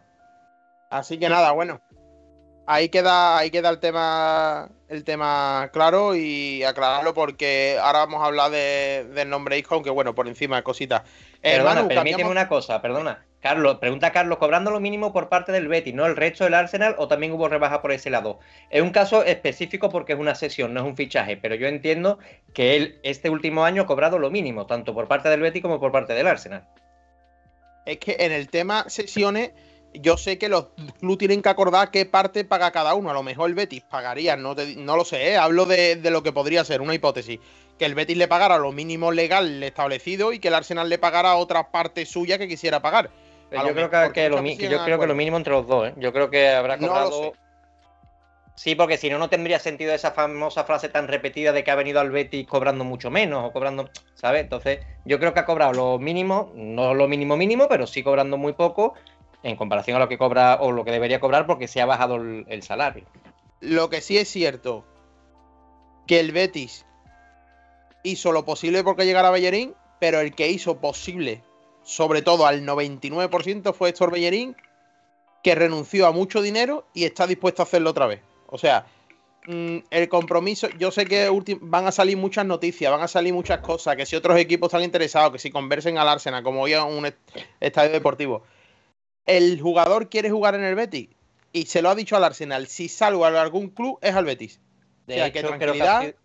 [0.90, 1.80] Así que nada, bueno,
[2.66, 8.26] ahí queda, ahí queda el tema, el tema claro y aclararlo porque ahora vamos a
[8.26, 11.02] hablar del nombre Isco, aunque bueno, por encima de cositas.
[11.42, 13.24] Eh, perdona, permíteme una cosa, perdona.
[13.40, 16.04] Carlos, pregunta Carlos, cobrando lo mínimo por parte del Betis, ¿no?
[16.04, 18.38] ¿El resto del Arsenal o también hubo rebaja por ese lado?
[18.68, 22.18] Es un caso específico porque es una sesión, no es un fichaje, pero yo entiendo
[22.52, 25.80] que él este último año ha cobrado lo mínimo, tanto por parte del Betis como
[25.80, 26.68] por parte del Arsenal.
[27.86, 29.52] Es que en el tema sesiones
[29.94, 30.68] yo sé que los
[30.98, 33.10] clubes tienen que acordar qué parte paga cada uno.
[33.10, 35.36] A lo mejor el Betis pagaría, no, no lo sé, ¿eh?
[35.36, 37.40] hablo de, lo que podría ser, una hipótesis.
[37.78, 41.34] Que el Betis le pagara lo mínimo legal establecido y que el Arsenal le pagara
[41.36, 43.10] otra parte suya que quisiera pagar.
[43.50, 45.88] Yo creo, que, lo, yo creo que lo mínimo entre los dos.
[45.88, 45.94] ¿eh?
[45.96, 47.32] Yo creo que habrá cobrado.
[48.54, 51.74] sí, porque si no, no tendría sentido esa famosa frase tan repetida de que ha
[51.74, 54.42] venido al Betis cobrando mucho menos o cobrando, ¿sabes?
[54.42, 58.36] Entonces, yo creo que ha cobrado lo mínimo, no lo mínimo mínimo, pero sí cobrando
[58.36, 58.94] muy poco
[59.42, 62.16] en comparación a lo que cobra o lo que debería cobrar porque se ha bajado
[62.16, 63.04] el, salario.
[63.60, 64.84] Lo que sí es cierto,
[66.06, 66.86] que el Betis
[68.02, 71.42] hizo lo posible porque llegara a Bellerín, pero el que hizo posible,
[71.82, 74.56] sobre todo al 99%, fue Héctor Bellerín,
[75.42, 78.20] que renunció a mucho dinero y está dispuesto a hacerlo otra vez.
[78.46, 78.86] O sea,
[79.46, 83.60] mm, el compromiso, yo sé que van a salir muchas noticias, van a salir muchas
[83.60, 86.84] cosas, que si otros equipos están interesados, que si conversen al Arsenal, como hoy a
[86.84, 87.12] un
[87.60, 88.42] estadio deportivo
[89.30, 91.08] el jugador quiere jugar en el Betis
[91.52, 94.60] y se lo ha dicho al Arsenal, si salgo a algún club es al Betis.
[95.06, 96.16] De hecho, que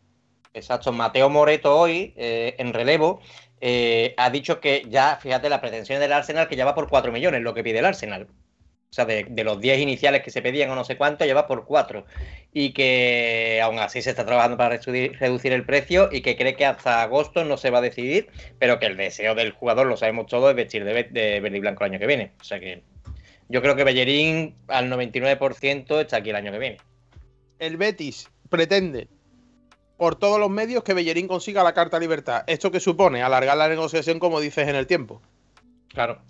[0.53, 3.19] Exacto, Mateo Moreto hoy, eh, en relevo,
[3.67, 7.11] eh, ha dicho que ya, fíjate, la pretensión del Arsenal que ya va por 4
[7.11, 8.27] millones, lo que pide el Arsenal.
[8.27, 11.47] O sea, de, los 10 iniciales que se pedían o no sé cuánto, ya va
[11.47, 12.05] por 4.
[12.53, 16.67] Y que aún así se está trabajando para reducir, el precio y que cree que
[16.67, 20.27] hasta agosto no se va a decidir, pero que el deseo del jugador, lo sabemos
[20.27, 22.33] todos, es vestir de, de verde y blanco el año que viene.
[22.39, 22.83] O sea que
[23.49, 26.77] yo creo que Bellerín al 99% está aquí el año que viene.
[27.57, 29.07] El Betis pretende
[29.97, 32.43] por todos los medios que Bellerín consiga la carta libertad.
[32.47, 33.23] ¿Esto que supone?
[33.23, 35.21] Alargar la negociación como dices en el tiempo.
[35.89, 36.21] Claro.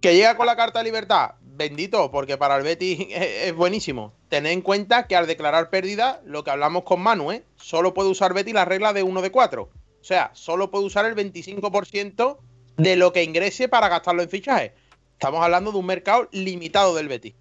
[0.00, 4.14] Que llega con la carta de libertad, bendito, porque para el Betis es, buenísimo.
[4.28, 7.44] Tened en cuenta que al declarar pérdida, lo que hablamos con Manu, ¿eh?
[7.56, 9.62] solo puede usar Betis la regla de 1 de 4.
[9.62, 12.38] O sea, solo puede usar el 25%
[12.78, 14.72] de lo que ingrese para gastarlo en fichaje.
[15.12, 17.34] Estamos hablando de un mercado limitado del Betis.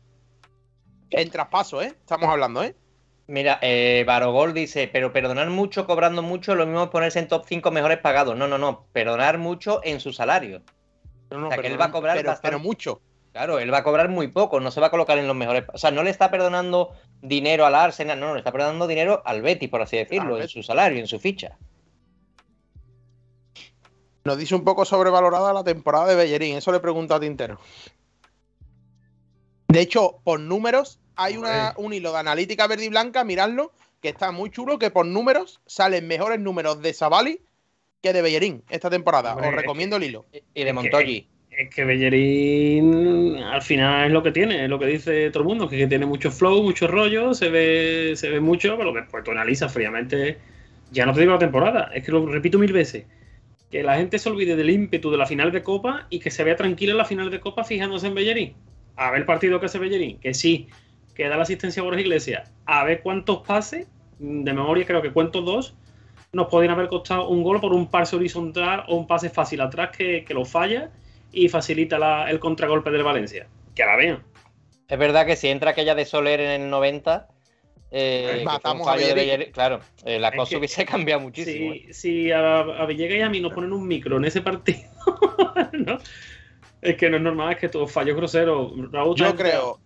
[1.11, 1.95] En traspaso, ¿eh?
[1.97, 2.75] Estamos hablando, ¿eh?
[3.30, 7.45] Mira, eh, Barogol dice, pero perdonar mucho cobrando mucho, lo mismo es ponerse en top
[7.47, 8.36] 5 mejores pagados.
[8.36, 10.63] No, no, no, perdonar mucho en su salario.
[11.30, 13.01] No, no, o sea, que él va a cobrar pero, pero, mucho.
[13.32, 15.65] Claro, él va a cobrar muy poco, no se va a colocar en los mejores.
[15.71, 19.21] O sea, no le está perdonando dinero al Arsenal, no, no, le está perdonando dinero
[19.23, 21.55] al Betis, por así decirlo, en su salario, en su ficha.
[24.23, 26.57] Nos dice un poco sobrevalorada la temporada de Bellerín.
[26.57, 27.59] Eso le pregunto a Tintero.
[29.67, 31.38] De hecho, por números, hay
[31.76, 35.59] un hilo de analítica verde y blanca, miradlo, que está muy chulo, que por números
[35.65, 37.41] salen mejores números de Savali
[38.01, 39.36] que de Bellerín esta temporada.
[39.36, 40.26] Os recomiendo el hilo.
[40.53, 41.28] Y de Montoyi.
[41.51, 45.49] Es que Bellerín al final es lo que tiene, es lo que dice todo el
[45.49, 49.32] mundo, que tiene mucho flow, mucho rollo, se ve, se ve mucho, pero después tú
[49.32, 50.38] analizas fríamente,
[50.91, 53.07] ya no te digo la temporada, es que lo repito mil veces,
[53.70, 56.45] que la gente se olvide del ímpetu de la final de Copa y que se
[56.45, 58.53] vea tranquila en la final de Copa fijándose en Bellerín.
[58.95, 60.70] A ver el partido que hace Bellerín, que sí,
[61.20, 63.89] que da la asistencia a Borja Iglesias, a ver cuántos pases,
[64.20, 65.76] de memoria creo que cuento dos,
[66.32, 69.89] nos podrían haber costado un gol por un pase horizontal o un pase fácil atrás
[69.97, 70.91] que, que lo falla
[71.34, 73.47] y facilita la- el contragolpe del Valencia.
[73.76, 74.24] Que la vean.
[74.88, 77.28] Es verdad que si entra aquella de Soler en el 90,
[77.91, 78.95] eh, Matamos a
[79.51, 81.74] claro, eh, la Es cosa que- hubiese cambiado muchísimo.
[81.74, 81.88] ¿eh?
[81.89, 81.93] Si,
[82.28, 84.80] si a, a Villegas y a mí nos ponen un micro en ese partido,
[85.74, 85.97] ¿no?
[86.82, 88.72] es que no es normal, es que todos fallos groseros.
[88.89, 89.80] Raúl, Yo ¿te has creo.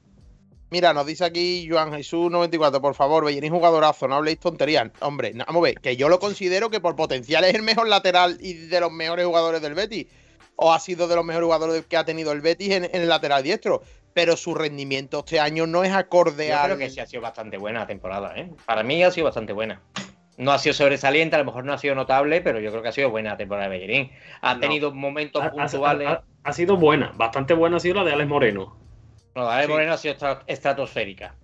[0.73, 4.89] Mira, nos dice aquí Joan Jesús 94, por favor, Bellerín jugadorazo, no habléis tonterías.
[5.01, 7.87] Hombre, no, vamos a ver, que yo lo considero que por potencial es el mejor
[7.87, 10.07] lateral y de los mejores jugadores del Betis.
[10.55, 13.07] O ha sido de los mejores jugadores que ha tenido el Betis en, en el
[13.07, 13.83] lateral diestro.
[14.15, 16.65] Pero su rendimiento este año no es acorde Yo al.
[16.65, 18.49] creo que sí ha sido bastante buena la temporada, ¿eh?
[18.65, 19.79] Para mí ha sido bastante buena.
[20.37, 22.89] No ha sido sobresaliente, a lo mejor no ha sido notable, pero yo creo que
[22.89, 24.11] ha sido buena la temporada de Bellerín.
[24.41, 24.59] Ha No.
[24.59, 26.07] tenido momentos Ha, ha- puntuales.
[26.07, 28.75] ha- ha sido buena, bastante buena ha sido la de Alex Moreno.
[29.35, 29.71] No, la de Sí.
[29.71, 31.35] Moreno ha sido estra- estratosférica.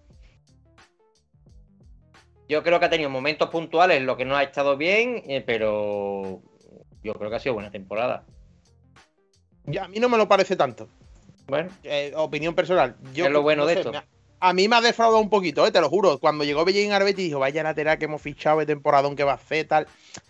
[2.47, 5.41] Yo creo que ha tenido momentos puntuales en lo que no ha estado bien, eh,
[5.45, 6.41] pero
[7.03, 8.25] yo creo que ha sido buena temporada.
[9.65, 10.87] Ya, a mí no me lo parece tanto.
[11.47, 12.95] Bueno, Eh, opinión personal.
[13.13, 13.91] Yo, Es lo bueno no de sé, esto.
[13.95, 14.05] ha-
[14.41, 16.17] A mí me ha defraudado un poquito, eh, te lo juro.
[16.17, 19.33] Cuando llegó Bellerín al Betis, dijo, vaya lateral que hemos fichado de temporada, que va
[19.33, 19.85] a hacer, tal.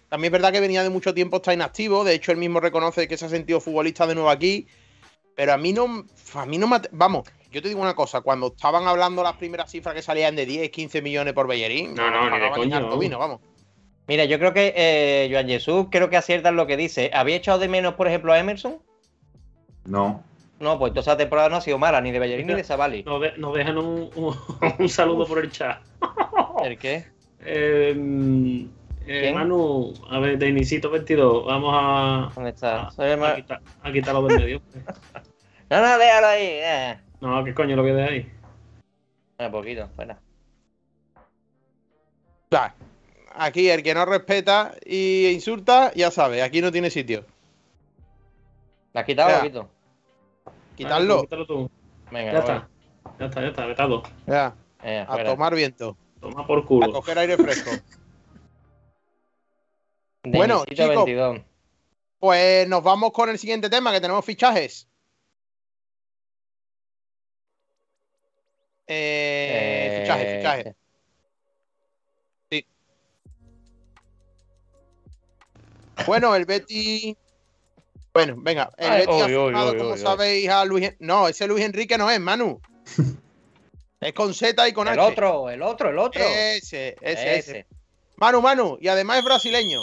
[0.10, 2.04] También es verdad que venía de mucho tiempo, está inactivo.
[2.04, 4.66] De hecho, él mismo reconoce que se ha sentido futbolista de nuevo aquí.
[5.36, 6.06] Pero a mí no.
[6.34, 6.78] A mí no me.
[6.92, 8.22] Vamos, yo te digo una cosa.
[8.22, 11.94] Cuando estaban hablando las primeras cifras que salían de 10, 15 millones por Bellerín.
[11.96, 13.00] No, no, ni de coño, harto vamos.
[13.00, 13.40] vino, vamos.
[14.08, 17.12] mira, yo creo que eh, Joan Jesús creo que acierta en lo que dice.
[17.14, 18.78] ¿Había echado de menos, por ejemplo, a Emerson?
[19.86, 20.24] No.
[20.60, 23.04] No, pues entonces la temporada no ha sido mala, ni de Bellerín ni de Savali.
[23.04, 24.36] Nos, de- nos dejan un, un-
[24.80, 25.82] un saludo por el chat.
[26.64, 27.06] ¿El qué?
[27.42, 28.66] Eh,
[29.08, 29.32] eh.
[29.34, 32.88] Manu, a ver, de Inicito 22, vamos a, ¿Dónde está?
[32.88, 34.62] a, Soy el a ma- quitar, a quitarlo del medio.
[35.72, 36.48] No, no, déjalo ahí.
[36.50, 36.98] eh.
[37.22, 38.32] No, ¿qué coño lo que de ahí?
[39.40, 40.20] Un poquito, fuera.
[41.16, 42.76] O sea,
[43.36, 47.26] aquí el que no respeta y insulta, ya sabe, aquí no tiene sitio.
[48.94, 49.70] ¿La has quitado, poquito?
[50.76, 51.16] Quitarlo.
[51.16, 51.72] Vale, quítalo tú.
[52.12, 52.50] Venga, Ya voy.
[52.50, 52.70] está.
[53.20, 54.04] Ya está, ya está, vetado.
[54.26, 55.30] Ya, Eh, a fuera.
[55.30, 55.96] tomar viento.
[56.20, 56.92] Toma por A culo.
[56.94, 57.70] coger aire fresco.
[60.24, 61.06] Bueno, chicos.
[61.06, 61.42] 22.
[62.20, 64.89] Pues nos vamos con el siguiente tema, que tenemos fichajes.
[68.92, 70.76] Eh, Eh, fichajes, fichajes.
[76.06, 77.16] Bueno, el Betty.
[78.14, 80.94] Bueno, venga, el Ay, Betty ha firmado, como sabéis, a Luis.
[81.00, 82.60] No, ese Luis Enrique no es, Manu.
[84.02, 85.12] es con Z y con El H.
[85.12, 86.24] otro, el otro, el otro.
[86.24, 87.36] Ese, ese, ese.
[87.38, 87.66] Ese.
[88.16, 89.80] Manu, Manu, y además es brasileño.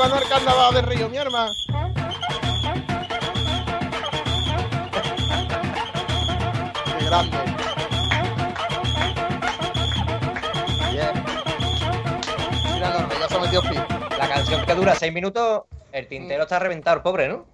[0.00, 1.50] Llévanos al carnaval de Río, mi arma.
[6.98, 7.36] Qué grande.
[10.90, 11.24] Bien.
[12.72, 13.84] Mira, se ha metido fin.
[14.18, 17.44] La canción que dura seis minutos, el tintero está reventado, el pobre, ¿no?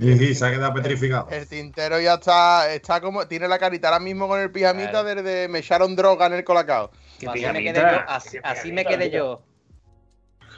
[0.00, 1.28] Y, y se ha quedado petrificado.
[1.30, 5.22] El tintero ya está, está como, tiene la carita ahora mismo con el pijamita Claro.
[5.22, 6.90] desde me echaron droga en el colacao.
[7.28, 9.40] Así me quedé yo, así, pijamita, así me quedé yo.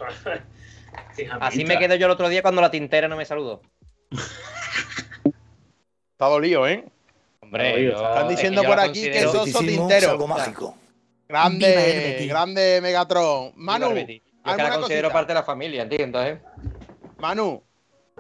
[1.41, 3.61] Así me quedé yo el otro día cuando la tintera no me saludó.
[6.13, 6.85] Está dolido, ¿eh?
[7.41, 10.11] Hombre, yo- están es que diciendo yo por aquí que beticismo Tintero.
[10.13, 10.77] algo mágico.
[11.29, 13.53] Grande, grande Megatron.
[13.57, 13.95] Manu.
[13.95, 15.13] Yo es que la ¿alguna considero cosita?
[15.13, 16.41] parte de la familia, entiendo, ¿eh?
[17.19, 17.63] Manu,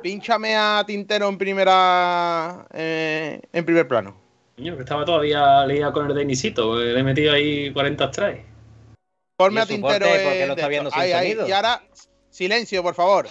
[0.02, 4.16] pínchame a Tintero en primera eh, en primer plano.
[4.56, 6.80] Coño, que estaba todavía liado con el de Inicito.
[6.80, 8.44] eh, Le he metido ahí 40 strikes.
[9.36, 10.06] Ponme ¿Y a Tintero
[10.92, 11.36] Ahí, ahí.
[11.46, 11.82] Y ahora,
[12.34, 13.28] silencio, por favor.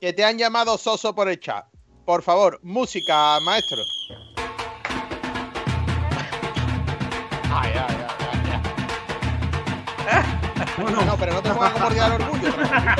[0.00, 1.66] Que te han llamado soso por el chat.
[2.04, 3.78] Por favor, música, maestro.
[7.50, 8.62] Ay, ay, ay, ay,
[10.06, 11.04] ay.
[11.06, 12.54] No, pero no te pongas como del orgullo.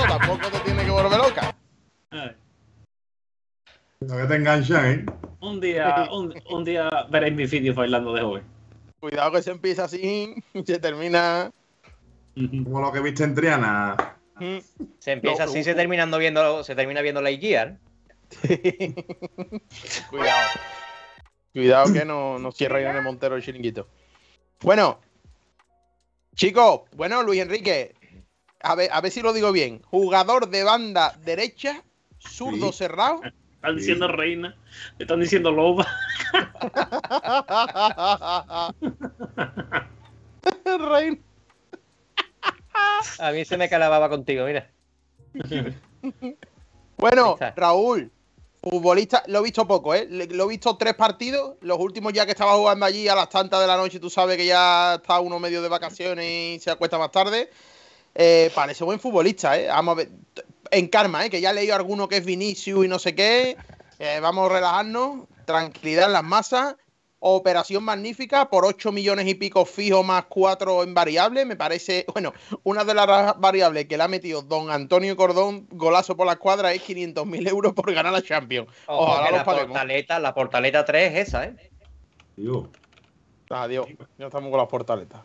[0.08, 1.54] Tampoco te tiene que volver loca.
[4.00, 5.06] Lo que te enganchan, ¿eh?
[5.40, 8.42] Un día, un, un día veréis mis vídeos bailando de joven.
[8.98, 11.52] Cuidado que se empieza así y se termina.
[12.34, 14.15] Como lo que viste en Triana.
[14.98, 17.78] Se empieza No, así, se terminando viendo, se termina viendo la Gear.
[20.10, 20.48] Cuidado.
[21.52, 23.88] Cuidado que no, no cierra Irene Montero el chiringuito.
[24.60, 25.00] Bueno,
[26.34, 27.94] chicos, bueno, Luis Enrique,
[28.60, 29.80] A ver, a ver si lo digo bien.
[29.82, 31.82] Jugador de banda derecha,
[32.18, 32.78] zurdo Sí.
[32.78, 33.20] cerrado.
[33.54, 34.56] Están diciendo reina,
[34.98, 35.86] le están diciendo loba.
[40.64, 41.22] Rein-
[43.18, 44.70] A mí se me calababa contigo, mira.
[46.98, 47.36] Bueno.
[47.56, 48.10] Raúl,
[48.62, 50.06] futbolista, lo he visto poco, ¿eh?
[50.08, 51.56] Lo he visto tres partidos.
[51.60, 54.36] Los últimos ya que estaba jugando allí a las tantas de la noche, tú sabes
[54.36, 57.50] que ya está uno medio de vacaciones y se acuesta más tarde.
[58.14, 59.68] Eh, parece buen futbolista, ¿eh?
[59.68, 60.08] Vamos a ver.
[60.70, 61.30] En karma, ¿eh?
[61.30, 63.56] Que ya he leído alguno que es Vinicius y no sé qué.
[63.98, 65.28] Eh, vamos a relajarnos.
[65.44, 66.76] Tranquilidad en las masas.
[67.18, 71.44] Operación magnífica por 8 millones y pico fijo más 4 en variable.
[71.44, 76.16] Me parece, bueno, una de las variables que le ha metido don Antonio Cordón, golazo
[76.16, 78.68] por la escuadra, es 500.000 euros por ganar la Champions.
[78.86, 79.68] Ojo, Ojalá los la paguemos.
[79.70, 81.56] portaleta, la portaleta 3 es esa, ¿eh?
[83.50, 83.88] Adiós.
[84.18, 85.20] Ya estamos con las portaletas.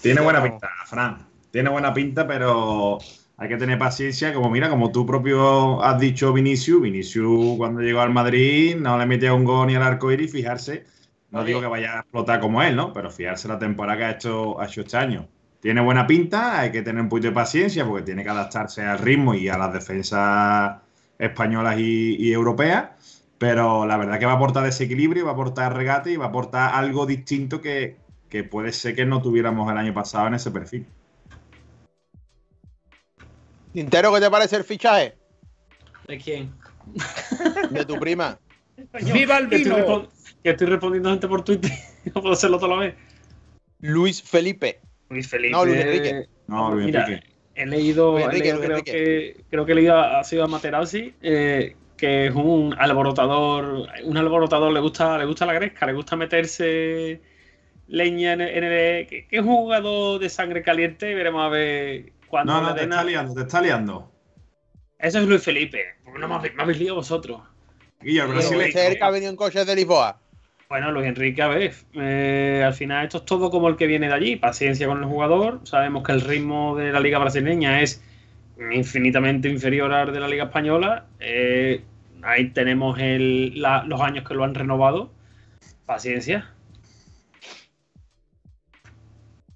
[0.00, 1.26] Tiene buena pinta, Fran.
[1.50, 2.98] Tiene buena pinta, pero
[3.38, 4.34] hay que tener paciencia.
[4.34, 9.06] Como mira, como tú propio has dicho, Vinicius, Vinicius cuando llegó al Madrid no le
[9.06, 10.84] metía un gol ni al arco iris, fijarse.
[11.30, 12.92] No digo que vaya a explotar como él, ¿no?
[12.92, 15.28] Pero fijarse la temporada que ha hecho, ha hecho este año.
[15.60, 18.98] Tiene buena pinta, hay que tener un poquito de paciencia porque tiene que adaptarse al
[18.98, 20.80] ritmo y a las defensas
[21.18, 22.90] españolas y, y europeas.
[23.38, 26.28] Pero la verdad que va a aportar desequilibrio, va a aportar regate y va a
[26.28, 27.96] aportar algo distinto que,
[28.28, 30.86] que puede ser que no tuviéramos el año pasado en ese perfil.
[33.72, 35.14] Tintero, ¿qué te parece el fichaje?
[36.06, 36.52] ¿De quién?
[37.70, 38.38] De tu prima.
[39.12, 40.08] ¡Viva el Que estoy, vino!
[40.42, 41.70] que estoy respondiendo gente por Twitter.
[42.06, 42.94] no puedo hacerlo toda la vez.
[43.80, 44.80] Luis Felipe.
[45.10, 45.50] Luis Felipe.
[45.52, 46.26] No, Luis Enrique.
[46.46, 47.26] No, Luis Mira, Enrique.
[47.54, 51.14] He leído, he Enrique, leído, creo, que, creo que he leído ha sido a Materazzi,
[51.20, 56.14] eh, que es un alborotador, un alborotador, le gusta, le gusta la gresca, le gusta
[56.14, 57.20] meterse
[57.88, 61.48] leña en el, en el- que, que es un jugador de sangre caliente, veremos a
[61.48, 64.12] ver cuando No, no, te está liando, te está liando.
[64.98, 67.40] Eso es Luis Felipe, porque no me habéis, me habéis liado vosotros.
[68.00, 68.64] Guillo, el Sí, Brasil sí.
[68.64, 70.20] es- es el que ha venido en coches de Lisboa.
[70.68, 74.08] Bueno, Luis Enrique, a ver, eh, al final esto es todo como el que viene
[74.08, 78.02] de allí, paciencia con el jugador, sabemos que el ritmo de la liga brasileña es
[78.72, 81.82] infinitamente inferior al de la liga española, eh,
[82.22, 85.10] ahí tenemos el- la- los años que lo han renovado,
[85.86, 86.52] paciencia.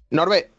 [0.09, 0.49] Norbe,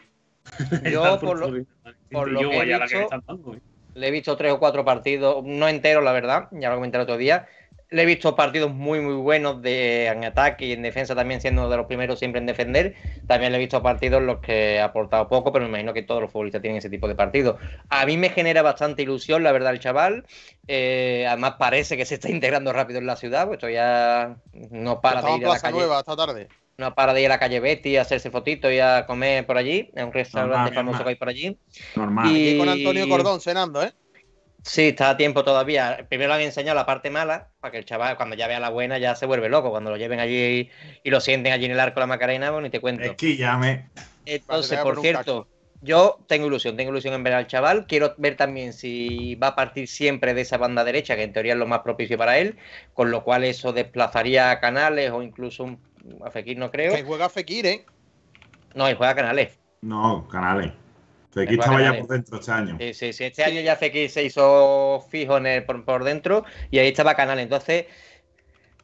[0.93, 1.65] Yo, por lo-
[2.11, 3.61] por lo Yo, que he la que visto- dando, eh.
[3.95, 7.03] Le he visto tres o cuatro partidos, no enteros, la verdad, ya lo comenté el
[7.05, 7.47] otro día.
[7.91, 11.69] Le he visto partidos muy, muy buenos de, en ataque y en defensa también, siendo
[11.69, 12.97] de los primeros siempre en defender.
[13.29, 16.03] También le he visto partidos en los que ha aportado poco, pero me imagino que
[16.03, 17.61] todos los futbolistas tienen ese tipo de partidos.
[17.89, 20.27] A mí me genera bastante ilusión, la verdad, el chaval.
[20.67, 25.23] Eh, además, parece que se está integrando rápido en la ciudad, pues ya no para
[25.23, 25.79] de ir a la Plaza calle.
[25.79, 26.49] Nueva esta tarde.
[26.77, 29.57] No para de ir a la calle Betty a hacerse fotitos y a comer por
[29.57, 31.05] allí, en un restaurante Normal, famoso normal.
[31.05, 31.59] que hay por allí.
[31.97, 32.37] normal.
[32.37, 33.93] Y- Y con Antonio Cordón cenando, ¿eh?
[34.63, 36.07] Sí, está a tiempo todavía.
[36.09, 38.71] Primero le han enseñado la parte mala, para que el chaval, cuando ya vea la
[38.71, 39.71] buena, ya se vuelve loco.
[39.71, 40.71] Cuando lo lleven allí
[41.05, 43.05] y, lo sienten allí en el arco de la Macarena, bueno, ni te cuento.
[43.05, 43.91] Esquíllame.
[44.25, 45.49] Entonces, Vale, te voy a por cierto,
[45.83, 47.87] yo tengo ilusión, tengo ilusión en ver al chaval.
[47.87, 51.53] Quiero ver también si va a partir siempre de esa banda derecha, que en teoría
[51.53, 52.57] es lo más propicio para él,
[52.95, 55.79] con lo cual eso desplazaría a Canales o incluso un-
[56.25, 56.95] a Fekir, no creo.
[56.95, 57.85] Que juega Fekir, ¿eh?
[58.75, 59.59] No, y juega Canales.
[59.83, 60.73] No, canales.
[61.35, 62.77] Después estaba ya por dentro este año.
[62.79, 63.25] Sí, sí, sí.
[63.25, 67.15] Este año ya Fekir se hizo fijo en el, por, por dentro y ahí estaba
[67.15, 67.43] Canales.
[67.43, 67.87] Entonces,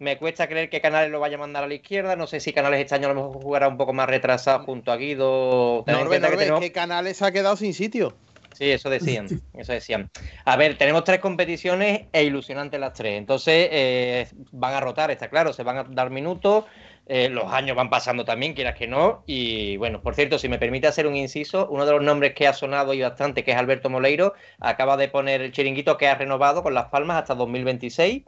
[0.01, 2.17] me cuesta creer que Canales lo vaya a mandar a la izquierda.
[2.17, 4.91] No sé si Canales este año a lo mejor jugará un poco más retrasado junto
[4.93, 5.85] a Guido.
[5.87, 8.15] En Norbe, cuenta que Norbe, tenemos- que Canales se ha quedado sin sitio.
[8.53, 10.11] Sí, eso decían, eso decían.
[10.45, 13.17] A ver, tenemos tres competiciones e ilusionantes las tres.
[13.17, 16.65] Entonces, eh, van a rotar, está claro, se van a dar minutos,
[17.13, 19.25] eh, los años van pasando también, quieras que no.
[19.27, 22.47] Y bueno, por cierto, si me permite hacer un inciso, uno de los nombres que
[22.47, 26.15] ha sonado y bastante, que es Alberto Moleiro, acaba de poner el chiringuito que ha
[26.15, 28.23] renovado con Las Palmas hasta 2026.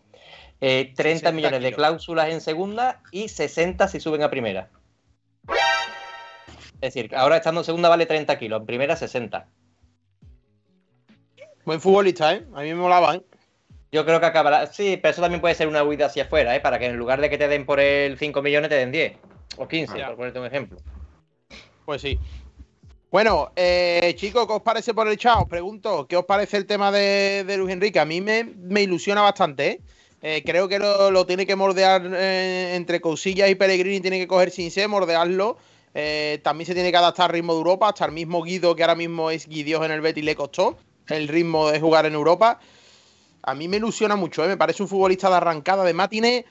[0.60, 4.68] eh, 30 60 millones de cláusulas en segunda y 60 si suben a primera.
[6.80, 9.46] Es decir, ahora estando en segunda vale 30 kilos, en primera 60.
[11.64, 12.44] Buen futbolista, ¿eh?
[12.52, 13.22] A mí me molaba, ¿eh?
[13.92, 14.66] Yo creo que acabará.
[14.72, 16.60] Sí, pero eso también puede ser una huida hacia afuera, ¿eh?
[16.60, 19.12] Para que en lugar de que te den por el 5 millones, te den 10
[19.58, 20.06] o 15, Ya.
[20.08, 20.78] por ponerte un ejemplo.
[21.84, 22.18] Pues sí.
[23.10, 25.36] Bueno, eh, chicos, ¿qué os parece por el chat?
[25.42, 28.00] Os pregunto, ¿qué os parece el tema de, de Luis Enrique?
[28.00, 29.80] A mí me, me ilusiona bastante, ¿eh?
[30.22, 34.28] Eh, creo que lo, lo tiene que mordear eh, entre Cousillas y Pellegrini, tiene que
[34.28, 35.58] coger sin ser, mordearlo.
[35.94, 38.84] Eh, también se tiene que adaptar al ritmo de Europa, hasta el mismo Guido, que
[38.84, 40.78] ahora mismo es Guidios en el Betis, le costó
[41.08, 42.58] el ritmo de jugar en Europa.
[43.42, 44.48] A mí me ilusiona mucho, ¿eh?
[44.48, 45.82] me parece un futbolista de arrancada.
[45.82, 46.44] Además, tiene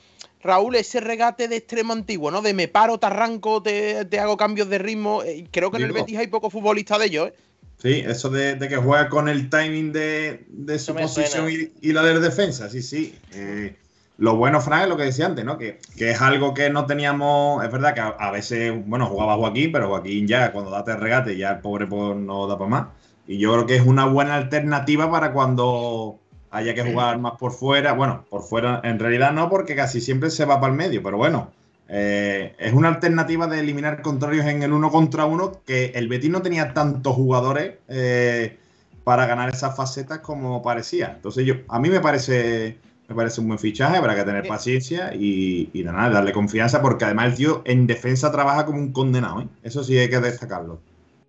[0.43, 2.41] Raúl ese regate de extremo antiguo, ¿no?
[2.41, 5.23] De me paro, te arranco, te, te hago cambios de ritmo.
[5.23, 5.93] Eh, creo que en el.
[5.93, 7.33] Betis hay pocos futbolistas de ellos, ¿eh?
[7.81, 11.93] Sí, eso de, de que juega con el timing de, de su posición y, y
[11.93, 13.17] la de defensa, sí, sí.
[13.33, 13.75] Eh,
[14.17, 15.57] lo bueno, Fran, es lo que decía antes, ¿no?
[15.57, 17.63] Que, que es algo que no teníamos.
[17.63, 20.99] Es verdad que a, a veces, bueno, jugaba Joaquín, pero Joaquín ya, cuando date el
[20.99, 22.87] regate, ya el pobre pues, no da para más.
[23.25, 26.19] Y yo creo que es una buena alternativa para cuando
[26.51, 27.93] haya que jugar más por fuera.
[27.93, 31.17] Bueno, por fuera en realidad no, porque casi siempre se va para el medio, pero
[31.17, 31.51] bueno.
[31.87, 36.29] eh, es una alternativa de eliminar contrarios en el uno contra uno que el Betis
[36.31, 38.57] no tenía tantos jugadores eh,
[39.03, 41.13] para ganar esas facetas como parecía.
[41.15, 45.13] Entonces yo, a mí me parece, me parece un buen fichaje, habrá que tener paciencia
[45.13, 49.41] y, y nada, darle confianza porque además el tío en defensa trabaja como un condenado,
[49.41, 49.49] ¿eh?
[49.63, 50.83] Eso sí hay que destacarlo.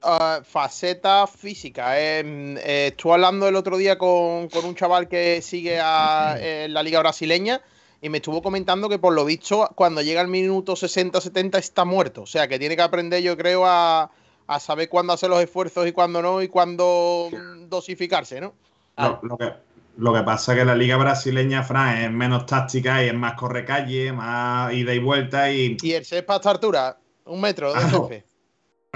[0.04, 1.98] Ah, faceta física.
[1.98, 2.22] eh.
[2.64, 6.82] Eh, estuve hablando el otro día con, con un chaval que sigue a eh, la
[6.82, 7.60] liga brasileña
[8.00, 12.22] y me estuvo comentando que por lo visto cuando llega el minuto 60-70 está muerto.
[12.22, 14.10] O sea que tiene que aprender yo creo a,
[14.48, 17.28] a saber cuándo hacer los esfuerzos y cuándo no y cuándo
[17.68, 18.54] dosificarse, ¿no?
[18.96, 19.52] Lo, lo que,
[19.98, 23.34] lo que pasa es que la liga brasileña, Fran, es menos táctica y es más
[23.34, 25.76] corre calle, más ida y vuelta y...
[25.80, 28.24] Y el césped a esta altura, un metro de.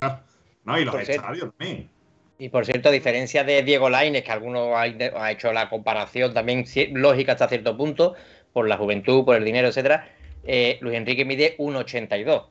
[0.02, 0.20] No,
[0.66, 1.22] y los Por cierto.
[1.22, 1.90] estadios también.
[2.38, 6.34] Y por cierto, a diferencia de Diego Lainez, que alguno ha, ha hecho la comparación
[6.34, 8.14] también lógica hasta cierto punto,
[8.52, 10.08] por la juventud, por el dinero, etcétera,
[10.44, 12.46] eh, Luis Enrique mide 1,82.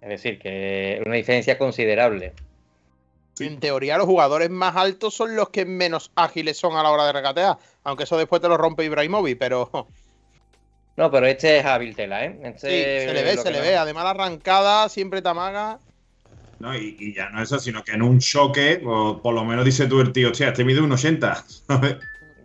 [0.00, 2.32] Es decir, que una diferencia considerable.
[3.38, 7.04] En teoría, los jugadores más altos son los que menos ágiles son a la hora
[7.06, 7.58] de regatear.
[7.84, 9.88] Aunque eso después te lo rompe Ibrahimovic, pero
[10.96, 12.38] No, pero este es hábil tela, ¿eh?
[12.42, 12.68] Este
[13.00, 13.76] sí, se le ve, se le no- ve.
[13.76, 15.78] Además, la arrancada siempre tamaga.
[16.58, 19.64] No, y, y ya no eso, sino que en un choque, o por lo menos
[19.64, 21.44] dice tú el tío, hostia, este mide un 80.
[21.68, 21.96] ¿sabes?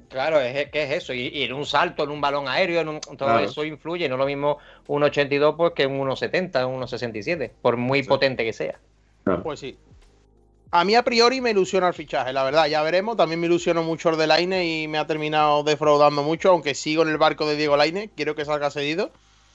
[0.10, 1.14] Claro, es que es eso.
[1.14, 3.40] Y, y en un salto, en un balón aéreo, en un- todo Claro.
[3.46, 4.10] eso influye.
[4.10, 4.58] No es lo mismo
[4.88, 8.10] un 82 pues, que un 1,70, un 1,67, por muy Sí.
[8.10, 8.78] potente que sea.
[9.44, 9.78] Pues sí.
[10.72, 13.16] A mí a priori me ilusiona el fichaje, la verdad, ya veremos.
[13.18, 17.04] También me ilusionó mucho el de Laine y me ha terminado defraudando mucho, aunque sigo
[17.04, 18.10] en el barco de Diego Laine.
[18.16, 19.12] Quiero que salga cedido.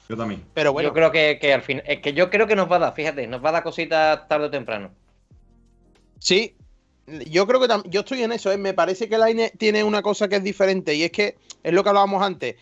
[0.09, 0.45] Yo también.
[0.55, 2.77] Pero bueno, Yo creo que, que al fin, es que yo creo que nos va
[2.77, 4.91] a dar, fíjate, nos va a dar cositas tarde o temprano.
[6.19, 6.55] sí.
[7.31, 8.51] Yo creo que yo estoy en eso.
[8.51, 8.59] ¿eh?
[8.59, 11.85] Me parece que Laine tiene una cosa que es diferente y es que es lo
[11.85, 12.57] que hablábamos antes.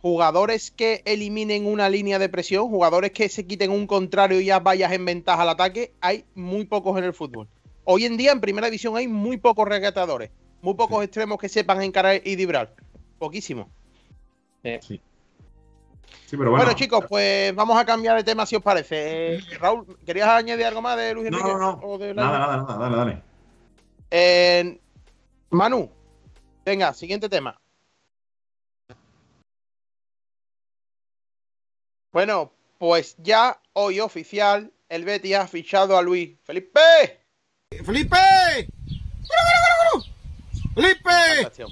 [0.00, 4.60] Jugadores que eliminen una línea de presión, jugadores que se quiten un contrario y ya
[4.60, 7.48] vayas en ventaja al ataque, hay muy pocos en el fútbol.
[7.84, 10.30] Hoy en día en primera división hay muy pocos regatadores,
[10.62, 12.74] muy pocos extremos que sepan encarar y driblar.
[13.18, 13.68] Poquísimo.
[14.80, 15.02] Sí,
[16.30, 16.72] pero Bueno, bueno.
[16.74, 19.34] chicos, pues vamos a cambiar de tema si os parece.
[19.36, 21.52] Eh, Raúl, ¿querías añadir algo más de Luis No, Enrique?
[21.54, 21.80] no, no.
[21.82, 23.22] ¿O de Nada, nada, nada, dale, dale.
[24.10, 24.80] Eh,
[25.50, 25.90] Manu,
[26.64, 27.58] venga, siguiente tema.
[32.12, 36.80] Bueno, pues ya hoy oficial, el Betis ha fichado a Luis Felipe.
[37.84, 38.16] ¡Felipe!
[40.74, 41.10] ¡Felipe!
[41.36, 41.70] Sensación.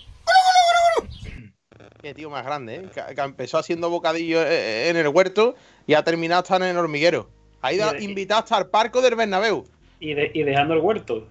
[2.02, 2.88] Qué tío más grande, ¿eh?
[2.94, 5.54] que, que empezó haciendo bocadillo eh, en el huerto
[5.86, 7.28] y ha terminado hasta en el hormiguero.
[7.62, 9.66] Ha ido invitado hasta el parco del Bernabéu
[9.98, 11.28] Y, de- y dejando el huerto.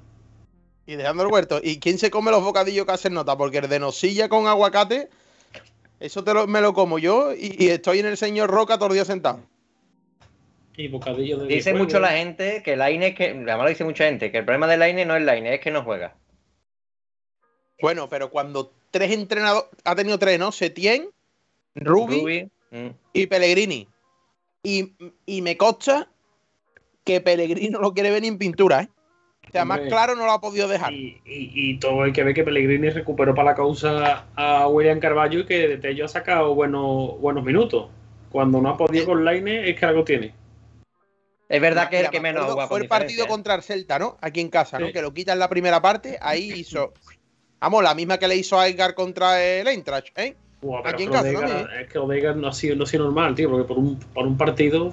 [0.85, 1.59] y dejando el huerto.
[1.63, 3.35] ¿Y quién se come los bocadillos que hacen nota?
[3.35, 5.09] Porque el de nocilla con aguacate,
[5.99, 8.89] eso te lo, me lo como yo y, y estoy en el señor Roca todo
[8.89, 9.39] el día sentado.
[10.77, 11.47] Y bocadillo de.
[11.47, 11.83] Dice juego.
[11.85, 14.77] mucho la gente que Laine, que además lo dice mucha gente, que el problema de
[14.77, 16.15] Laine no es Laine, es que no juega.
[17.81, 20.51] Bueno, pero cuando tres entrenadores, ha tenido tres, ¿no?
[20.51, 21.09] Setien,
[21.75, 22.89] Rubi, Rubi, mm.
[23.13, 23.87] y Pellegrini.
[24.63, 24.93] Y,
[25.25, 26.09] y me consta
[27.05, 28.89] que Pellegrini no lo quiere ver ni en pintura, ¿eh?
[29.47, 30.93] O sea, más claro no lo ha podido dejar.
[30.93, 34.99] Y, y- y todo hay que ver que Pellegrini recuperó para la causa a William
[34.99, 37.89] Carballo y que de Tello ha sacado buenos, buenos minutos.
[38.31, 40.35] Cuando no ha podido con Laine es que algo tiene.
[41.47, 43.27] Es verdad que es Mira, el que me menos Fue con el partido ¿eh?
[43.27, 44.17] contra el Celta, ¿no?
[44.21, 44.85] Aquí en casa, ¿no?
[44.87, 44.93] Sí.
[44.93, 46.19] Que lo quita en la primera parte.
[46.21, 46.93] Ahí hizo.
[47.59, 50.35] Vamos, la misma que le hizo a Edgar contra el Eintracht, ¿eh?
[50.83, 53.05] Aquí en es que casa también, Es que Odegaard no ha sido, no ha sido
[53.05, 54.91] normal, tío, porque por un, por un partido.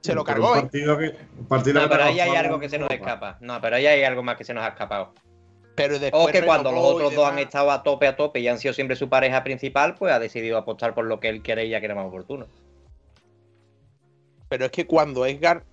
[0.00, 0.62] Se lo cargó, un ¿eh?
[0.62, 3.36] partido que, un partido No, que pero ahí hay algo que se nos escapa.
[3.40, 5.12] No, pero ahí hay algo más que se nos ha escapado.
[5.74, 8.48] Pero después O que cuando los otros dos han estado a tope a tope y
[8.48, 11.66] han sido siempre su pareja principal, pues ha decidido apostar por lo que él quiere
[11.66, 12.46] y ya que era más oportuno.
[14.48, 15.64] Pero es que cuando Edgar.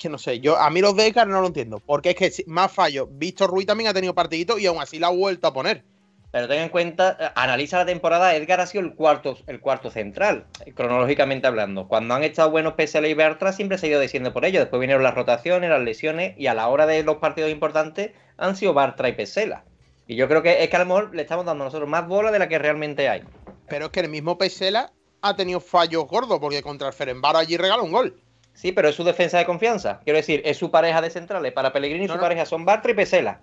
[0.00, 1.78] Que no sé, yo a mí los de Edgar no lo entiendo.
[1.78, 3.06] Porque es que más fallo.
[3.06, 5.84] Víctor Ruiz también ha tenido partidito y aún así la ha vuelto a poner.
[6.32, 9.90] Pero ten en cuenta, eh, analiza la temporada, Edgar ha sido el cuarto, el cuarto
[9.90, 11.86] central, eh, cronológicamente hablando.
[11.86, 14.60] Cuando han estado buenos Pesela y Bertra, siempre se ha ido diciendo por ello.
[14.60, 18.56] Después vinieron las rotaciones, las lesiones, y a la hora de los partidos importantes han
[18.56, 19.64] sido Bartra y Pesela.
[20.06, 22.08] Y yo creo que es que a lo mejor le estamos dando a nosotros más
[22.08, 23.22] bola de la que realmente hay.
[23.68, 26.38] Pero es que el mismo Pesela ha tenido fallos gordos.
[26.40, 28.20] Porque contra el Ferenbaro allí regaló un gol.
[28.52, 30.00] Sí, pero es su defensa de confianza.
[30.04, 31.52] Quiero decir, es su pareja de centrales.
[31.52, 32.22] Para Pellegrini No, su no.
[32.22, 33.40] pareja son Bartra y Pesela.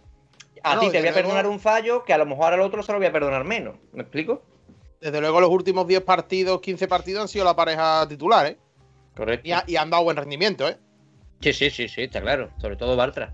[0.64, 2.62] A No, ti te voy a perdonar luego- un fallo que a lo mejor al
[2.62, 3.76] otro se lo voy a perdonar menos.
[3.94, 4.44] ¿Me explico?
[5.00, 8.58] Desde luego, los últimos 10 partidos, 15 partidos han sido la pareja titular, ¿eh?
[9.16, 9.48] Correcto.
[9.48, 10.78] Y, ha- y han dado buen rendimiento, ¿eh?
[11.42, 12.50] Sí, sí, sí, sí, está claro.
[12.60, 13.34] Sobre todo Bartra.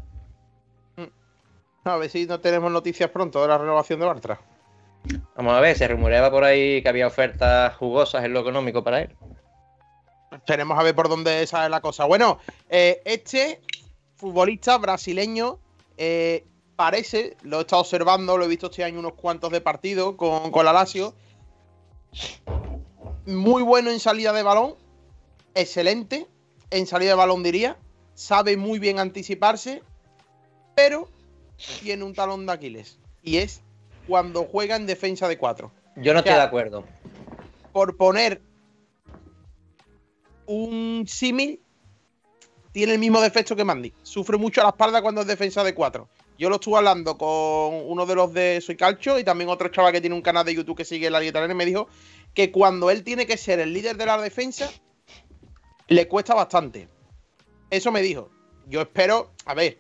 [1.86, 4.40] A ver si no tenemos noticias pronto de la renovación de Bartra.
[5.36, 9.02] Vamos a ver, se rumoreaba por ahí que había ofertas jugosas en lo económico para
[9.02, 9.16] él.
[10.36, 12.06] Esperemos a ver por dónde sale la cosa.
[12.06, 13.62] Bueno, eh, este
[14.16, 15.60] futbolista brasileño
[15.98, 20.16] eh, parece, lo he estado observando, lo he visto este año unos cuantos de partidos
[20.16, 21.14] con, con la Lazio.
[23.26, 24.76] Muy bueno en salida de balón,
[25.56, 26.28] excelente
[26.74, 27.78] en salida de balón diría,
[28.16, 29.84] sabe muy bien anticiparse,
[30.76, 31.08] pero
[31.82, 33.62] tiene un talón de Aquiles y es
[34.08, 36.84] cuando juega en defensa de cuatro Yo no estoy de acuerdo.
[37.72, 38.42] por poner
[40.46, 41.60] un símil,
[42.72, 43.94] tiene el mismo defecto que Mandy.
[44.04, 46.08] Sufre mucho a la espalda cuando es defensa de 4.
[46.40, 49.94] Yo lo estuve hablando con uno de los de Soy Calcio y también otro chaval
[49.94, 51.88] que tiene un canal de YouTube que sigue la Italiana y me dijo
[52.34, 54.72] que cuando él tiene que ser el líder de la defensa,
[55.88, 56.90] le cuesta bastante.
[57.70, 58.32] Eso me dijo.
[58.68, 59.78] Yo espero, a ver,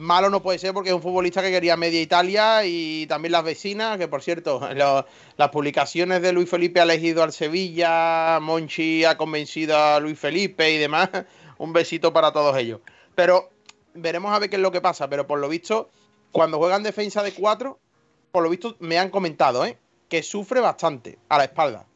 [0.00, 3.44] malo no puede ser porque es un futbolista que quería media Italia y también las
[3.44, 4.60] vecinas, que por cierto,
[5.36, 10.70] las publicaciones de Luis Felipe ha elegido al Sevilla, Monchi ha convencido a Luis Felipe
[10.70, 11.10] y demás.
[11.58, 12.80] Un besito para todos ellos.
[13.14, 13.50] Pero
[13.92, 15.08] veremos a ver qué es lo que pasa.
[15.08, 15.90] Pero por lo visto,
[16.32, 17.78] cuando juegan defensa de cuatro,
[18.32, 19.78] por lo visto me han comentado, ¿eh?
[20.08, 21.86] Que sufre bastante a la espalda.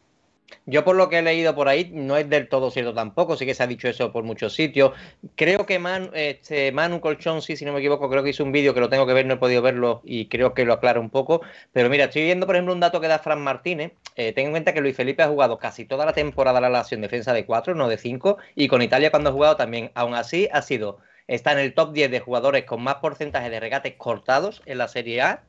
[0.66, 3.44] Yo por lo que he leído por ahí no es del todo cierto tampoco, sí
[3.44, 4.92] que se ha dicho eso por muchos sitios.
[5.36, 8.52] Creo que Man, este, Manu Colchón, sí, si no me equivoco, creo que hizo un
[8.52, 11.00] vídeo que lo tengo que ver, no he podido verlo y creo que lo aclara
[11.00, 11.42] un poco.
[11.72, 13.92] Pero mira, estoy viendo por ejemplo un dato que da Fran Martínez.
[14.16, 17.00] Eh, ten en cuenta que Luis Felipe ha jugado casi toda la temporada la en
[17.00, 19.90] defensa de 4, no de 5, y con Italia cuando ha jugado también.
[19.94, 23.60] Aún así ha sido, está en el top 10 de jugadores con más porcentaje de
[23.60, 25.44] regates cortados en la Serie A.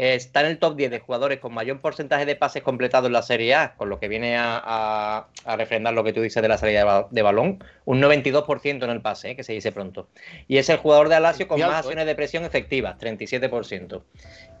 [0.00, 3.14] Eh, está en el top 10 de jugadores con mayor porcentaje de pases completados en
[3.14, 6.40] la Serie A, con lo que viene a, a- a refrendar lo que tú dices
[6.40, 9.54] de la salida de, ba- de balón, un 92% en el pase, eh, que se
[9.54, 10.08] dice pronto.
[10.46, 14.04] Y es el jugador de Alacio con más alto, acciones de presión efectivas, 37%.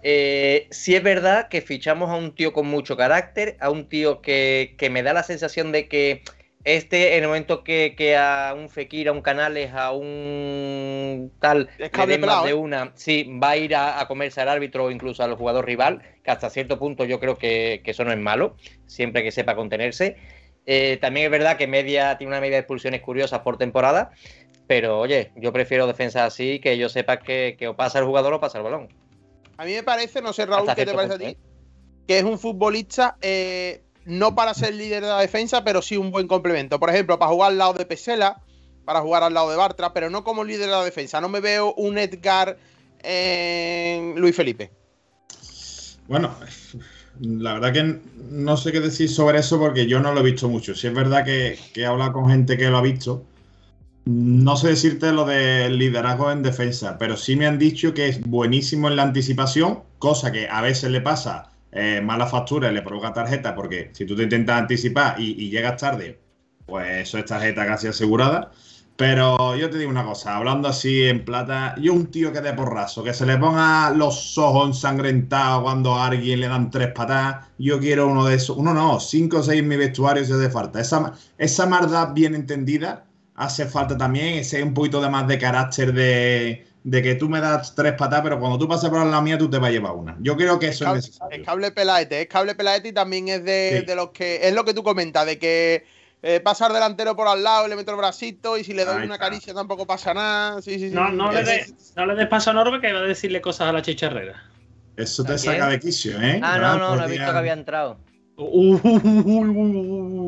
[0.02, 4.20] Eh, sí es verdad que fichamos a un tío con mucho carácter, a un tío
[4.20, 6.22] que, que me da la sensación de que
[6.64, 11.68] este, en el momento que, que a un Fekir, a un Canales, a un tal,
[11.74, 12.54] Es le cable den más de ¿eh?
[12.54, 16.02] una, sí, va a ir a, a comerse al árbitro o incluso al jugador rival,
[16.22, 18.56] que hasta cierto punto yo creo que, que eso no es malo,
[18.86, 20.16] siempre que sepa contenerse.
[20.66, 24.10] Eh, también es verdad que media tiene una media de expulsiones curiosas por temporada,
[24.66, 28.34] pero oye, yo prefiero defensa así, que yo sepa que, que o pasa el jugador
[28.34, 28.88] o pasa el balón.
[29.56, 31.36] A mí me parece, no sé Raúl, ¿qué te parece a ti?
[32.06, 36.10] Que es un futbolista eh, no para ser líder de la defensa, pero sí un
[36.10, 36.80] buen complemento.
[36.80, 38.42] Por ejemplo, para jugar al lado de Pesela,
[38.86, 41.20] para jugar al lado de Bartra, pero no como líder de la defensa.
[41.20, 42.56] No me veo un Edgar
[43.02, 44.70] en Luis Felipe.
[46.08, 46.34] Bueno,
[47.20, 48.00] la verdad que
[48.30, 50.74] no sé qué decir sobre eso porque yo no lo he visto mucho.
[50.74, 53.26] Si es verdad que, que he hablado con gente que lo ha visto,
[54.06, 58.22] no sé decirte lo del liderazgo en defensa, pero sí me han dicho que es
[58.22, 62.82] buenísimo en la anticipación, cosa que a veces le pasa eh, mala factura y le
[62.82, 66.18] provoca tarjeta, porque si tú te intentas anticipar y, llegas tarde,
[66.66, 68.50] pues eso es tarjeta casi asegurada.
[68.96, 72.52] Pero yo te digo una cosa, hablando así en plata, yo un tío que de
[72.52, 77.46] porrazo, que se le ponga los ojos ensangrentados cuando a alguien le dan tres patadas,
[77.58, 80.50] yo quiero uno de esos, uno no, cinco o seis en mi vestuario si hace
[80.50, 80.80] falta.
[80.80, 83.04] Esa, esa maldad bien entendida
[83.36, 87.40] hace falta también, ese un poquito de más de carácter de, de que tú me
[87.40, 89.92] das tres patadas, pero cuando tú pases por la mía tú te vas a llevar
[89.92, 90.16] una.
[90.20, 91.40] Yo creo que eso es Cable- necesario.
[91.40, 93.86] es cable pelaete, es cable pelaete y también es de, Sí.
[93.86, 94.46] de los que.
[94.48, 95.84] Es lo que tú comentas, de que
[96.22, 98.96] eh, pasar delantero por al lado y le meto el bracito y si le doy
[99.00, 99.26] Ahí una está.
[99.26, 100.62] caricia tampoco pasa nada.
[100.62, 100.94] Sí, sí, sí.
[100.94, 103.40] No, no, le Es- des, no le des paso a Norbe que va a decirle
[103.42, 104.42] cosas a la chicharrera.
[104.96, 106.40] Eso te ¿A saca de quicio, ¿eh?
[106.42, 107.98] Ah, Ya, no, no, por no he visto que había entrado.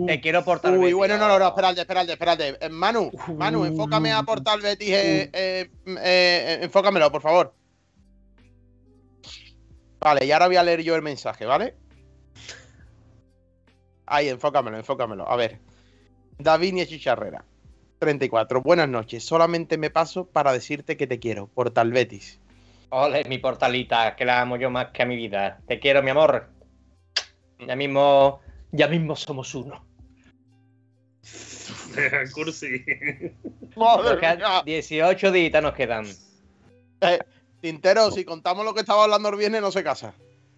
[0.06, 0.72] Te quiero portar.
[0.72, 2.56] Uy, Betty, bueno, no, no, no, espérate, espérate, espérate.
[2.60, 7.54] Eh, Manu, Manu, enfócame a Portal Betis, eh, eh, eh, enfócamelo, por favor.
[10.00, 11.76] Vale, y ahora voy a leer yo el mensaje, ¿vale?
[14.06, 15.30] Ahí, enfócamelo, enfócamelo.
[15.30, 15.60] A ver.
[16.36, 17.44] Davinia Chicharrera,
[18.00, 18.60] 34.
[18.60, 19.24] Buenas noches.
[19.24, 22.40] Solamente me paso para decirte que te quiero, Portal Betis.
[22.88, 25.60] Ole, mi portalita, que la amo yo más que a mi vida.
[25.68, 26.59] Te quiero, mi amor.
[27.66, 28.40] Ya mismo,
[28.72, 29.84] ya mismo somos uno.
[32.34, 32.84] Cursi.
[33.76, 34.62] Madre Nos quedan mía.
[34.64, 36.06] 18 días nos quedan.
[37.00, 37.18] Eh,
[37.60, 40.14] Tintero, si contamos lo que estaba hablando el viernes, no se casa.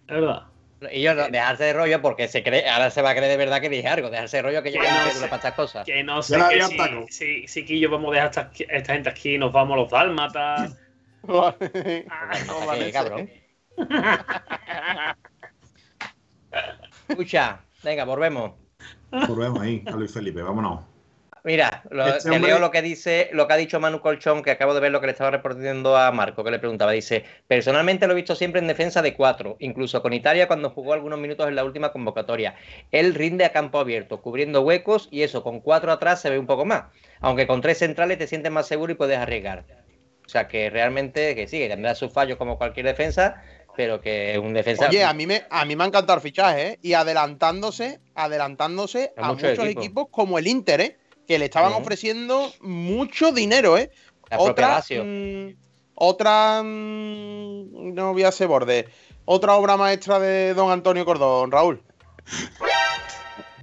[0.07, 0.43] Es verdad.
[0.91, 3.37] Y yo, no, dejarse de rollo porque se cree, ahora se va a creer de
[3.37, 4.09] verdad que dije algo.
[4.09, 5.85] Dejarse de rollo que yo Que no no sé para estas cosas.
[5.85, 7.05] Que no sé que si, atacado.
[7.09, 9.89] si, si Quillo vamos a dejar esta, esta gente aquí y nos vamos a los
[9.89, 10.77] dálmatas.
[11.23, 12.05] Vale.
[12.09, 13.29] Ah, No, vale, cabrón.
[17.13, 18.51] Escucha, venga, volvemos.
[19.27, 20.81] Volvemos ahí a Luis Felipe, vámonos.
[21.45, 24.43] Mira, lo- Este te hombre- leo lo que dice, lo que ha dicho Manu Colchón,
[24.43, 26.93] que acabo de ver lo que le estaba respondiendo a Marco, que le preguntaba.
[26.93, 30.93] Dice, personalmente lo he visto siempre en defensa de cuatro, incluso con Italia cuando jugó
[30.93, 32.55] algunos minutos en la última convocatoria.
[32.91, 36.47] Él rinde a campo abierto, cubriendo huecos, y eso, con cuatro atrás se ve un
[36.47, 36.85] poco más.
[37.19, 39.65] Aunque con tres centrales te sientes más seguro y puedes arriesgar.
[40.25, 43.43] O sea que realmente, que sí, que tendrá sus fallos como cualquier defensa,
[43.75, 44.87] pero que es un defensa.
[44.89, 46.79] Oye, a mí me, a mí me ha encantado el fichaje, ¿eh?
[46.81, 49.83] Y adelantándose, adelantándose A a muchos muchos equipos.
[49.83, 50.97] equipos como el Inter, ¿eh?
[51.27, 53.91] Que le estaban ofreciendo mucho dinero, ¿eh?
[54.29, 55.55] la Otra, mm,
[55.95, 58.87] otra, mm, no voy a hacer borde.
[59.25, 61.81] Otra obra maestra de don Antonio Cordón, Raúl.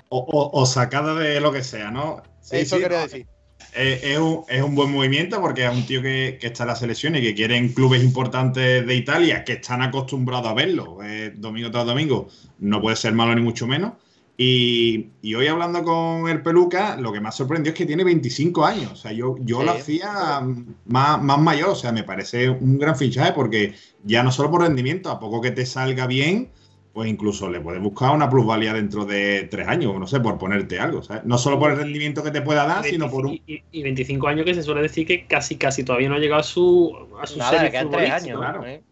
[0.09, 2.23] O, o- o sacada de lo que sea, ¿no?
[2.41, 3.27] Sí, Eso sí, quería no, decir.
[3.75, 6.69] Eh, es, un, es un buen movimiento porque es un tío que, que está en
[6.69, 10.99] la selección y que quiere en clubes importantes de Italia que están acostumbrados a verlo
[11.03, 12.29] eh, domingo tras domingo.
[12.59, 13.93] No puede ser malo ni mucho menos.
[14.37, 18.65] Y, y hoy hablando con el Peluca, lo que más sorprendió es que tiene 25
[18.65, 18.93] años.
[18.93, 19.67] O sea, yo, yo Sí.
[19.67, 20.41] lo hacía
[20.87, 21.69] más, más mayor.
[21.71, 25.43] O sea, me parece un gran fichaje porque ya no solo por rendimiento, a poco
[25.43, 26.49] que te salga bien,
[26.93, 30.79] pues incluso le puedes buscar una plusvalía dentro de tres años, no sé, por ponerte
[30.81, 31.03] algo.
[31.03, 31.25] ¿sabes?
[31.25, 33.35] No solo por el rendimiento que te pueda dar, sino por un.
[33.35, 36.19] Y, y- y 25 años que se suele decir que casi casi todavía no ha
[36.19, 38.39] llegado a su, a su Nada, serie tres años.
[38.39, 38.67] claro.
[38.67, 38.83] ¿eh?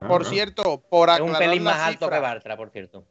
[0.00, 2.70] Por Claro, cierto, por Es un aclarar pelín la más alto cifra, que Bartra, por
[2.70, 3.04] cierto.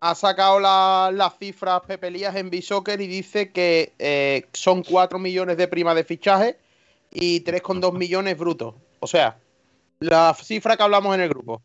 [0.00, 5.18] ha sacado la- las cifras Pepe Lías en Bisoccer y dice que eh, son 4
[5.18, 6.56] millones de prima de fichaje
[7.12, 8.74] y 3,2 millones brutos.
[9.00, 9.38] O sea,
[10.00, 11.62] la cifra que hablamos en el grupo.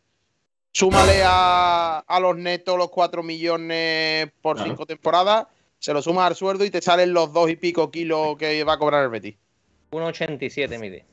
[0.71, 4.71] Súmale a, a los netos los 4 millones por Claro.
[4.71, 5.47] 5 temporadas,
[5.79, 8.73] se lo sumas al sueldo y te salen los 2 y pico kilos que va
[8.73, 9.35] a cobrar el Betis.
[9.91, 11.05] 1,87 mide.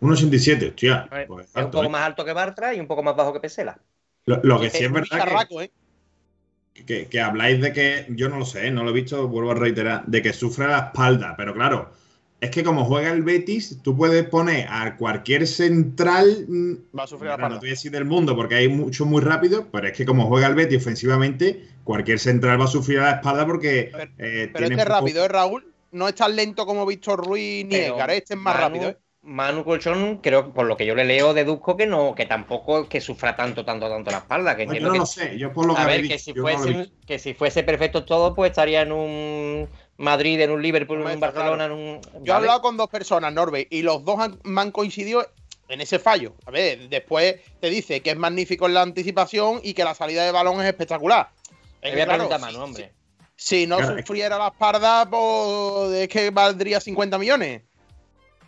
[0.00, 1.08] 1,87, hostia.
[1.26, 1.88] Pues es un alto, poco ¿eh?
[1.88, 3.78] más alto que Bartra y un poco más bajo que Pesela.
[4.26, 5.70] Lo, lo que sí es Un verdad que- ¿eh?
[6.86, 9.54] que, que habláis de que, yo no lo sé, no lo he visto, vuelvo a
[9.54, 11.90] reiterar, de que sufre la espalda, pero claro,
[12.40, 17.06] es que como juega el Betis, tú puedes poner a cualquier central, mm, Va a
[17.06, 19.86] sufrir la no te voy a decir del mundo porque hay mucho muy rápido, pero
[19.88, 23.46] es que como juega el Betis ofensivamente, cualquier central va a sufrir a la espalda
[23.46, 25.72] porque Pero- eh, Pero tiene este es poco- rápido, ¿eh, Raúl?
[25.92, 28.96] No es tan lento como Víctor Ruiz ni Edgar, este es más Manu- rápido, ¿eh?
[29.22, 32.88] Manu Colchón, creo, por lo que yo le leo, deduzco que no, que tampoco es
[32.88, 34.54] que sufra tanto, tanto, tanto la espalda.
[34.56, 36.32] Que No, yo no que, lo sé, yo por lo que a ver, que si,
[36.32, 36.94] fuese, visto.
[37.06, 39.68] que si fuese perfecto todo, pues estaría en un
[39.98, 42.00] Madrid, en un Liverpool, en un Barcelona, en un.
[42.22, 45.26] Yo he hablado con dos personas, Norbe, y los dos han, me han coincidido
[45.68, 46.34] en ese fallo.
[46.46, 50.24] A ver, después te dice que es magnífico en la anticipación y que la salida
[50.24, 51.30] de balón es espectacular.
[51.82, 52.92] Es que, claro, a si- Manu, hombre.
[53.34, 57.62] Si, si no Claro, es que- sufriera la espalda, pues es que valdría 50 millones.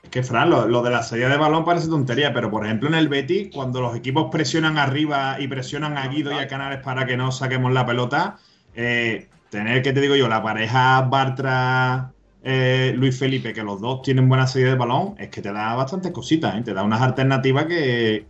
[0.02, 2.88] Es que, Fran, lo, lo de la salida de balón parece tontería, pero por ejemplo
[2.88, 6.80] en el Betis, cuando los equipos presionan arriba y presionan a Guido y a Canales
[6.82, 8.38] para que no saquemos la pelota,
[8.74, 14.02] eh, tener, que te digo yo, la pareja Bartra, eh, Luis Felipe, que los dos
[14.02, 16.62] tienen buena salida de balón, es que te da bastantes cositas, ¿eh?
[16.62, 18.26] te da unas alternativas que,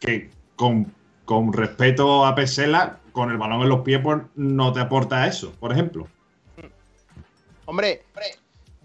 [0.00, 0.92] que con,
[1.24, 5.52] con respeto a Pesela, con el balón en los pies, pues no te aporta eso,
[5.58, 6.06] por ejemplo.
[7.64, 8.02] Hombre,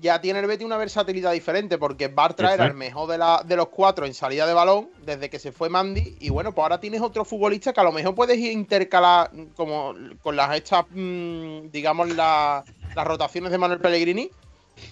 [0.01, 3.55] ya tiene el Betis una versatilidad diferente, porque Bartra era el mejor de, la, de
[3.55, 6.17] los cuatro en salida de balón desde que se fue Mandy.
[6.19, 10.35] Y bueno, pues ahora tienes otro futbolista que a lo mejor puedes intercalar como con
[10.35, 12.63] las estas, mm, digamos, la-
[12.95, 14.29] las rotaciones de Manuel Pellegrini.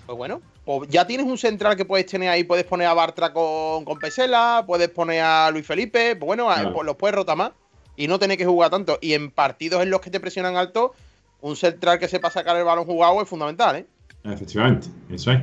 [0.05, 3.33] Pues bueno, pues ya tienes un central que puedes tener ahí, puedes poner a Bartra
[3.33, 7.51] con, con Pesela, puedes poner a Luis Felipe, pues bueno, pues los puedes rotar más
[7.95, 8.99] y no tener que jugar tanto.
[9.01, 10.93] Y en partidos en los que te presionan alto,
[11.41, 13.87] un central que sepa sacar el balón jugado es fundamental, ¿eh?
[14.23, 15.41] Efectivamente, eso es.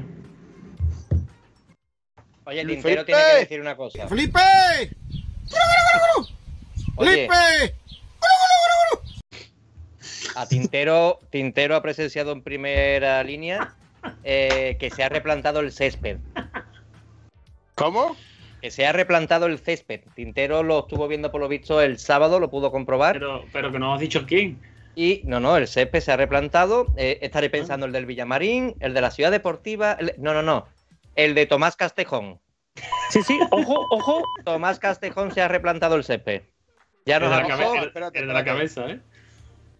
[2.45, 4.07] Oye, Tintero tiene que decir una cosa.
[4.07, 4.39] ¡Felipe!
[6.97, 7.75] ¡Felipe!
[10.37, 13.75] a Tintero, Tintero ha presenciado en primera línea
[14.23, 16.19] eh, que se ha replantado el césped.
[17.75, 18.17] ¿Cómo?
[18.61, 20.03] Que se ha replantado el césped.
[20.15, 23.15] Tintero lo estuvo viendo por lo visto el sábado, lo pudo comprobar.
[23.15, 24.61] Pero, pero que no has dicho quién.
[24.97, 26.87] Y no, no, el césped se ha replantado.
[26.97, 29.93] Eh, estaré pensando el del Villamarín, el de la Ciudad Deportiva.
[30.01, 30.67] el- no, no, no.
[31.15, 32.41] El de Tomás Castejón.
[33.11, 34.23] Sí, sí, ojo, ojo.
[34.45, 36.43] Tomás Castejón se ha replantado el césped.
[37.05, 39.01] Ya El de nos la, cabe- el- espérate, el de la cabeza, ¿eh?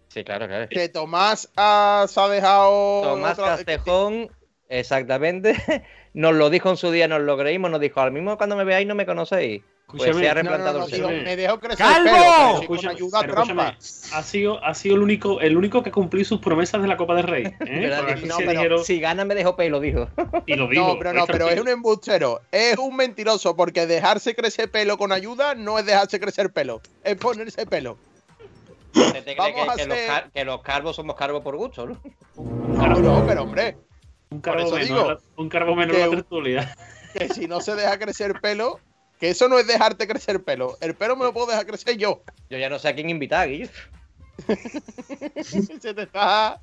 [0.09, 0.69] Sí, claro, claro.
[0.69, 3.01] Que Tomás ah, se ha dejado.
[3.01, 4.29] Tomás otra- Castejón,
[4.69, 5.53] exactamente,
[6.13, 8.63] nos lo dijo en su día, nos lo creímos, nos dijo, al mismo cuando me
[8.63, 9.63] veáis no me conocéis.
[9.89, 11.23] Pues se ha replantado no, no, el digo, celo.
[11.23, 12.09] me dejó crecer ¡Calvo!
[12.09, 13.77] el pelo, con ayuda trampa.
[14.11, 17.15] ha sido, ha sido el único, el único que cumplió sus promesas de la Copa
[17.15, 17.45] del Rey.
[17.45, 17.55] ¿eh?
[17.59, 20.09] ¿Verdad Porque que aquí no, se pero dijeron- Si gana me dejó pelo, dijo.
[20.45, 20.87] y lo digo.
[20.89, 22.41] No, pero no, pero es un embustero.
[22.51, 27.15] Es un mentiroso porque dejarse crecer pelo con ayuda no es dejarse crecer pelo, es
[27.15, 27.97] ponerse pelo.
[28.91, 32.01] ¿Te cree que, los hacer- que los calvos somos calvos por gusto, ¿no?
[32.35, 33.77] No, no, pero hombre,
[34.31, 36.75] un eso menos, digo la- un cargo menos que la tertulia.
[37.13, 38.79] que si no se deja crecer pelo,
[39.19, 40.77] que eso no es dejarte crecer pelo.
[40.81, 42.21] El pelo me lo puedo dejar crecer yo.
[42.49, 43.69] Yo ya no sé a quién invitar, Guillo.
[45.79, 46.61] se te está,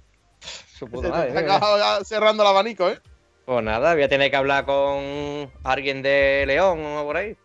[0.78, 2.04] se puta te madre, está ¿eh?
[2.04, 3.00] cerrando el abanico, ¿eh?
[3.44, 7.36] Pues nada, voy a tener que hablar con alguien de León o por ahí.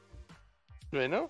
[0.91, 1.30] Bueno.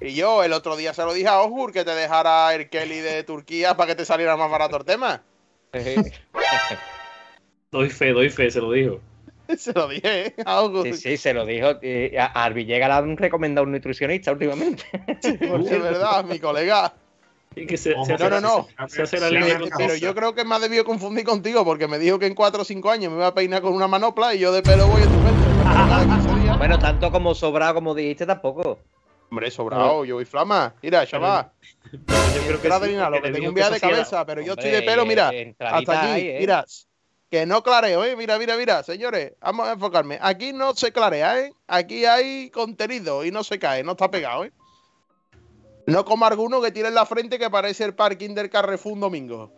[0.00, 2.98] Y yo el otro día se lo dije a Osgur que te dejara el Kelly
[3.00, 5.22] de Turquía para que te saliera más barato el tema.
[7.70, 9.00] Doy fe, doy fe, se lo digo.
[9.58, 10.34] Se lo dije ¿eh?
[10.44, 10.86] a Osgur.
[10.86, 11.68] Sí, sí, se lo dijo.
[11.82, 14.84] eh, A a Villegas le han recomendado un nutricionista últimamente.
[15.48, 16.94] Porque es verdad, mi colega.
[17.54, 18.68] Y que se, Ojo, se no, no, no.
[18.88, 21.24] Se hace la Sí, línea sí, con- Pero yo creo que me ha debido confundir
[21.24, 23.72] contigo porque me dijo que en 4 o 5 años me iba a peinar con
[23.72, 25.64] una manopla y yo de pelo voy estupendo.
[25.64, 26.58] Cada 15 días.
[26.58, 28.78] bueno, tanto como sobrado como dijiste tampoco.
[29.30, 30.74] Hombre, sobrado, yo voy flama.
[30.82, 31.50] Mira, chaval.
[31.92, 32.00] Yo
[32.46, 35.06] creo que sí, lo que tengo un viaje de cabeza, pero yo estoy de pelo,
[35.06, 35.32] mira.
[35.58, 36.36] Hasta aquí, ahí, ¿eh?
[36.40, 36.64] mira.
[37.30, 38.14] Que no clareo, ¿eh?
[38.16, 39.32] Mira, mira, mira, señores.
[39.40, 40.18] Vamos a enfocarme.
[40.22, 41.52] Aquí no se clarea, ¿eh?
[41.66, 44.52] Aquí hay contenido y no se cae, no está pegado, ¿eh?
[45.86, 49.00] No como alguno que tiene en la frente que parece el parking del Carrefour un
[49.00, 49.52] domingo.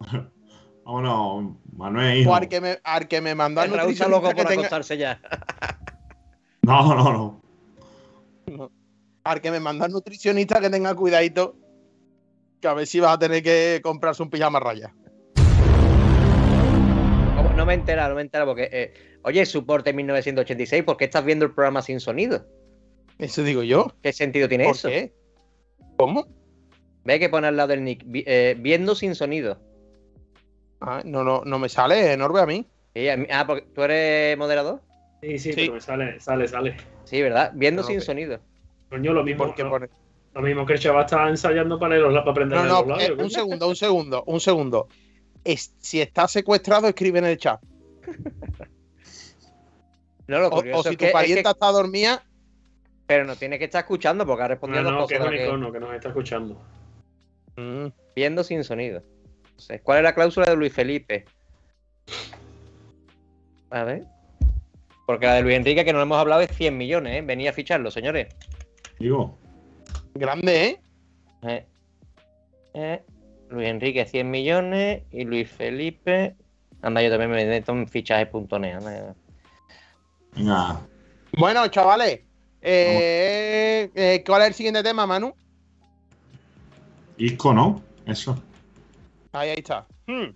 [0.84, 2.30] Vámonos, Manuel, hijo.
[2.30, 4.42] O al que me, al que me mandó al El Raúl está nutricionista loco que
[4.42, 5.20] por tenga, acostarse ya.
[6.62, 7.42] No, no,
[8.46, 8.70] no.
[9.22, 11.56] al que me mandó al nutricionista que tenga cuidadito.
[12.64, 14.90] Que a ver si vas a tener que comprarse un pijama raya.
[17.54, 18.70] No me he enterado, no me he enterado porque.
[18.72, 22.46] eh, oye, soporte 1986, ¿por qué estás viendo el programa sin sonido?
[23.18, 23.88] Eso digo yo.
[24.02, 24.88] ¿Qué sentido tiene ¿Por eso?
[24.88, 25.12] qué?
[25.98, 26.26] ¿Cómo?
[27.04, 29.60] Ve que pone al lado del nick, vi- eh, viendo sin sonido.
[30.80, 32.66] Ah, no, no, no me sale, Norbe, a mí.
[32.94, 34.80] Y a mí- ah, porque tú eres moderador.
[35.20, 35.60] Sí, sí, Sí.
[35.60, 36.76] pero me sale, sale, sale.
[37.04, 37.52] Sí, ¿verdad?
[37.54, 38.40] Viendo No, sin sonido.
[38.88, 39.90] Coño, lo mismo, Porque lo, pone-
[40.34, 43.18] lo mismo que el chaval estaba ensayando para, los- para aprender No, no, los labios.
[43.18, 44.88] eh, un segundo, un segundo, un segundo.
[45.44, 47.60] Es- si está secuestrado, escribe en el chat.
[50.26, 52.22] No, lo O, o si es tu que- es parienta que- está dormida,
[53.06, 55.30] Pero no tiene que estar escuchando porque ha respondido No, dos no, que es un
[55.30, 56.58] que- icono que nos está escuchando.
[57.56, 59.02] mm, Viendo sin sonido.
[59.82, 61.26] ¿Cuál es la cláusula de Luis Felipe?
[63.70, 64.04] A ver.
[65.06, 67.22] Porque la de Luis Enrique, que no hemos hablado, es 100 millones, ¿eh?
[67.22, 68.34] Venía a ficharlo, señores.
[68.98, 69.38] Digo,
[70.14, 70.80] grande, ¿eh?
[71.42, 71.66] Eh,
[72.74, 73.02] eh,
[73.50, 76.34] Luis Enrique 100 millones y Luis Felipe.
[76.82, 79.14] Anda, yo también me meto en fichajes.net.
[80.36, 80.80] venga.
[81.36, 82.20] Bueno, chavales,
[82.60, 85.34] eh, eh, ¿cuál es el siguiente tema, Manu?
[87.16, 87.82] Isco, ¿no?
[88.06, 88.40] Eso.
[89.32, 89.86] Ahí, ahí está.
[90.06, 90.34] Hmm.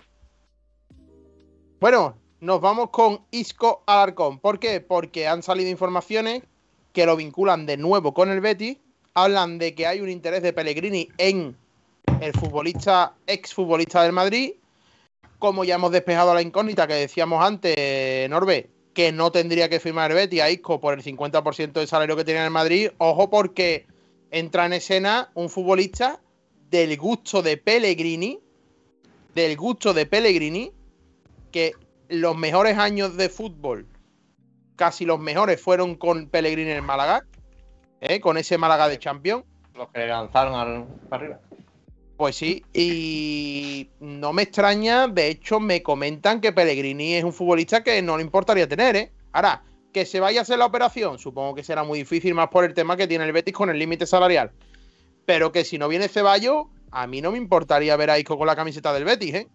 [1.80, 4.38] Bueno, nos vamos con Isco Alarcón.
[4.40, 4.80] ¿Por qué?
[4.80, 6.42] Porque han salido informaciones
[6.92, 8.78] que lo vinculan de nuevo con el Betis.
[9.24, 11.56] Hablan de que hay un interés de Pellegrini en
[12.20, 14.52] el futbolista, exfutbolista del Madrid.
[15.40, 20.14] Como ya hemos despejado la incógnita que decíamos antes, Norbe, que no tendría que firmar
[20.14, 22.90] Betis a Isco por el 50% del salario que tiene en el Madrid.
[22.98, 23.86] Ojo, porque
[24.30, 26.20] entra en escena un futbolista
[26.70, 28.38] del gusto de Pellegrini,
[29.34, 30.72] del gusto de Pellegrini,
[31.50, 31.72] que
[32.08, 33.86] los mejores años de fútbol,
[34.76, 37.24] casi los mejores, fueron con Pellegrini en el Málaga,
[38.00, 38.20] ¿eh?
[38.20, 39.44] con ese Málaga de Champions.
[39.74, 41.40] Los que le lanzaron al, para arriba.
[42.16, 47.84] Pues sí, y no me extraña, de hecho me comentan que Pellegrini es un futbolista
[47.84, 49.12] que no le importaría tener, ¿eh?
[49.30, 52.64] Ahora, que se vaya a hacer la operación, supongo que será muy difícil más por
[52.64, 54.50] el tema que tiene el Betis con el límite salarial.
[55.26, 58.48] Pero que si no viene Ceballos, a mí no me importaría ver a Isco con
[58.48, 59.48] la camiseta del Betis, ¿eh?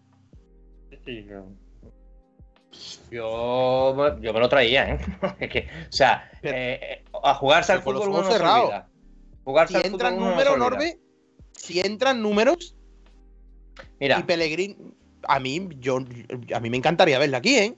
[3.11, 4.99] Yo, yo me lo traía, ¿eh?
[5.39, 8.85] Es que, o sea, eh, a jugarse al fútbol uno ojos no.
[9.43, 10.69] Jugarse Si entran no números, olvida.
[10.69, 10.99] Norbe,
[11.51, 12.75] si entran números
[13.99, 14.77] Mira, y Pellegrini,
[15.27, 15.99] a mí, yo,
[16.53, 17.75] a mí me encantaría verla aquí, ¿eh?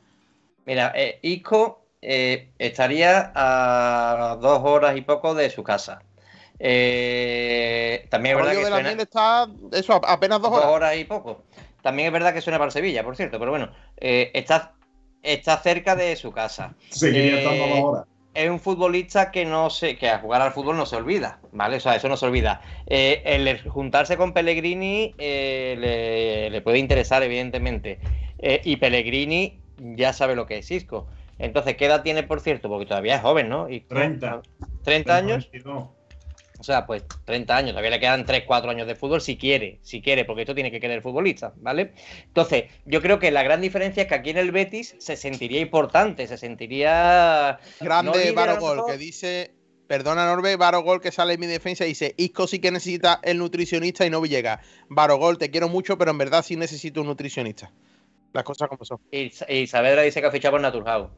[0.65, 6.01] Mira, eh, Isco eh, estaría a dos horas y poco de su casa.
[6.59, 10.71] Eh, también es verdad que de la suena está, eso, apenas dos dos horas.
[10.71, 11.43] horas y poco.
[11.81, 14.74] También es verdad que suena para Sevilla, por cierto, pero bueno, eh, está,
[15.25, 16.75] está cerca de su casa.
[16.89, 18.05] Seguiría Eh, estando dos horas.
[18.33, 21.77] Es un futbolista que no se, que a jugar al fútbol no se olvida, ¿vale?
[21.77, 22.61] O sea, eso no se olvida.
[22.85, 27.99] Eh, el juntarse con Pellegrini eh, le, le puede interesar, evidentemente.
[28.63, 31.07] Y Pellegrini ya sabe lo que es Isco.
[31.39, 32.69] Entonces, ¿qué edad tiene, por cierto?
[32.69, 33.69] Porque todavía es joven, ¿no?
[33.69, 34.41] Y, 30.
[34.83, 35.49] 30 años.
[35.51, 35.89] 22.
[36.65, 39.77] O sea, pues 30 años, todavía le quedan 3, 4 años de fútbol si quiere,
[39.83, 41.93] si quiere, porque esto tiene que querer el futbolista, ¿vale?
[42.25, 45.61] Entonces, yo creo que la gran diferencia es que aquí en el Betis se sentiría
[45.61, 47.59] importante, se sentiría...
[47.79, 49.53] Grande no Barogol, que dice.
[49.85, 53.37] Perdona, Norbe, Barogol que sale en mi defensa y dice: Isco sí que necesita el
[53.37, 54.59] nutricionista y no Villegas.
[54.89, 57.71] Barogol, te quiero mucho, pero en verdad sí necesito un nutricionista.
[58.33, 58.97] Las cosas como son.
[59.11, 61.09] Y, y Saavedra dice que ha fichado por Naturhaus,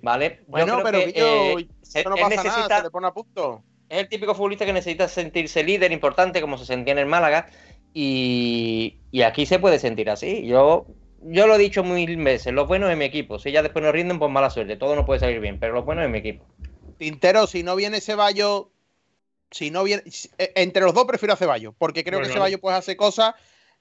[0.00, 0.40] ¿vale?
[0.46, 3.62] Bueno, pero que, Guillo, eh, se- no pasa necesita- nada, se le pone a punto.
[3.90, 7.48] Es el típico futbolista que necesita sentirse líder importante, como se sentía en el Málaga,
[7.92, 10.46] y, y aquí se puede sentir así.
[10.46, 10.86] Yo,
[11.22, 13.38] yo lo he dicho mil veces, los buenos en mi equipo.
[13.40, 14.76] Si ya después no rinden, pues mala suerte.
[14.76, 16.46] Todo no puede salir bien, pero los buenos en mi equipo.
[16.98, 18.66] Tintero, si no viene Ceballos,
[19.50, 20.04] si no viene.
[20.38, 23.34] eh, Entre los dos prefiero a Ceballos, porque creo Bueno, que Ceballos puede hacer cosas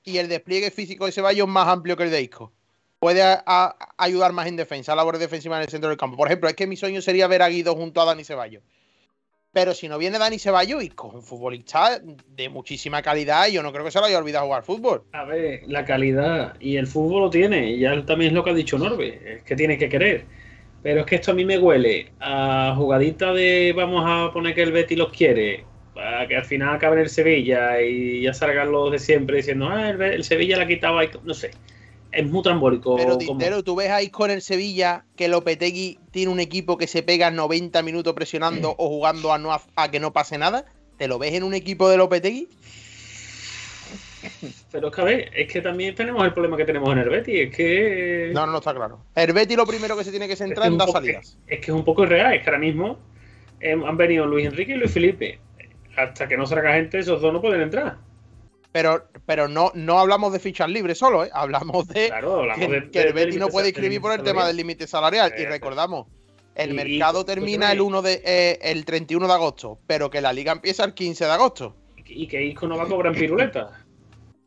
[0.03, 2.52] y el despliegue físico de Ceballos es más amplio que el de Isco.
[2.99, 6.18] Puede a- a- ayudar más en defensa, a labores defensivas en el centro del campo.
[6.18, 8.64] Por ejemplo, es que mi sueño sería ver a Guido junto a Dani Ceballos.
[9.51, 13.63] Pero si no viene Dani Ceballos, Isco es un futbolista de muchísima calidad y yo
[13.63, 15.03] no creo que se lo haya olvidado jugar fútbol.
[15.11, 18.51] A ver, la calidad y el fútbol lo tiene, y ya también es lo que
[18.51, 20.26] ha dicho Norbe, es que tiene que querer.
[20.84, 24.61] Pero es que esto a mí me huele a jugadita de vamos a poner que
[24.61, 25.65] el Betty los quiere,
[25.95, 29.67] para que al final acabe en el Sevilla y ya salgan los de siempre diciendo,
[29.67, 31.51] ah, el, el Sevilla la quitaba, y no sé.
[32.11, 32.95] Es muy trambólico.
[32.95, 36.88] Pero Tintero, tú ves a Isco en el Sevilla que Lopetegui tiene un equipo que
[36.88, 40.65] se pega 90 minutos presionando o jugando a, no a, que no pase nada.
[40.98, 42.49] ¿Te lo ves en un equipo de Lopetegui?
[44.72, 47.10] Pero es que a ver, es que también tenemos el problema que tenemos en el
[47.10, 48.31] Betty, es que...
[48.34, 48.99] No, no, no está claro.
[49.15, 51.38] El Betty lo primero que se tiene que Es centrar que, en un dar salidas.
[51.48, 52.99] es que es un poco irreal, es que ahora mismo
[53.61, 55.40] eh, han venido Luis Enrique y Luis Felipe.
[55.95, 57.98] Hasta que no salga gente, esos dos no pueden entrar.
[58.71, 61.29] Pero, pero no, no hablamos de fichas libres solo, ¿eh?
[61.33, 64.21] Hablamos de Claro, hablamos que, de- que el de- del no puede inscribir por el
[64.23, 65.33] tema del límite salarial.
[65.37, 66.07] Y recordamos,
[66.55, 70.31] el y- mercado termina el 1 de eh, el 31 de agosto, pero que la
[70.33, 71.75] liga empieza el 15 de agosto.
[72.05, 73.71] Y que Isco no va a cobrar en piruleta.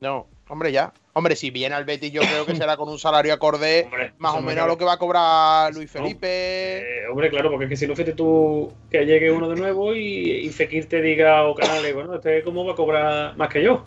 [0.01, 0.93] No, hombre, ya.
[1.13, 4.33] Hombre, si viene al Betty, yo creo que será con un salario acorde Hombre, más
[4.35, 6.01] o no menos a lo que va a cobrar Luis No.
[6.03, 6.79] Felipe.
[6.79, 9.95] Eh, hombre, claro, porque es que si no fíjate tú que llegue uno de nuevo
[9.95, 10.01] y,
[10.45, 13.85] y Fekir te diga o Canales, bueno, este cómo va a cobrar más que yo.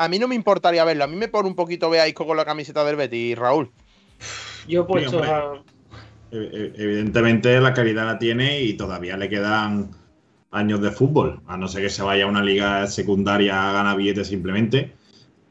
[0.00, 1.04] A mí no me importaría verlo.
[1.04, 3.70] A mí me pone un poquito ve a Isco con la camiseta del Betty, Raúl.
[4.66, 5.30] Yo he puesto hombre.
[5.30, 5.52] a.
[6.32, 9.90] E- e- Evidentemente la calidad la tiene y todavía le quedan
[10.52, 13.98] años de fútbol, a no ser que se vaya a una liga secundaria a ganar
[13.98, 14.92] billetes simplemente.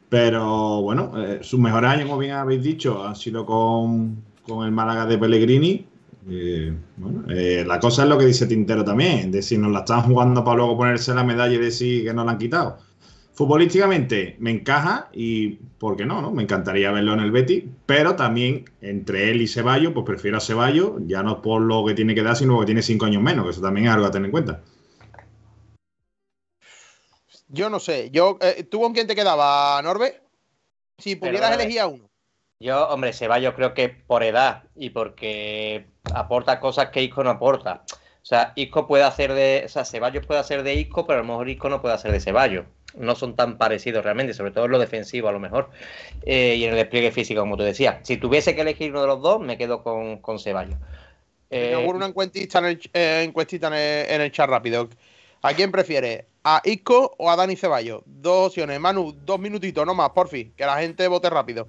[0.10, 4.72] Pero bueno, eh, sus mejores años, como bien habéis dicho, han sido con, con el
[4.72, 5.86] Málaga de Pellegrini.
[6.28, 9.82] Eh, bueno, eh, la cosa es lo que dice Tintero también, de si nos la
[9.82, 12.89] están jugando para luego ponerse la medalla y decir que no la han quitado.
[13.40, 16.22] Futbolísticamente me encaja y, ¿por qué no?
[16.22, 16.32] no?
[16.32, 20.42] Me encantaría verlo en el Betis, pero también entre él y Ceballos, pues prefiero a
[20.42, 23.46] Ceballos, ya no por lo que tiene que dar, sino porque tiene cinco años menos,
[23.46, 24.62] que eso también es algo a tener en cuenta.
[27.48, 28.10] Yo no sé.
[28.12, 30.22] Yo, eh, ¿Tú con quién te quedaba, Norbe?
[30.98, 32.10] Si pudieras elegir a uno.
[32.60, 37.86] Yo, hombre, Ceballos creo que por edad y porque aporta cosas que Isco no aporta.
[38.22, 39.64] O sea, Isco puede hacer de.
[39.66, 42.12] O sea, Ceballos puede hacer de Isco, pero a lo mejor Isco no puede hacer
[42.12, 42.66] de Ceballos.
[42.96, 45.70] No son tan parecidos realmente, sobre todo en lo defensivo a lo mejor.
[46.24, 47.98] Eh, y en el despliegue físico, como tú decías.
[48.04, 50.78] Si tuviese que elegir uno de los dos, me quedo con, con Ceballos.
[51.50, 54.90] Eh, Inauguro una encuestita en el, eh, encuestita en el, en el chat rápido.
[55.42, 56.26] ¿A quién prefieres?
[56.44, 58.02] ¿A Isco o a Dani Ceballos?
[58.06, 58.80] Dos opciones.
[58.80, 60.52] Manu, dos minutitos, no más, porfi.
[60.56, 61.68] Que la gente vote rápido.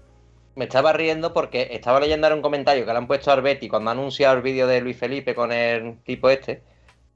[0.57, 3.69] Me estaba riendo porque estaba leyendo ahora un comentario que le han puesto a Arbeti
[3.69, 6.63] cuando ha anunciado el vídeo de Luis Felipe con el tipo este.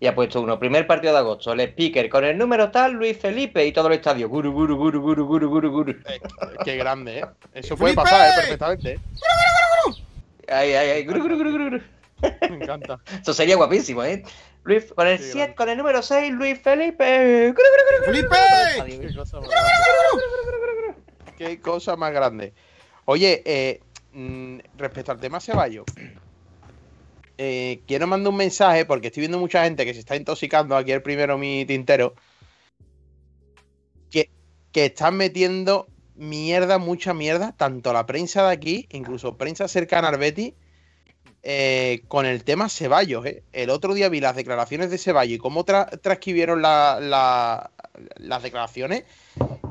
[0.04, 3.16] Y ha puesto uno, primer partido de agosto, el speaker con el número tal, Luis
[3.16, 4.28] Felipe y todo el estadio.
[4.28, 5.92] Guru, guru, guru, guru, guru, guru, guru.
[5.92, 6.20] Eh,
[6.62, 7.24] qué grande, ¿eh?
[7.54, 8.32] Eso puede pasar, ¿eh?
[8.36, 8.92] Perfectamente.
[8.92, 8.98] ¿eh?
[10.46, 11.80] Ay, ay, ay, guru, guru, guru, guru.
[12.50, 13.00] Me encanta.
[13.22, 14.22] Eso sería guapísimo, ¿eh?
[14.64, 15.54] Luis, con el Qué 7, grande.
[15.54, 17.54] con el número 6, Luis Felipe.
[17.54, 19.08] Guru, guru, guru, guru, ¡Felipe!
[19.08, 20.92] Qué cosa más grande.
[21.38, 22.52] Qué cosa más grande.
[23.06, 23.80] Oye, eh,
[24.12, 25.86] mm, respecto al tema Ceballos,
[27.38, 30.76] eh, quiero mandar un mensaje porque estoy viendo mucha gente que se está intoxicando.
[30.76, 32.14] Aquí el primero, mi tintero.
[34.10, 34.30] Que,
[34.72, 40.18] que están metiendo mierda, mucha mierda, tanto la prensa de aquí, incluso prensa cercana al
[40.18, 40.54] Betis,
[41.42, 43.26] eh, con el tema Ceballos.
[43.26, 43.42] eh.
[43.52, 47.70] El otro día vi las declaraciones de Ceballos y cómo tra- transcribieron la- la-
[48.16, 49.04] las declaraciones.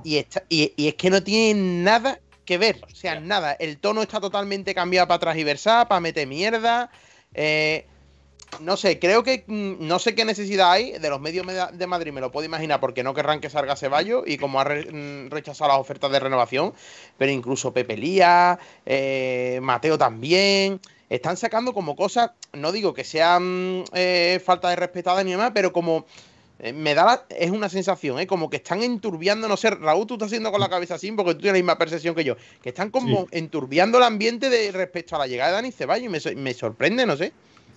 [0.03, 2.81] Y, y es que no tienen nada que ver.
[2.91, 3.53] O sea, nada.
[3.53, 6.91] El tono está totalmente cambiado para transversar, para meter mierda.
[7.33, 7.85] Eh,
[8.59, 12.11] no sé, creo que mm, no sé qué necesidad hay de los medios de Madrid,
[12.11, 15.69] me lo puedo imaginar, porque no querrán que salga Ceballos y como ha mm, rechazado
[15.71, 16.73] las ofertas de renovación,
[17.17, 20.79] pero incluso Pepe Lía, eh, Mateo también,
[21.09, 25.73] están sacando como cosas, no digo que sean eh, falta de respetada ni demás, pero
[25.73, 26.05] como
[26.71, 28.27] me da la- es una sensación, ¿eh?
[28.27, 31.33] como que están enturbiando, no sé, Raúl, tú estás haciendo con la cabeza así porque
[31.33, 35.15] tú tienes la misma percepción que yo, que están como enturbiando el ambiente de respecto
[35.15, 37.33] a la llegada de Dani Ceballos y me, so- me sorprende, no sé.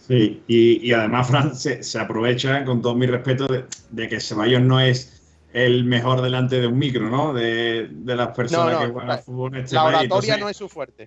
[0.06, 4.20] Sí, y, y además Fran se, se aprovecha, con todo mi respeto, de, de que
[4.20, 5.20] Ceballos no es
[5.52, 7.32] el mejor delante de un micro, ¿no?
[7.32, 9.96] De, de las personas No, no, que juegan al fútbol en este La país.
[9.96, 11.06] oratoria Entonces, no es su fuerte.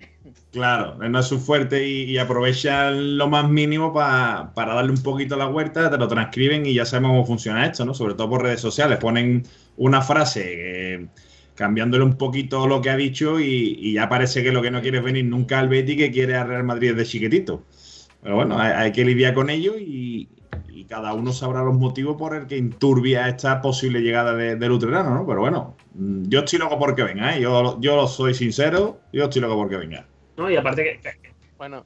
[0.51, 5.03] Claro, no es su fuerte y, y aprovechan lo más mínimo pa- para darle un
[5.03, 7.93] poquito la vuelta, te lo transcriben y ya sabemos cómo funciona esto, ¿no?
[7.93, 8.97] Sobre todo por redes sociales.
[8.97, 9.43] Ponen
[9.77, 11.07] una frase eh,
[11.53, 14.81] cambiándole un poquito lo que ha dicho y, y ya parece que lo que no
[14.81, 17.63] quiere es venir nunca al Betty, que quiere al Real Madrid de chiquitito.
[18.23, 20.27] Pero bueno, hay, hay que lidiar con ello y,
[20.67, 24.71] y cada uno sabrá los motivos por el que inturbia esta posible llegada de- del
[24.71, 25.27] Utrerano, ¿no?
[25.27, 27.41] Pero bueno, mm, yo estoy loco porque venga, ¿eh?
[27.41, 30.05] Yo, yo soy sincero, yo estoy loco porque venga.
[30.37, 30.49] ¿no?
[30.49, 31.85] Y aparte que, que- Bueno,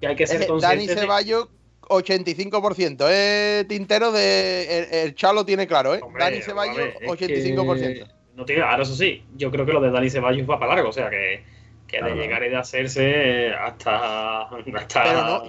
[0.00, 1.48] que hay que ser Dani de- Ceballos,
[1.88, 3.06] 85%.
[3.10, 4.78] Eh, Tintero de.
[4.78, 6.00] El, el Chalo tiene claro, ¿eh?
[6.02, 7.80] Hombre, Dani Ceballos, ver, es 85%.
[7.80, 10.74] que No tiene, ahora eso sí, yo creo que lo de Dani Ceballos va para
[10.74, 11.42] largo, o sea que,
[11.88, 12.14] que Claro.
[12.14, 14.42] de llegar y de hacerse hasta.
[14.42, 15.42] hasta Pero no,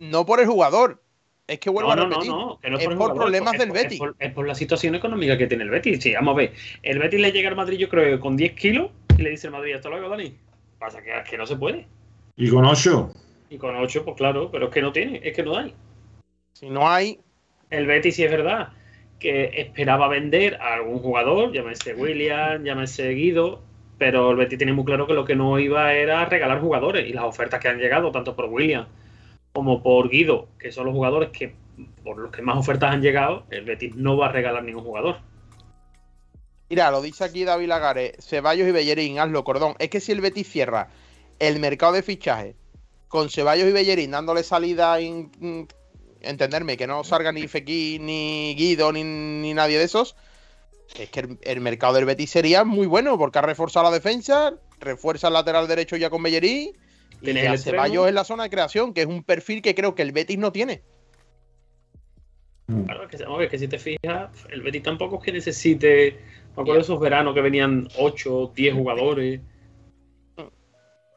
[0.00, 1.02] no por el jugador.
[1.48, 2.30] Es que vuelvo no, a no, no, repetir.
[2.30, 3.92] no, que no es el por jugador, problemas es del por- Betis.
[3.92, 6.02] Es por, es por la situación económica que tiene el Betis.
[6.02, 6.52] Sí, vamos a ver.
[6.82, 9.46] El Betis le llega al Madrid, yo creo, que con 10 kilos y le dice
[9.46, 10.34] el Madrid, hasta luego, Dani.
[10.78, 11.86] Pasa que, que no se puede.
[12.36, 13.10] Y con ocho.
[13.50, 15.74] Y con 8, pues claro, pero es que no tiene, es que no hay.
[16.52, 17.18] Si no hay.
[17.70, 18.68] El Betis sí es verdad
[19.18, 23.62] que esperaba vender a algún jugador, llámese William, llámese Guido,
[23.96, 27.12] pero el Betis tiene muy claro que lo que no iba era regalar jugadores y
[27.14, 28.86] las ofertas que han llegado, tanto por William
[29.58, 31.56] como por Guido, que son los jugadores que
[32.04, 35.16] por los que más ofertas han llegado, el Betis no va a regalar ningún jugador.
[36.70, 39.74] Mira, lo dice aquí David Lagares, Ceballos y Bellerín, hazlo, cordón.
[39.80, 40.90] Es que si el Betis cierra
[41.40, 42.54] el mercado de fichaje
[43.08, 45.66] con Ceballos y Bellerín dándole salida, in-
[46.20, 50.14] entenderme, que no salga ni Fekir, ni Guido, ni, ni nadie de esos,
[50.96, 54.54] es que el, el mercado del Betis sería muy bueno, porque ha reforzado la defensa,
[54.78, 56.76] refuerza el lateral derecho ya con Bellerín,
[57.20, 57.58] Tienes el.
[57.58, 60.38] Ceballos en la zona de creación, que es un perfil que creo que el Betis
[60.38, 60.82] no tiene.
[62.66, 66.20] Claro, es que, que si te fijas, el Betis tampoco es que necesite.
[66.56, 69.40] Me acuerdo de esos veranos que venían 8, 10 jugadores.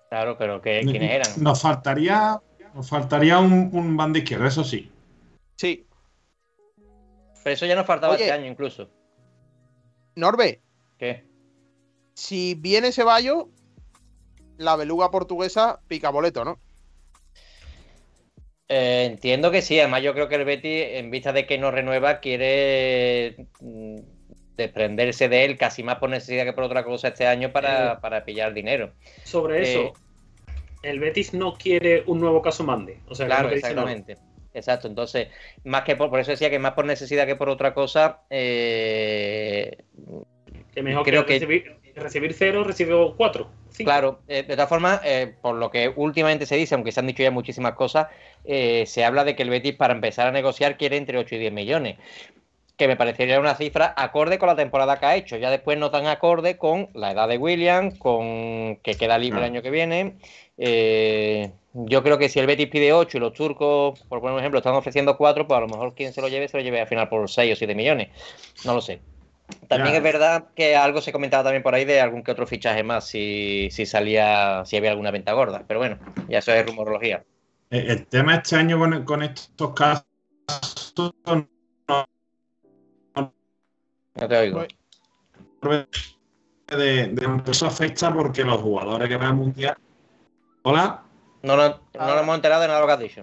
[0.09, 1.43] Claro, pero que, ¿quiénes eran?
[1.43, 2.39] Nos faltaría,
[2.73, 4.91] nos faltaría un, un banda izquierdo, eso sí.
[5.57, 5.85] Sí.
[7.43, 8.23] Pero eso ya nos faltaba Oye.
[8.23, 8.89] este año incluso.
[10.15, 10.61] Norbe,
[10.97, 11.25] ¿Qué?
[12.13, 13.45] si viene Ceballos,
[14.61, 16.59] la beluga portuguesa pica boleto, ¿no?
[18.69, 21.71] Eh, entiendo que sí, además yo creo que el Betis, en vista de que no
[21.71, 23.97] renueva, quiere mm,
[24.55, 27.97] desprenderse de él casi más por necesidad que por otra cosa este año para, Eh.
[28.01, 28.93] para pillar dinero.
[29.23, 29.93] Sobre Eh, eso,
[30.83, 32.99] el Betis no quiere un nuevo caso Mande.
[33.07, 34.17] O sea, Claro, exactamente.
[34.53, 35.29] Exacto, entonces,
[35.63, 39.77] más que por, por eso decía que más por necesidad que por otra cosa, eh,
[40.73, 43.49] Que mejor Creo que, que- recibir, recibir cero, recibió cuatro.
[43.71, 43.89] cinco.
[43.89, 47.07] Claro, eh, de todas formas, eh, por lo que últimamente se dice, aunque se han
[47.07, 48.07] dicho ya muchísimas cosas,
[48.45, 51.39] eh, se habla de que el Betis para empezar a negociar quiere entre 8 y
[51.39, 51.97] 10 millones,
[52.77, 55.91] que me parecería una cifra acorde con la temporada que ha hecho, ya después no
[55.91, 60.15] tan acorde con la edad de William, con que queda libre el año que viene.
[60.57, 64.39] Eh, yo creo que si el Betis pide 8 y los turcos, por poner un
[64.39, 66.81] ejemplo, están ofreciendo 4, pues a lo mejor quien se lo lleve se lo lleve
[66.81, 68.09] al final por 6 o 7 millones.
[68.65, 68.99] No lo sé.
[69.67, 69.97] También Ya.
[69.97, 73.07] es verdad que algo se comentaba también por ahí de algún que otro fichaje más
[73.07, 75.63] si, si salía, si había alguna venta gorda.
[75.67, 75.97] Pero bueno,
[76.27, 77.23] ya eso es rumorología.
[77.69, 80.05] El tema este año con, con estos casos
[81.25, 81.47] no,
[83.15, 84.65] No te oigo.
[86.67, 89.77] De, de eso afecta porque los jugadores que van al mundial.
[90.63, 91.03] Hola.
[91.43, 93.21] No, no, no nos hemos enterado de nada de lo que has dicho.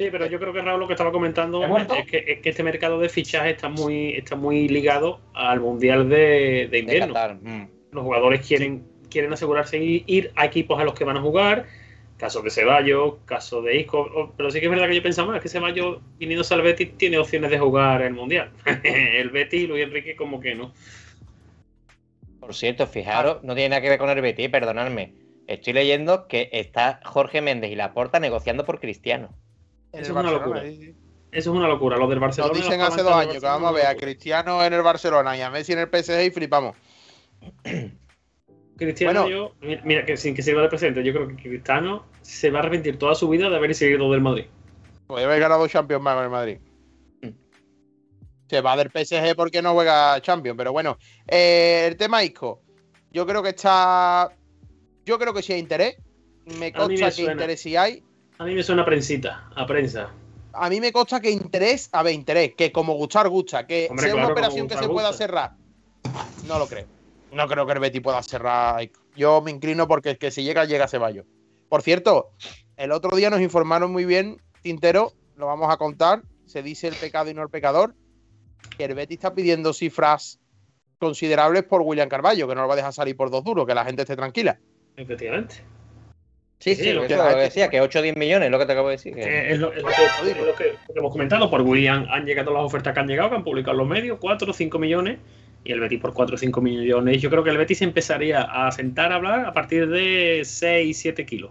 [0.00, 2.62] Sí, pero yo creo que Raúl lo que estaba comentando es que, es que este
[2.62, 7.12] mercado de fichaje está muy, está muy ligado al Mundial de, de De invierno.
[7.12, 7.34] Qatar.
[7.42, 7.68] Mm.
[7.92, 11.66] Los jugadores quieren, quieren asegurarse y ir a equipos a los que van a jugar.
[12.16, 14.00] Caso de Ceballos, caso de Isco.
[14.00, 16.96] o- Pero sí que es verdad que yo pensaba más que Ceballos, viniéndose al Betis,
[16.96, 18.52] tiene opciones de jugar el Mundial.
[18.82, 20.72] el Betis y Luis Enrique como que no.
[22.40, 25.12] Por cierto, fijaros, no tiene nada que ver con el Betis, perdonadme.
[25.46, 29.28] Estoy leyendo que está Jorge Méndez y Laporta negociando por Cristiano.
[29.92, 30.62] En Eso el es una locura.
[30.62, 30.94] sí, sí.
[31.32, 31.96] Eso es una locura.
[31.96, 32.52] Lo del Barcelona.
[32.52, 35.40] Nos dicen hace dos años que vamos a ver a Cristiano en el Barcelona y
[35.42, 36.76] a Messi en el PSG y flipamos.
[38.76, 39.54] Cristiano, Bueno.
[39.60, 42.62] yo, mira, que sin que sirva de presente, yo creo que Cristiano se va a
[42.62, 44.46] arrepentir toda su vida de haber seguido del Madrid.
[45.06, 46.58] Puede haber ganado Champions más con el Madrid.
[48.48, 50.98] Se va del PSG porque no juega Champions, pero bueno.
[51.28, 52.62] Eh, el tema Isco.
[53.12, 54.34] Yo creo que está.
[55.04, 55.96] Yo creo que sí hay interés.
[56.58, 58.02] me consta que interés sí hay.
[58.40, 60.08] A mí me suena a prensita, a prensa.
[60.54, 64.06] A mí me consta que interés, a ver, interés, que como gustar gusta, que Hombre,
[64.06, 65.56] sea claro, una operación que se pueda cerrar.
[66.48, 66.86] No lo creo.
[67.32, 68.80] No creo que el Betty pueda cerrar.
[69.14, 71.26] Yo me inclino porque es que si llega, llega Ceballos.
[71.68, 72.30] Por cierto,
[72.78, 76.22] el otro día nos informaron muy bien, Tintero, lo vamos a contar.
[76.46, 77.94] Se dice el pecado y no el pecador.
[78.78, 80.40] Que el Betty está pidiendo cifras
[80.98, 83.74] considerables por William Carballo, que no lo va a dejar salir por dos duros, que
[83.74, 84.58] la gente esté tranquila.
[84.96, 85.56] Efectivamente.
[86.60, 88.46] Sí, Sí, sí, lo lo que que la gente- decía, que 8 o 10 millones,
[88.46, 89.14] es lo que te acabo de decir.
[89.14, 91.50] que- Eh, es lo, es lo que, es lo que- lo que hemos comentado.
[91.50, 94.50] Por William han llegado las ofertas que han llegado, que han publicado los medios, 4
[94.50, 95.18] o 5 millones.
[95.64, 97.20] Y el Betis por 4 o 5 millones.
[97.20, 101.24] Yo creo que el Betis empezaría a sentar a hablar a partir de 6, 7
[101.26, 101.50] kilos.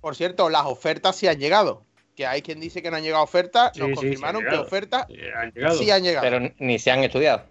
[0.00, 1.84] Por cierto, las ofertas sí han llegado.
[2.16, 3.72] Que hay quien dice que no han llegado ofertas.
[3.74, 6.22] Sí, Nos sí, confirmaron que ofertas han sí han llegado.
[6.22, 7.44] Pero ni se han estudiado.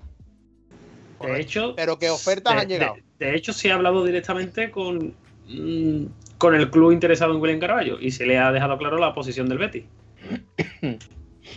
[1.22, 2.95] de hecho, Pero que ofertas de, han llegado.
[3.20, 5.16] De, de hecho, se ha hablado directamente con,
[5.48, 6.06] mm,
[6.42, 9.48] con el club interesado en William Carballo y se le ha dejado claro la posición
[9.48, 9.84] del Betis.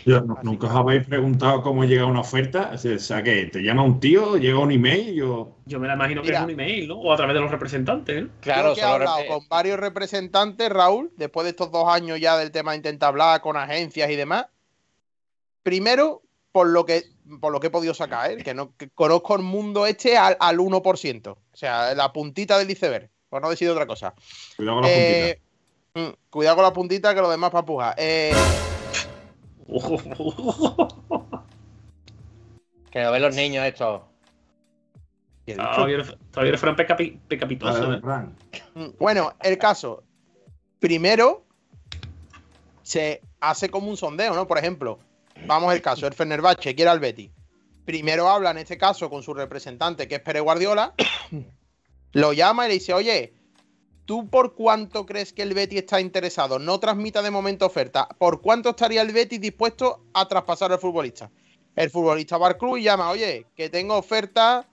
[0.04, 2.72] Yo, no- nunca os habéis preguntado cómo llega una oferta.
[2.74, 5.56] O sea, que te llama un tío, llega un email, yo.
[5.64, 6.40] Yo me la imagino que Mira.
[6.40, 6.96] es un email, ¿no?
[7.00, 8.24] O a través de los representantes.
[8.24, 8.28] ¿eh?
[8.40, 12.36] Claro, que he hablado rep- con varios representantes, Raúl, después de estos dos años ya
[12.36, 14.46] del tema de intentar hablar con agencias y demás.
[15.62, 16.20] Primero,
[16.52, 17.04] por lo que,
[17.40, 18.36] por lo que he podido sacar, ¿eh?
[18.44, 21.28] que, no, que conozco el mundo este al, al 1%.
[21.28, 24.14] O sea, la puntita del iceberg, por no decir otra cosa.
[24.56, 25.40] Cuidado con la Eh,
[25.94, 27.94] mm, cuidado con la puntita que lo demás para empujar.
[27.98, 28.32] Eh,
[32.92, 34.02] Que lo ven los niños estos.
[35.46, 37.26] Todavía el- Fran pecapi- puntita.
[37.28, 38.00] pecapitoso.
[39.00, 40.04] Bueno, el caso.
[40.78, 41.44] Primero,
[42.84, 44.46] se hace como un sondeo, ¿no?
[44.46, 45.00] Por ejemplo,
[45.44, 47.32] vamos al caso, el Fenerbahce quiere al Betty.
[47.84, 50.94] Primero habla, en este caso, con su representante, que es Pere Guardiola.
[52.14, 53.34] Lo llama y le dice, oye,
[54.04, 56.58] ¿tú por cuánto crees que el Betty está interesado?
[56.58, 58.08] No transmita de momento oferta.
[58.18, 61.30] ¿Por cuánto estaría el Betty dispuesto a traspasar al futbolista?
[61.74, 64.68] El futbolista va al club y llama, oye, que tengo oferta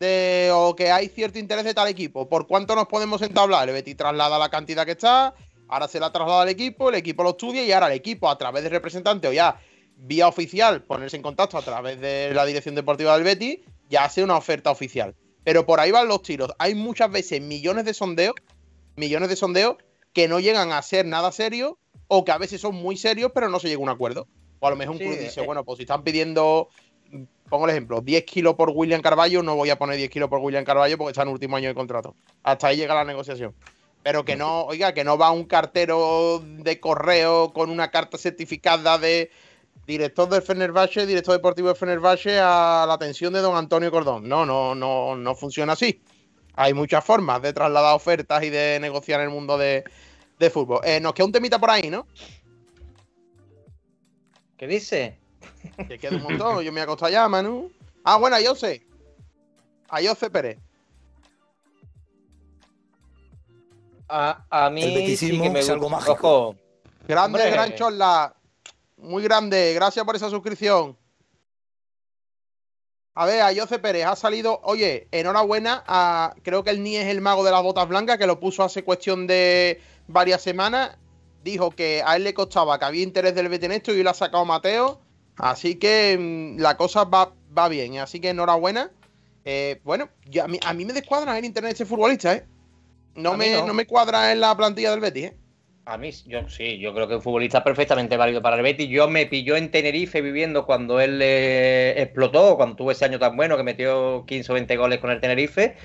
[0.00, 2.28] de, o que hay cierto interés de tal equipo.
[2.28, 3.68] ¿Por cuánto nos podemos entablar?
[3.68, 5.34] El Betis traslada la cantidad que está,
[5.68, 8.38] ahora se la traslada al equipo, el equipo lo estudia y ahora el equipo, a
[8.38, 9.60] través de representante o ya
[9.96, 13.58] vía oficial, ponerse en contacto a través de la dirección deportiva del Betis,
[13.90, 15.14] ya hace una oferta oficial.
[15.44, 16.50] Pero por ahí van los tiros.
[16.58, 18.34] Hay muchas veces millones de sondeos,
[18.96, 19.76] millones de sondeos
[20.12, 21.74] que no llegan a ser nada serios
[22.08, 24.28] o que a veces son muy serios, pero no se llega a un acuerdo.
[24.60, 25.46] O a lo mejor un Sí, club dice, eh.
[25.46, 26.68] bueno, pues si están pidiendo
[27.52, 30.38] pongo el ejemplo, 10 kilos por William Carballo, no voy a poner 10 kilos por
[30.38, 32.14] William Carballo porque está en último año de contrato.
[32.42, 33.54] Hasta ahí llega la negociación.
[34.02, 38.96] Pero que no, oiga, que no va un cartero de correo con una carta certificada
[38.96, 39.30] de
[39.86, 44.28] director del Fenerbahce, director deportivo del Fenerbahce a la atención de don Antonio Cordón.
[44.28, 46.02] No, no, no, no funciona así.
[46.54, 49.84] Hay muchas formas de trasladar ofertas y de negociar en el mundo de,
[50.38, 50.80] de fútbol.
[50.84, 52.06] Eh, nos queda un temita por ahí, ¿no?
[54.56, 55.18] ¿Qué dice?
[55.88, 56.62] Que queda un montón.
[56.62, 57.70] Yo me he acostado ya, Manu.
[58.04, 58.86] Ah, bueno, a Jose.
[59.88, 60.58] A Jose Pérez.
[64.08, 65.96] A, a mí El sí que me es algo gusta.
[65.96, 66.12] mágico.
[66.48, 66.56] Ojo,
[67.08, 67.50] Grande, Hombre.
[67.50, 68.34] gran chorla.
[69.02, 69.74] Muy grande.
[69.74, 70.96] Gracias por esa suscripción.
[73.14, 74.60] A ver, a Jose Pérez ha salido.
[74.64, 76.34] Oye, enhorabuena a.
[76.42, 78.84] Creo que el Ni es el mago de las botas blancas, que lo puso hace
[78.84, 80.96] cuestión de varias semanas.
[81.44, 84.10] Dijo que a él le costaba, que había interés del Betis en esto y lo
[84.10, 85.00] ha sacado Mateo.
[85.36, 87.98] Así que mm, la cosa va, va bien.
[87.98, 88.90] Así que enhorabuena.
[89.44, 92.46] Eh, bueno, yo- a, mí, a mí me descuadra el internet ese futbolista, ¿eh?
[93.16, 93.66] No me, no.
[93.66, 95.36] no me cuadra en la plantilla del Betis, ¿eh?
[95.84, 98.88] A mí yo sí, yo creo que un futbolista perfectamente válido para el Betis.
[98.88, 103.36] Yo me pilló en Tenerife viviendo cuando él eh, explotó, cuando tuvo ese año tan
[103.36, 105.76] bueno que metió 15 o 20 goles con el Tenerife,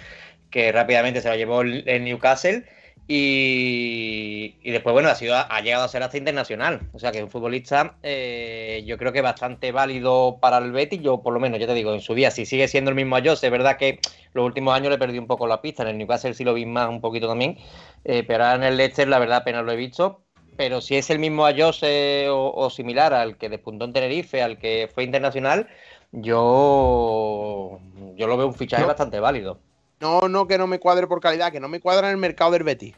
[0.51, 2.65] que rápidamente se lo llevó el, el Newcastle.
[3.09, 6.81] Y, y después, bueno, ha, sido, ha llegado a ser hasta internacional.
[6.93, 11.01] O sea que es un futbolista, eh, yo creo que bastante válido para el Betis.
[11.01, 13.15] Yo, por lo menos, ya te digo, en su día, si sigue siendo el mismo
[13.15, 13.99] Ayose, es verdad que
[14.33, 15.83] los últimos años le perdí un poco la pista.
[15.83, 17.57] En el Newcastle sí lo vi más un poquito también.
[18.03, 20.21] Eh, pero ahora en el Leicester, la verdad, apenas lo he visto.
[20.57, 24.57] Pero si es el mismo Ayose o, o similar al que despuntó en Tenerife, al
[24.57, 25.67] que fue internacional,
[26.11, 27.79] yo,
[28.15, 28.87] yo lo veo un fichaje No.
[28.87, 29.59] bastante válido.
[29.99, 32.51] No, no que no me cuadre por calidad, que no me cuadra en el mercado
[32.51, 32.95] del Betis.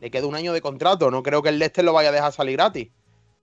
[0.00, 2.32] Le queda un año de contrato, no creo que el Leicester lo vaya a dejar
[2.32, 2.88] salir gratis.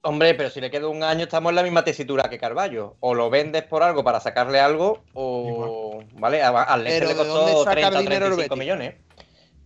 [0.01, 2.95] Hombre, pero si le queda un año, estamos en la misma tesitura que Carballo.
[2.99, 6.03] O lo vendes por algo para sacarle algo, o.
[6.13, 6.41] ¿Vale?
[6.41, 8.57] Al Leicester le ¿de dónde costó sacar 30 o dinero el 35 Betis?
[8.59, 8.95] millones.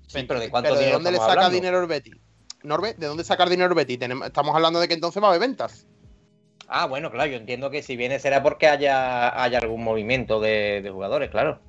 [0.07, 1.55] Sí, pero ¿de cuánto Pero ¿de dinero dónde le saca hablando?
[1.55, 2.15] dinero el Betis?
[2.63, 3.99] Norbe, ¿de dónde sacar dinero el Betis?
[3.99, 5.87] Tenemos- estamos hablando de que entonces va a haber ventas.
[6.67, 10.81] Ah, bueno, claro, yo entiendo que si viene será porque haya, haya algún movimiento de,
[10.81, 11.59] de jugadores, claro.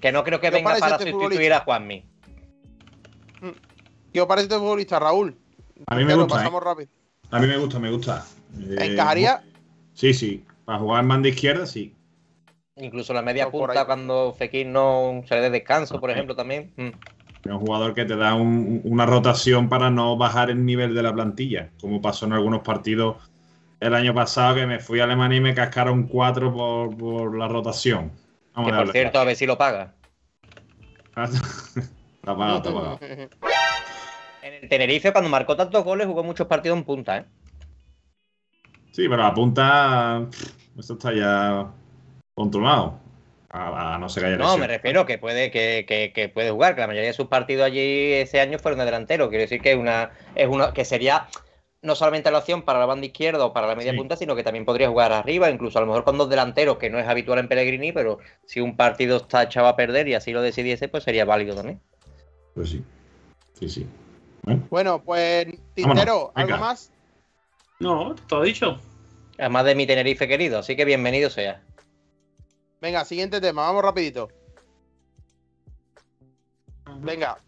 [0.00, 1.56] Que no creo que ¿Qué os venga para este sustituir futbolista?
[1.56, 2.04] a Juanmi.
[4.12, 5.36] ¿Qué os parece este futbolista, Raúl?
[5.86, 6.34] A mí me Lo gusta.
[6.34, 6.38] ¿eh?
[6.38, 6.88] pasamos rápido.
[7.30, 8.26] A mí me gusta, me gusta.
[8.58, 9.42] Eh, ¿Encajaría?
[9.94, 10.44] Sí, sí.
[10.64, 11.94] Para jugar en banda izquierda, sí.
[12.76, 16.72] Incluso la media por punta cuando Fekir no sale de descanso, por ejemplo, también.
[16.76, 16.88] Mm.
[17.44, 21.02] Es un jugador que te da un- una rotación para no bajar el nivel de
[21.02, 23.16] la plantilla, como pasó en algunos partidos
[23.80, 27.48] el año pasado que me fui a Alemania y me cascaron cuatro por, por la
[27.48, 28.12] rotación.
[28.54, 29.94] Vamos Que a por cierto, a ver si lo paga.
[31.16, 33.00] Está pagado, está pagado.
[34.42, 37.24] En el Tenerife, cuando marcó tantos goles, jugó muchos partidos en punta, ¿eh?
[38.90, 40.22] Sí, pero la punta,
[40.78, 41.66] eso está ya
[42.34, 42.98] controlado.
[43.50, 44.60] A, a no ser que haya No, lesión.
[44.60, 47.66] me refiero que puede, que, que- que puede jugar, que la mayoría de sus partidos
[47.66, 49.28] allí ese año fueron de delantero.
[49.28, 51.26] Quiero decir que una, es una, que sería
[51.82, 53.98] no solamente la opción para la banda izquierda o para la media Sí.
[53.98, 56.90] punta, sino que también podría jugar arriba, incluso a lo mejor con dos delanteros, que
[56.90, 60.32] no es habitual en Pellegrini, pero si un partido está echado a perder y así
[60.32, 61.80] lo decidiese, pues sería válido también.
[62.54, 62.84] Pues sí.
[63.58, 63.86] Sí, sí.
[64.70, 66.52] Bueno, pues, Tintero, Vámonos.
[66.52, 66.92] ¿algo más?
[67.78, 68.78] No, todo dicho.
[69.38, 71.62] Además de mi Tenerife querido, así que bienvenido sea.
[72.80, 74.28] Venga, siguiente tema, vamos rapidito.
[77.02, 77.38] Venga.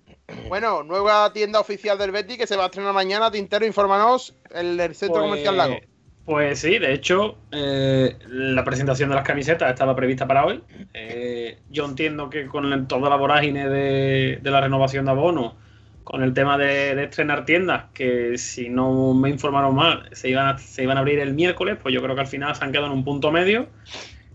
[0.48, 3.30] Bueno, nueva tienda oficial del Betty que se va a estrenar mañana.
[3.30, 4.34] Tintero, infórmanos.
[4.54, 5.76] El, el centro Pues- comercial Lago.
[6.24, 10.62] Pues sí, de hecho, eh, la presentación de las camisetas estaba prevista para hoy.
[10.94, 15.56] Eh, yo entiendo que con toda la vorágine de, de la renovación de abono,
[16.04, 20.46] con el tema de, de estrenar tiendas, que si no me informaron mal, se iban,
[20.46, 22.70] a, se iban a abrir el miércoles, pues yo creo que al final se han
[22.70, 23.66] quedado en un punto medio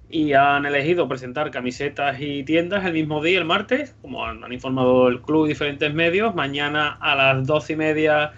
[0.09, 4.53] y han elegido presentar camisetas y tiendas el mismo día, el martes, como han, han
[4.53, 6.33] informado el club y diferentes medios.
[6.33, 8.31] Mañana a las doce y media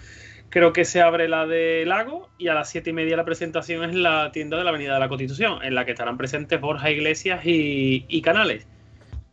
[0.50, 3.88] creo que se abre la de Lago y a las siete y media la presentación
[3.88, 6.90] es la tienda de la Avenida de la Constitución, en la que estarán presentes Borja
[6.90, 8.68] Iglesias y, y Canales.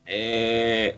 [0.05, 0.97] Eh,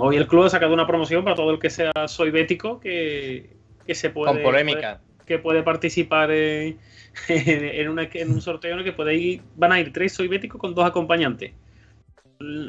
[0.00, 3.50] hoy el club ha sacado una promoción para todo el que sea soy bético que,
[3.86, 5.00] que se puede Con polémica.
[5.24, 6.78] que puede participar en,
[7.28, 10.84] en, un sorteo en el que ir, van a ir tres soy béticos con dos
[10.84, 11.52] acompañantes.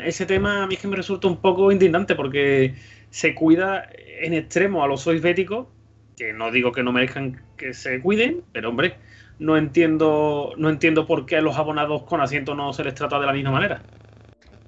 [0.04, 2.76] Ese tema a mí es que me resulta un poco indignante porque
[3.10, 3.90] se cuida
[4.22, 5.68] en extremo a los sois béticos,
[6.18, 8.96] que no digo que no merezcan que se cuiden, pero hombre,
[9.40, 13.20] no entiendo, no entiendo por qué a los abonados con asiento no se les trata
[13.20, 13.82] de la misma manera.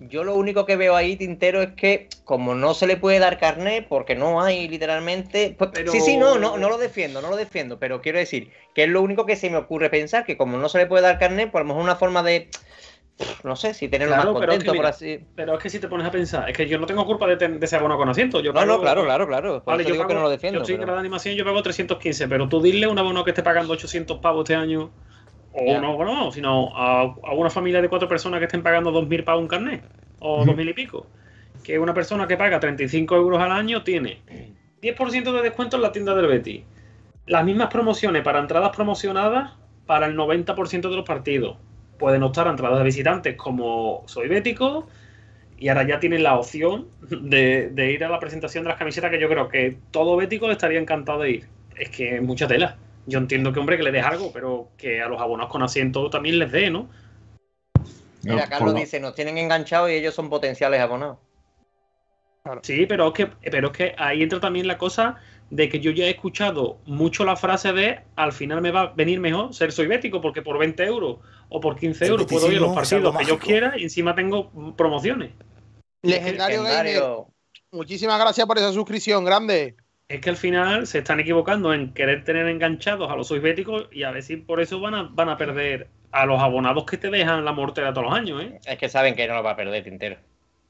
[0.09, 3.37] Yo lo único que veo ahí, Tintero, es que como no se le puede dar
[3.39, 5.55] carnet, porque no hay literalmente...
[5.57, 8.51] pues, Pero- Sí, sí, no, no, no lo defiendo, no lo defiendo, pero quiero decir
[8.75, 11.03] que es lo único que se me ocurre pensar, que como no se le puede
[11.03, 12.49] dar carnet, pues a lo mejor una forma de...
[13.43, 15.19] No sé, si tenerlo Claro, más es contento, que por así...
[15.35, 17.37] Pero es que si te pones a pensar, es que yo no tengo culpa de,
[17.37, 18.39] ten- de ser abono con asiento.
[18.41, 19.63] Yo No, pago- no, claro, claro, claro.
[19.63, 20.57] Por Vale, eso yo, digo pago, que no lo defiendo.
[20.59, 22.97] yo estoy en pero- grado de animación yo pago 315, pero tú dile a un
[22.97, 24.91] abono que esté pagando 800 pavos este año,
[25.53, 29.23] o no, no, sino a, a una familia de cuatro personas que estén pagando 2.000
[29.23, 29.83] pavos un carnet,
[30.19, 30.51] o Ujú.
[30.51, 31.07] 2.000 y pico.
[31.63, 34.19] Que una persona que paga 35 euros al año tiene
[34.81, 36.63] 10% de descuento en la tienda del Betty.
[37.27, 39.53] Las mismas promociones para entradas promocionadas
[39.85, 41.57] para el 90% de los partidos.
[41.97, 44.87] Pueden optar a entradas de visitantes como soy bético,
[45.57, 49.11] y ahora ya tienen la opción de, de ir a la presentación de las camisetas
[49.11, 51.47] que yo creo que todo bético le estaría encantado de ir.
[51.77, 52.75] Es que es mucha tela.
[53.05, 56.09] Yo entiendo que, hombre, que le des algo, pero que a los abonados con asiento
[56.09, 56.89] también les dé, ¿no?
[58.23, 61.17] Mira, No, Carlos dice, nos tienen enganchados y ellos son potenciales abonados.
[62.61, 65.17] Sí, pero es que, pero es que ahí entra también la cosa
[65.49, 68.87] de que yo ya he escuchado mucho la frase de al final me va a
[68.87, 71.19] venir mejor ser soy bético porque por 20 euros
[71.49, 74.15] o por 15 El euros puedo ir a los partidos que yo quiera y encima
[74.15, 75.31] tengo promociones.
[76.01, 77.27] Legendario Gamer, Legendario.
[77.71, 79.77] muchísimas gracias por esa suscripción, grande.
[80.07, 83.87] Es que al final se están equivocando en querer tener enganchados a los sois béticos
[83.91, 86.97] y a ver si por eso van a, van a perder a los abonados que
[86.97, 88.59] te dejan la mortera todos los años, ¿eh?
[88.65, 90.17] Es que saben que no lo va a perder, Tintero.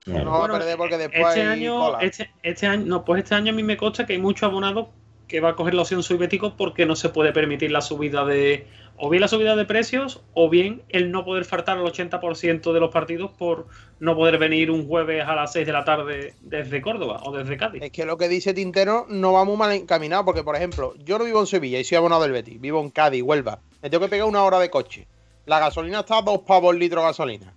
[0.05, 1.99] No va a Bueno, perder porque después Este hay año, cola.
[2.01, 4.87] este, este año, no, pues este año a mí me consta que hay muchos abonados
[5.27, 8.23] que va a coger la opción soy bético porque no se puede permitir la subida
[8.25, 8.67] de,
[8.97, 12.79] o bien la subida de precios, o bien el no poder faltar al 80% de
[12.79, 13.67] los partidos por
[13.99, 17.57] no poder venir un jueves a las 6 de la tarde desde Córdoba o desde
[17.57, 17.81] Cádiz.
[17.81, 21.17] Es que lo que dice Tintero no va muy mal encaminado, porque, por ejemplo, yo
[21.17, 23.59] no vivo en Sevilla y soy abonado del Betis, vivo en Cádiz, Huelva.
[23.81, 25.07] Me tengo que pegar una hora de coche.
[25.45, 27.53] La gasolina está a dos pavos el litro de gasolina.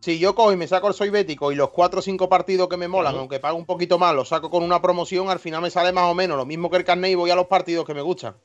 [0.00, 2.68] Si yo cojo y me saco el soy bético y los cuatro o cinco partidos
[2.68, 5.62] que me molan, aunque pago un poquito más, los saco con una promoción, al final
[5.62, 7.86] me sale más o menos lo mismo que el carnet y voy a los partidos
[7.86, 8.36] que me gustan.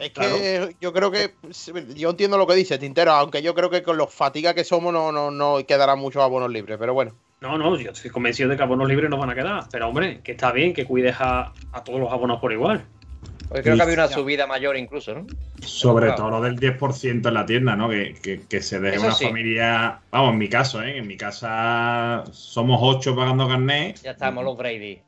[0.00, 1.34] Es que yo creo que.
[1.94, 4.92] Yo entiendo lo que dice Tintero, aunque yo creo que con los fatigas que somos
[4.92, 7.12] no, no, no quedarán muchos abonos libres, pero bueno.
[7.40, 9.64] No, no, yo estoy convencido de que abonos libres nos van a quedar.
[9.70, 12.84] Pero hombre, que está bien que cuides a, a todos los abonos por igual.
[13.50, 14.14] Hoy creo que había una Ya.
[14.14, 15.26] subida mayor incluso, ¿no?
[15.60, 16.16] Sobre Claro.
[16.22, 17.88] todo lo del 10% en la tienda, ¿no?
[17.90, 19.24] Que, que- que se deje Eso una sí.
[19.24, 20.00] familia.
[20.10, 20.98] Vamos, en mi caso, ¿eh?
[20.98, 24.00] En mi casa somos ocho pagando carnet.
[24.02, 25.02] Ya estamos los Brady.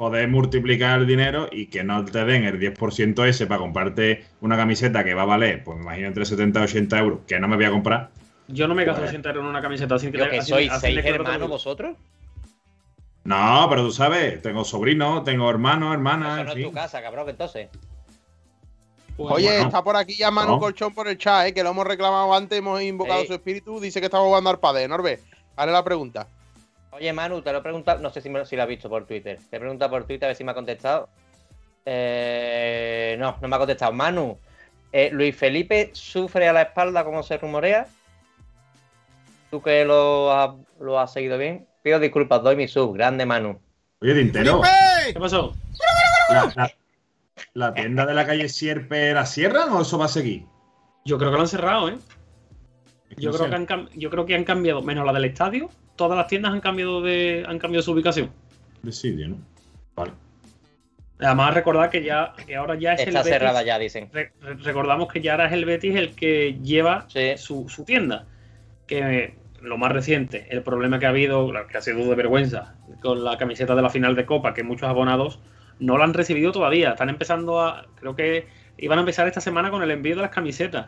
[0.00, 4.56] Poder multiplicar el dinero y que no te den el 10% ese para comprarte una
[4.56, 7.46] camiseta que va a valer, pues me imagino entre 70 y 80 euros, que no
[7.48, 8.08] me voy a comprar.
[8.48, 11.04] Yo no me gasto Pues- 80 euros en una camiseta así que Yo así seis
[11.04, 11.98] hermanos vosotros.
[13.24, 17.28] No, pero tú sabes, tengo sobrinos, tengo hermanos, hermanas, Eso no es tu casa, cabrón,
[17.28, 17.68] entonces.
[19.18, 19.66] Pues, Oye, bueno.
[19.66, 20.60] está por aquí ya Manu No.
[20.60, 23.26] Colchón por el chat, eh, que lo hemos reclamado antes, hemos invocado Ey.
[23.26, 23.78] su espíritu.
[23.78, 25.20] Dice que estaba jugando al padre, Norbe.
[25.56, 26.26] Hazle la pregunta.
[26.92, 29.06] Oye, Manu, te lo he preguntado, no sé si, me, si lo has visto por
[29.06, 29.38] Twitter.
[29.48, 31.08] Te he preguntado por Twitter a ver si me ha contestado.
[31.86, 33.92] Eh, no, no me ha contestado.
[33.92, 34.38] Manu,
[34.92, 37.86] eh, ¿Luis Felipe sufre a la espalda como se rumorea?
[39.50, 40.50] ¿Tú que lo has,
[40.80, 41.66] lo has seguido bien?
[41.82, 42.94] Pido disculpas, doy mi sub.
[42.94, 43.60] Grande, Manu.
[44.02, 44.60] Oye, Tintero,
[45.12, 45.54] ¿Qué pasó?
[46.30, 46.72] la, la-
[47.54, 50.44] la tienda de la calle Sierpe la cierran o eso va a seguir?
[51.04, 51.98] Yo creo que lo han cerrado, ¿eh?
[53.16, 55.68] Creo que han yo creo que han cambiado, menos la del estadio,
[56.00, 58.30] todas las tiendas han cambiado de han cambiado su ubicación.
[58.82, 59.36] De sitio, ¿no?
[59.94, 60.12] Vale.
[61.20, 64.08] Además recordar que ya que ahora ya es Está el Betis, cerrada ya, dicen.
[64.10, 67.36] re- re- recordamos que ya ahora es el Betis el que lleva Sí.
[67.36, 68.24] su, su tienda.
[68.86, 73.22] Que lo más reciente, el problema que ha habido, que ha sido de vergüenza, con
[73.22, 75.38] la camiseta de la final de Copa, que muchos abonados
[75.78, 76.92] no la han recibido todavía.
[76.92, 77.84] Están empezando a.
[77.96, 78.46] Creo que
[78.78, 80.86] iban a empezar esta semana con el envío de las camisetas.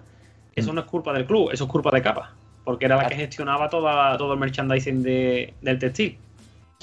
[0.56, 2.34] Eso no es culpa del club, eso es culpa de Capa.
[2.64, 6.18] Porque era la que gestionaba toda, todo el merchandising de- del textil.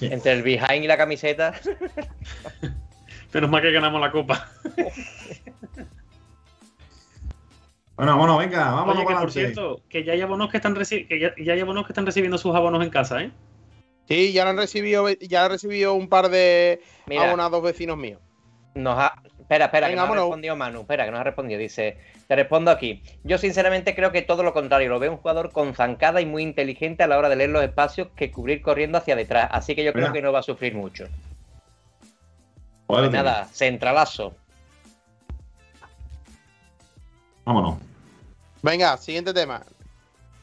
[0.02, 1.54] Entre el behind y la camiseta.
[3.34, 4.50] Menos mal que ganamos la copa.
[7.96, 11.20] Bueno, bueno, venga, vámonos Oye, que por cierto, que ya hay abonos que están que
[11.20, 13.32] ya, ya hay abonos que están recibiendo sus abonos en casa, ¿eh?
[14.08, 17.28] Sí, ya han recibido, ya han recibido un par de Mira.
[17.28, 18.22] abonados vecinos míos.
[18.74, 19.22] Nos ha...
[19.50, 20.82] Espera, espera, Venga, que nos ha respondido Manu.
[20.82, 21.60] Espera, que nos ha respondido.
[21.60, 21.98] Dice,
[22.28, 23.02] te respondo aquí.
[23.24, 24.90] Yo sinceramente creo que todo lo contrario.
[24.90, 27.64] Lo veo un jugador con zancada y muy inteligente a la hora de leer los
[27.64, 29.50] espacios que cubrir corriendo hacia detrás.
[29.52, 31.08] Así que yo creo que no va a sufrir mucho.
[32.86, 34.36] Pues nada, centralazo.
[37.44, 37.80] Vámonos.
[38.62, 39.64] Venga, siguiente tema.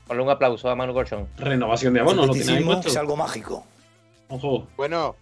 [0.08, 1.28] Ponle un aplauso a Manu Colchón.
[1.36, 2.88] Renovación de abonos, lo puesto.
[2.88, 3.64] es algo mágico.
[4.30, 4.66] Ojo.
[4.76, 5.14] Bueno,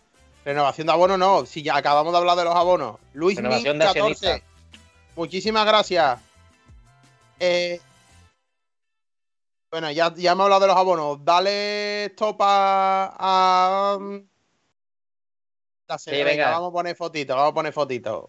[0.45, 1.47] renovación de abono no.
[1.47, 2.99] Si ya acabamos de hablar de los abonos.
[3.13, 3.99] Luis Renovación Min de 14.
[4.01, 4.43] accionistas.
[5.17, 6.21] Muchísimas gracias.
[7.41, 7.81] Eh,
[9.71, 11.25] bueno, ya, ya hemos hablado de los abonos.
[11.25, 13.15] Dale stop a.
[13.19, 13.99] a-
[15.87, 16.21] la serie.
[16.21, 16.51] Sí, venga, venga.
[16.57, 18.25] vamos a poner fotitos, vamos a poner fotitos.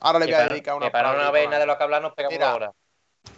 [0.00, 2.12] Ahora le voy a dedicar una que para una nada de lo que hablar nos
[2.14, 2.50] pegamos Mira.
[2.50, 2.72] ahora.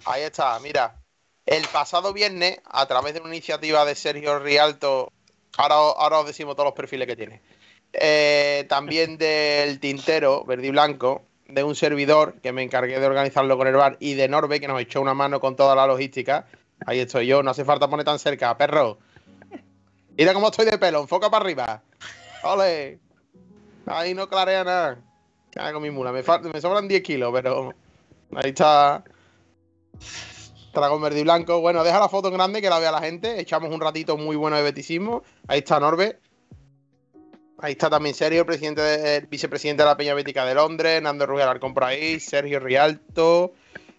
[0.06, 0.96] Ahí está, mira.
[1.44, 5.12] El pasado viernes, a través de una iniciativa de Sergio Rialto,
[5.56, 7.42] ahora, ahora os decimos todos los perfiles que tiene.
[7.92, 13.56] Eh, también del Tintero, verde y blanco, de un servidor que me encargué de organizarlo
[13.58, 16.46] con el bar y de Norbe, que nos echó una mano con toda la logística.
[16.86, 18.98] Ahí estoy yo, no hace falta poner tan cerca, perro.
[20.16, 21.82] Mira cómo estoy de pelo, enfoca para arriba.
[22.42, 22.98] ¡Ole!
[23.86, 24.98] Ahí no clarea nada.
[25.50, 27.74] Cago mi mula, me sobran 10 kilos, pero
[28.36, 29.02] ahí está.
[30.72, 31.60] Dragón verde y blanco.
[31.60, 33.40] Bueno, deja la foto en grande que la vea la gente.
[33.40, 35.24] Echamos un ratito muy bueno de beticismo.
[35.48, 36.20] Ahí está Norbe.
[37.62, 41.00] Ahí está también Sergio, el, presidente de- el vicepresidente de la Peña Bética de Londres.
[41.02, 42.18] Nando Ruiz Alarcón por ahí.
[42.20, 43.52] Sergio Rialto.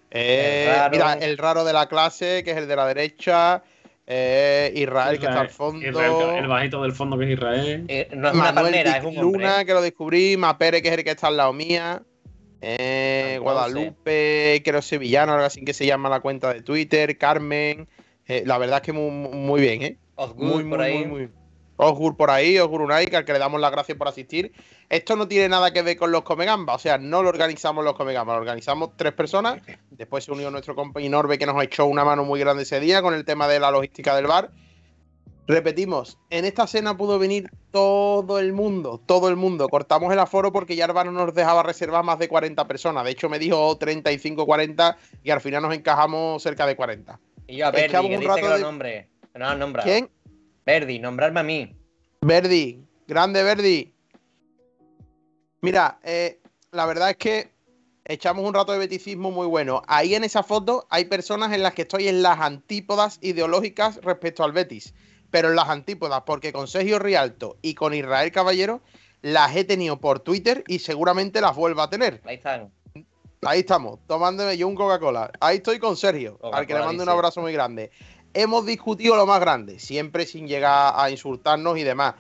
[0.10, 0.92] eh, El raro.
[0.92, 3.64] Mira, el raro de la clase, que es el de la derecha.
[4.08, 5.88] eh, Israel, que está al fondo.
[5.88, 7.86] Israel, el bajito del fondo que es Israel.
[7.88, 9.40] Eh, no es una Manuel palmera, Dick es un hombre.
[9.46, 10.36] Luna, que lo descubrí.
[10.38, 12.02] Mapere, que es el que está al lado mía.
[12.62, 13.38] Eh.
[13.42, 17.18] Guadalupe, creo sevillano, algo así que se llama la cuenta de Twitter.
[17.18, 17.88] Carmen.
[18.28, 19.98] Eh, la verdad es que muy, muy bien, ¿eh?
[20.16, 20.98] Osgur Muy, por muy, ahí.
[21.06, 21.30] muy, muy.
[21.84, 24.52] Osgur por ahí, Osgur Unai, que al que le damos las gracias por asistir.
[24.88, 27.95] Esto no tiene nada que ver con los Comegamba, o sea, no lo organizamos los
[27.95, 29.62] Comegamba, lo organizamos tres personas.
[29.90, 33.02] Después se unió nuestro compañero Norbe que nos echó una mano muy grande ese día
[33.02, 34.52] con el tema de la logística del bar.
[35.48, 39.68] Repetimos, en esta cena pudo venir todo el mundo, todo el mundo.
[39.68, 43.03] Cortamos el aforo porque ya el bar no nos dejaba reservar más de 40 personas.
[43.03, 47.20] De hecho, me dijo 35, 40 y al final nos encajamos cerca de 40.
[47.48, 49.08] Y yo a Verdi, Echamos que un dice que lo de- nombre.
[49.34, 49.82] No.
[49.84, 50.10] ¿Quién?
[50.66, 51.76] Verdi, nombrarme a mí.
[52.22, 53.94] Verdi, grande Verdi.
[55.62, 56.40] Mira, eh,
[56.72, 57.52] la verdad es que
[58.06, 59.82] echamos un rato de beticismo muy bueno.
[59.88, 64.44] Ahí en esa foto hay personas en las que estoy en las antípodas ideológicas respecto
[64.44, 64.94] al Betis.
[65.30, 68.82] Pero en las antípodas, porque con Sergio Rialto y con Israel Caballero
[69.22, 72.22] las he tenido por Twitter y seguramente las vuelvo a tener.
[72.26, 72.72] Ahí están.
[73.44, 75.32] Ahí estamos, tomándome yo un Coca-Cola.
[75.40, 77.90] Ahí estoy con Sergio, al que le mando un abrazo muy grande.
[78.34, 82.16] Hemos discutido lo más grande, siempre sin llegar a insultarnos y demás.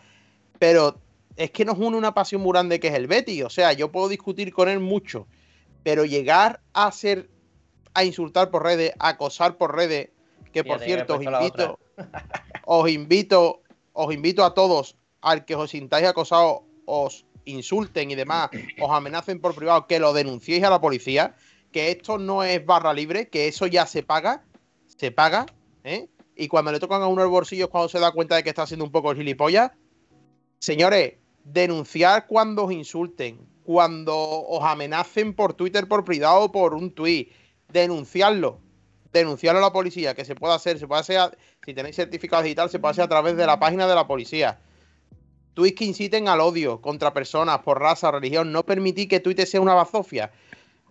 [0.59, 0.99] Pero
[1.35, 3.43] es que nos une una pasión muy grande que es el Betty.
[3.43, 5.27] O sea, yo puedo discutir con él mucho,
[5.83, 7.29] pero llegar a ser
[7.93, 10.09] a insultar por redes, a acosar por redes,
[10.53, 11.79] que por Fíjate, cierto os invito,
[12.65, 13.61] os invito,
[13.93, 18.49] os invito a todos al que os sintáis acosados, os insulten y demás,
[18.81, 21.35] os amenacen por privado, que lo denunciéis a la policía,
[21.71, 24.43] que esto no es barra libre, que eso ya se paga,
[24.87, 25.45] se paga,
[25.83, 26.09] ¿eh?
[26.35, 28.63] Y cuando le tocan a uno el bolsillo cuando se da cuenta de que está
[28.63, 29.71] haciendo un poco gilipollas.
[30.59, 36.91] Señores, denunciar cuando os insulten, cuando os amenacen por Twitter por privado o por un
[36.91, 37.29] tweet,
[37.69, 38.59] denunciarlo,
[39.11, 42.69] denunciarlo a la policía, que se puede hacer, se puede hacer, si tenéis certificado digital,
[42.69, 44.59] se puede hacer a través de la página de la policía.
[45.53, 49.61] Tweets que inciten al odio contra personas por raza religión, no permití que Twitter sea
[49.61, 50.31] una bazofia.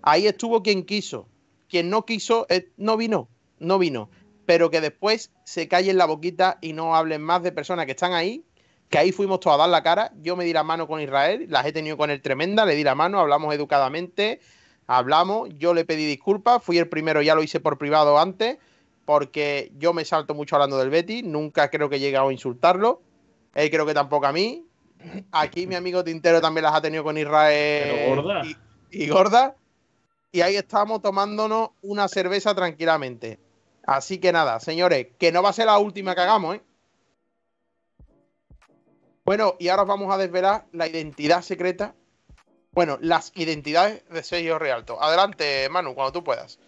[0.03, 1.29] Ahí estuvo quien quiso.
[1.69, 4.11] Quien no quiso, eh, no vino, no vino.
[4.51, 8.15] Pero que después se callen la boquita y no hablen más de personas que están
[8.15, 8.45] ahí,
[8.89, 10.11] que ahí fuimos todos a dar la cara.
[10.23, 12.83] Yo me di la mano con Israel, las he tenido con él tremenda, le di
[12.83, 14.41] la mano, hablamos educadamente,
[14.89, 18.59] hablamos, yo le pedí disculpas, fui el primero, ya lo hice por privado antes,
[19.05, 23.03] porque yo me salto mucho hablando del Betty, nunca creo que he llegado a insultarlo,
[23.55, 24.67] él creo que tampoco a mí.
[25.31, 28.43] Aquí mi amigo Tintero también las ha tenido con Israel Pero gorda.
[28.45, 28.57] Y,
[29.05, 29.55] y gorda.
[30.33, 33.39] Y ahí estamos tomándonos una cerveza tranquilamente.
[33.91, 36.63] Así que nada, señores, que no va a ser la última que hagamos, ¿eh?
[39.25, 41.97] Bueno, y ahora os vamos a desvelar la identidad secreta.
[42.71, 45.03] Bueno, las identidades de Sergio Rialto.
[45.03, 46.61] Adelante, Manu, cuando tú puedas.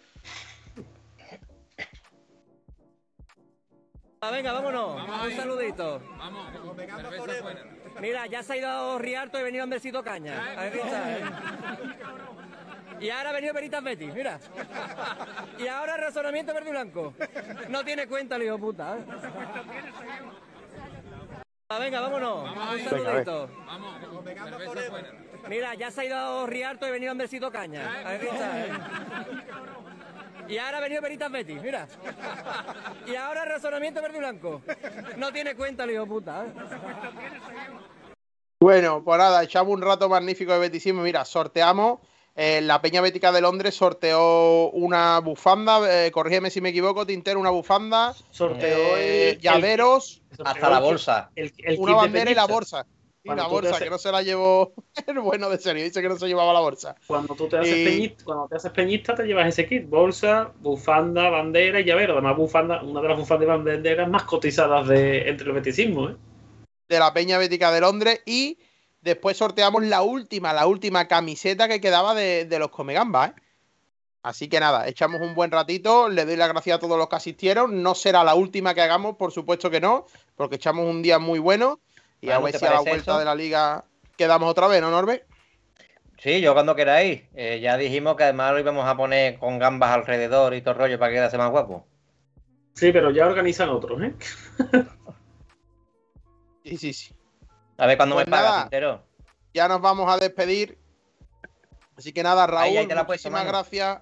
[4.21, 5.01] Ah, venga, vámonos.
[5.25, 6.03] Un saludito.
[8.01, 10.61] Mira, ya se ha ido Rialto y venido Andresito Caña.
[10.61, 11.25] Aquí está, ¿eh?
[13.03, 14.39] Y ahora ha venido Peritas Betty, mira.
[15.59, 17.15] Y ahora razonamiento verde y blanco.
[17.69, 18.97] No tiene cuenta el hijo puta.
[18.97, 19.05] ¿eh?
[21.69, 22.49] Ah, venga, vámonos.
[22.51, 23.51] Un saludito.
[25.49, 28.09] Mira, ya se ha ido Rialto y venido Andresito Caña.
[28.09, 28.71] Aquí está, ¿eh?
[30.49, 31.89] Y ahora ha venido Peritas Betty, mira.
[33.07, 34.63] Y ahora razonamiento verde y blanco.
[35.17, 36.45] No tiene cuenta el hijo puta.
[36.45, 36.53] ¿eh?
[38.61, 41.03] Bueno, pues nada, echamos un rato magnífico de beticismo.
[41.03, 41.99] Mira, sorteamos.
[42.35, 47.39] Eh, la Peña Bética de Londres sorteó una bufanda, eh, corrígeme si me equivoco, Tintero,
[47.41, 51.31] una bufanda, Sorteó eh, el- llaveros, Hasta la bolsa.
[51.37, 52.87] El, el una bandera y la bolsa.
[53.25, 54.73] Y Cuando la bolsa, haces- que no se la llevó
[55.07, 56.97] el bueno de serio, dice que no se llevaba la bolsa.
[57.07, 60.51] Cuando tú te haces Y- peñista, cuando te haces peñista te llevas ese kit, bolsa,
[60.61, 62.15] bufanda, bandera y llavero.
[62.15, 66.17] Además, bufanda, una de las bufandas y banderas más cotizadas de entre el beticismo, ¿eh?
[66.89, 68.59] de la Peña Bética de Londres y
[69.03, 73.35] después sorteamos la última, la última camiseta que quedaba de, de los Comegambas, ¿eh?
[74.23, 77.17] Así que nada, echamos un buen ratito, le doy las gracias a todos los que
[77.17, 80.07] asistieron, no será la última que hagamos, por supuesto que no,
[80.37, 81.81] porque echamos un día muy bueno
[82.21, 83.19] y a ver ¿te si a la vuelta eso?
[83.19, 83.85] de la liga
[84.17, 85.25] quedamos otra vez, ¿no, Norbe?
[86.19, 87.23] Sí, yo cuando queráis.
[87.35, 90.79] Eh, ya dijimos que además lo íbamos a poner con gambas alrededor y todo el
[90.79, 91.85] rollo para que quedase más guapo.
[92.75, 94.15] Sí, pero ya organizan otros, ¿eh?
[96.65, 97.15] Sí, sí, sí.
[97.83, 98.63] A ver cuándo Pues me pagas, nada.
[98.63, 99.03] Tintero.
[99.53, 100.79] Ya nos vamos a despedir.
[101.97, 103.99] Así que nada, Raúl, Ahí, ahí muchísimas gracias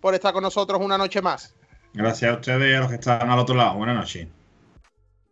[0.00, 1.54] por estar con nosotros una noche más.
[1.92, 3.74] Gracias a ustedes y a los que están al otro lado.
[3.74, 4.28] Buenas noches.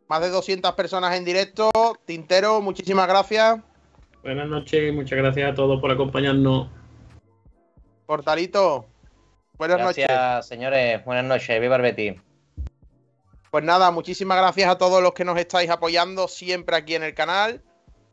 [0.09, 1.71] Más de 200 personas en directo.
[2.05, 3.61] Tintero, muchísimas gracias.
[4.23, 6.69] Buenas noches y muchas gracias a todos por acompañarnos.
[8.05, 8.85] Portalito,
[9.57, 10.47] buenas Gracias, noches.
[10.47, 11.03] señores.
[11.07, 11.59] Buenas noches.
[11.59, 12.21] Viva el Betis.
[13.51, 17.15] Pues nada, muchísimas gracias a todos los que nos estáis apoyando siempre aquí en el
[17.15, 17.63] canal.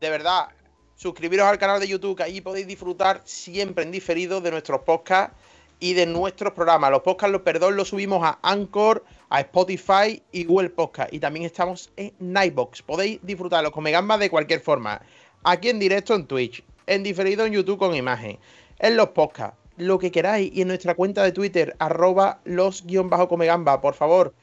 [0.04, 0.48] De verdad,
[0.96, 5.34] suscribiros al canal de YouTube, que allí podéis disfrutar siempre en diferido de nuestros podcasts
[5.80, 6.90] y de nuestros programas.
[6.90, 11.10] Los podcasts, los perdón, los subimos a Anchor, a Spotify y Google Podcast.
[11.10, 12.82] Y también estamos en Nightbox.
[12.82, 15.00] Podéis disfrutar de los Comegambas de cualquier forma.
[15.42, 18.38] Aquí en directo en Twitch, en diferido en YouTube con imagen,
[18.80, 20.52] en los podcasts, lo que queráis.
[20.52, 23.80] Y en nuestra cuenta de Twitter, arroba los-comegamba.
[23.80, 24.34] Por favor,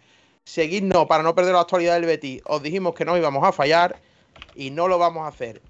[0.44, 2.42] seguidnos para no perder la actualidad del Betis.
[2.46, 4.10] Os dijimos que no íbamos a fallar
[4.56, 5.62] y no lo vamos a hacer.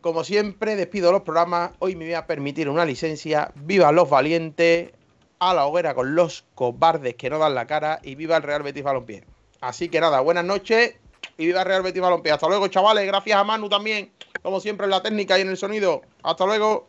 [0.00, 1.70] Como siempre, despido los programas.
[1.78, 3.52] Hoy me voy a permitir una licencia.
[3.54, 4.92] Viva los valientes.
[5.38, 8.00] A la hoguera con los cobardes que no dan la cara.
[8.02, 9.24] Y viva el Real Betis Balompié.
[9.60, 10.94] Así que nada, buenas noches.
[11.38, 12.32] Y viva el Real Betis Balompié.
[12.32, 13.06] Hasta luego, chavales.
[13.06, 14.12] Gracias a Manu también.
[14.42, 16.02] Como siempre en la técnica y en el sonido.
[16.22, 16.86] Hasta luego.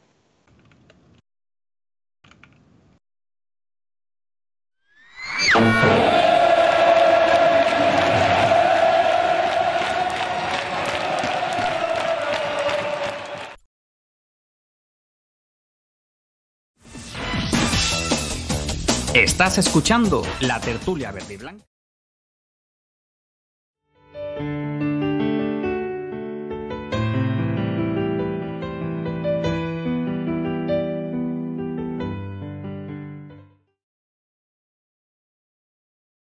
[19.15, 21.65] Estás escuchando la tertulia verde y blanca.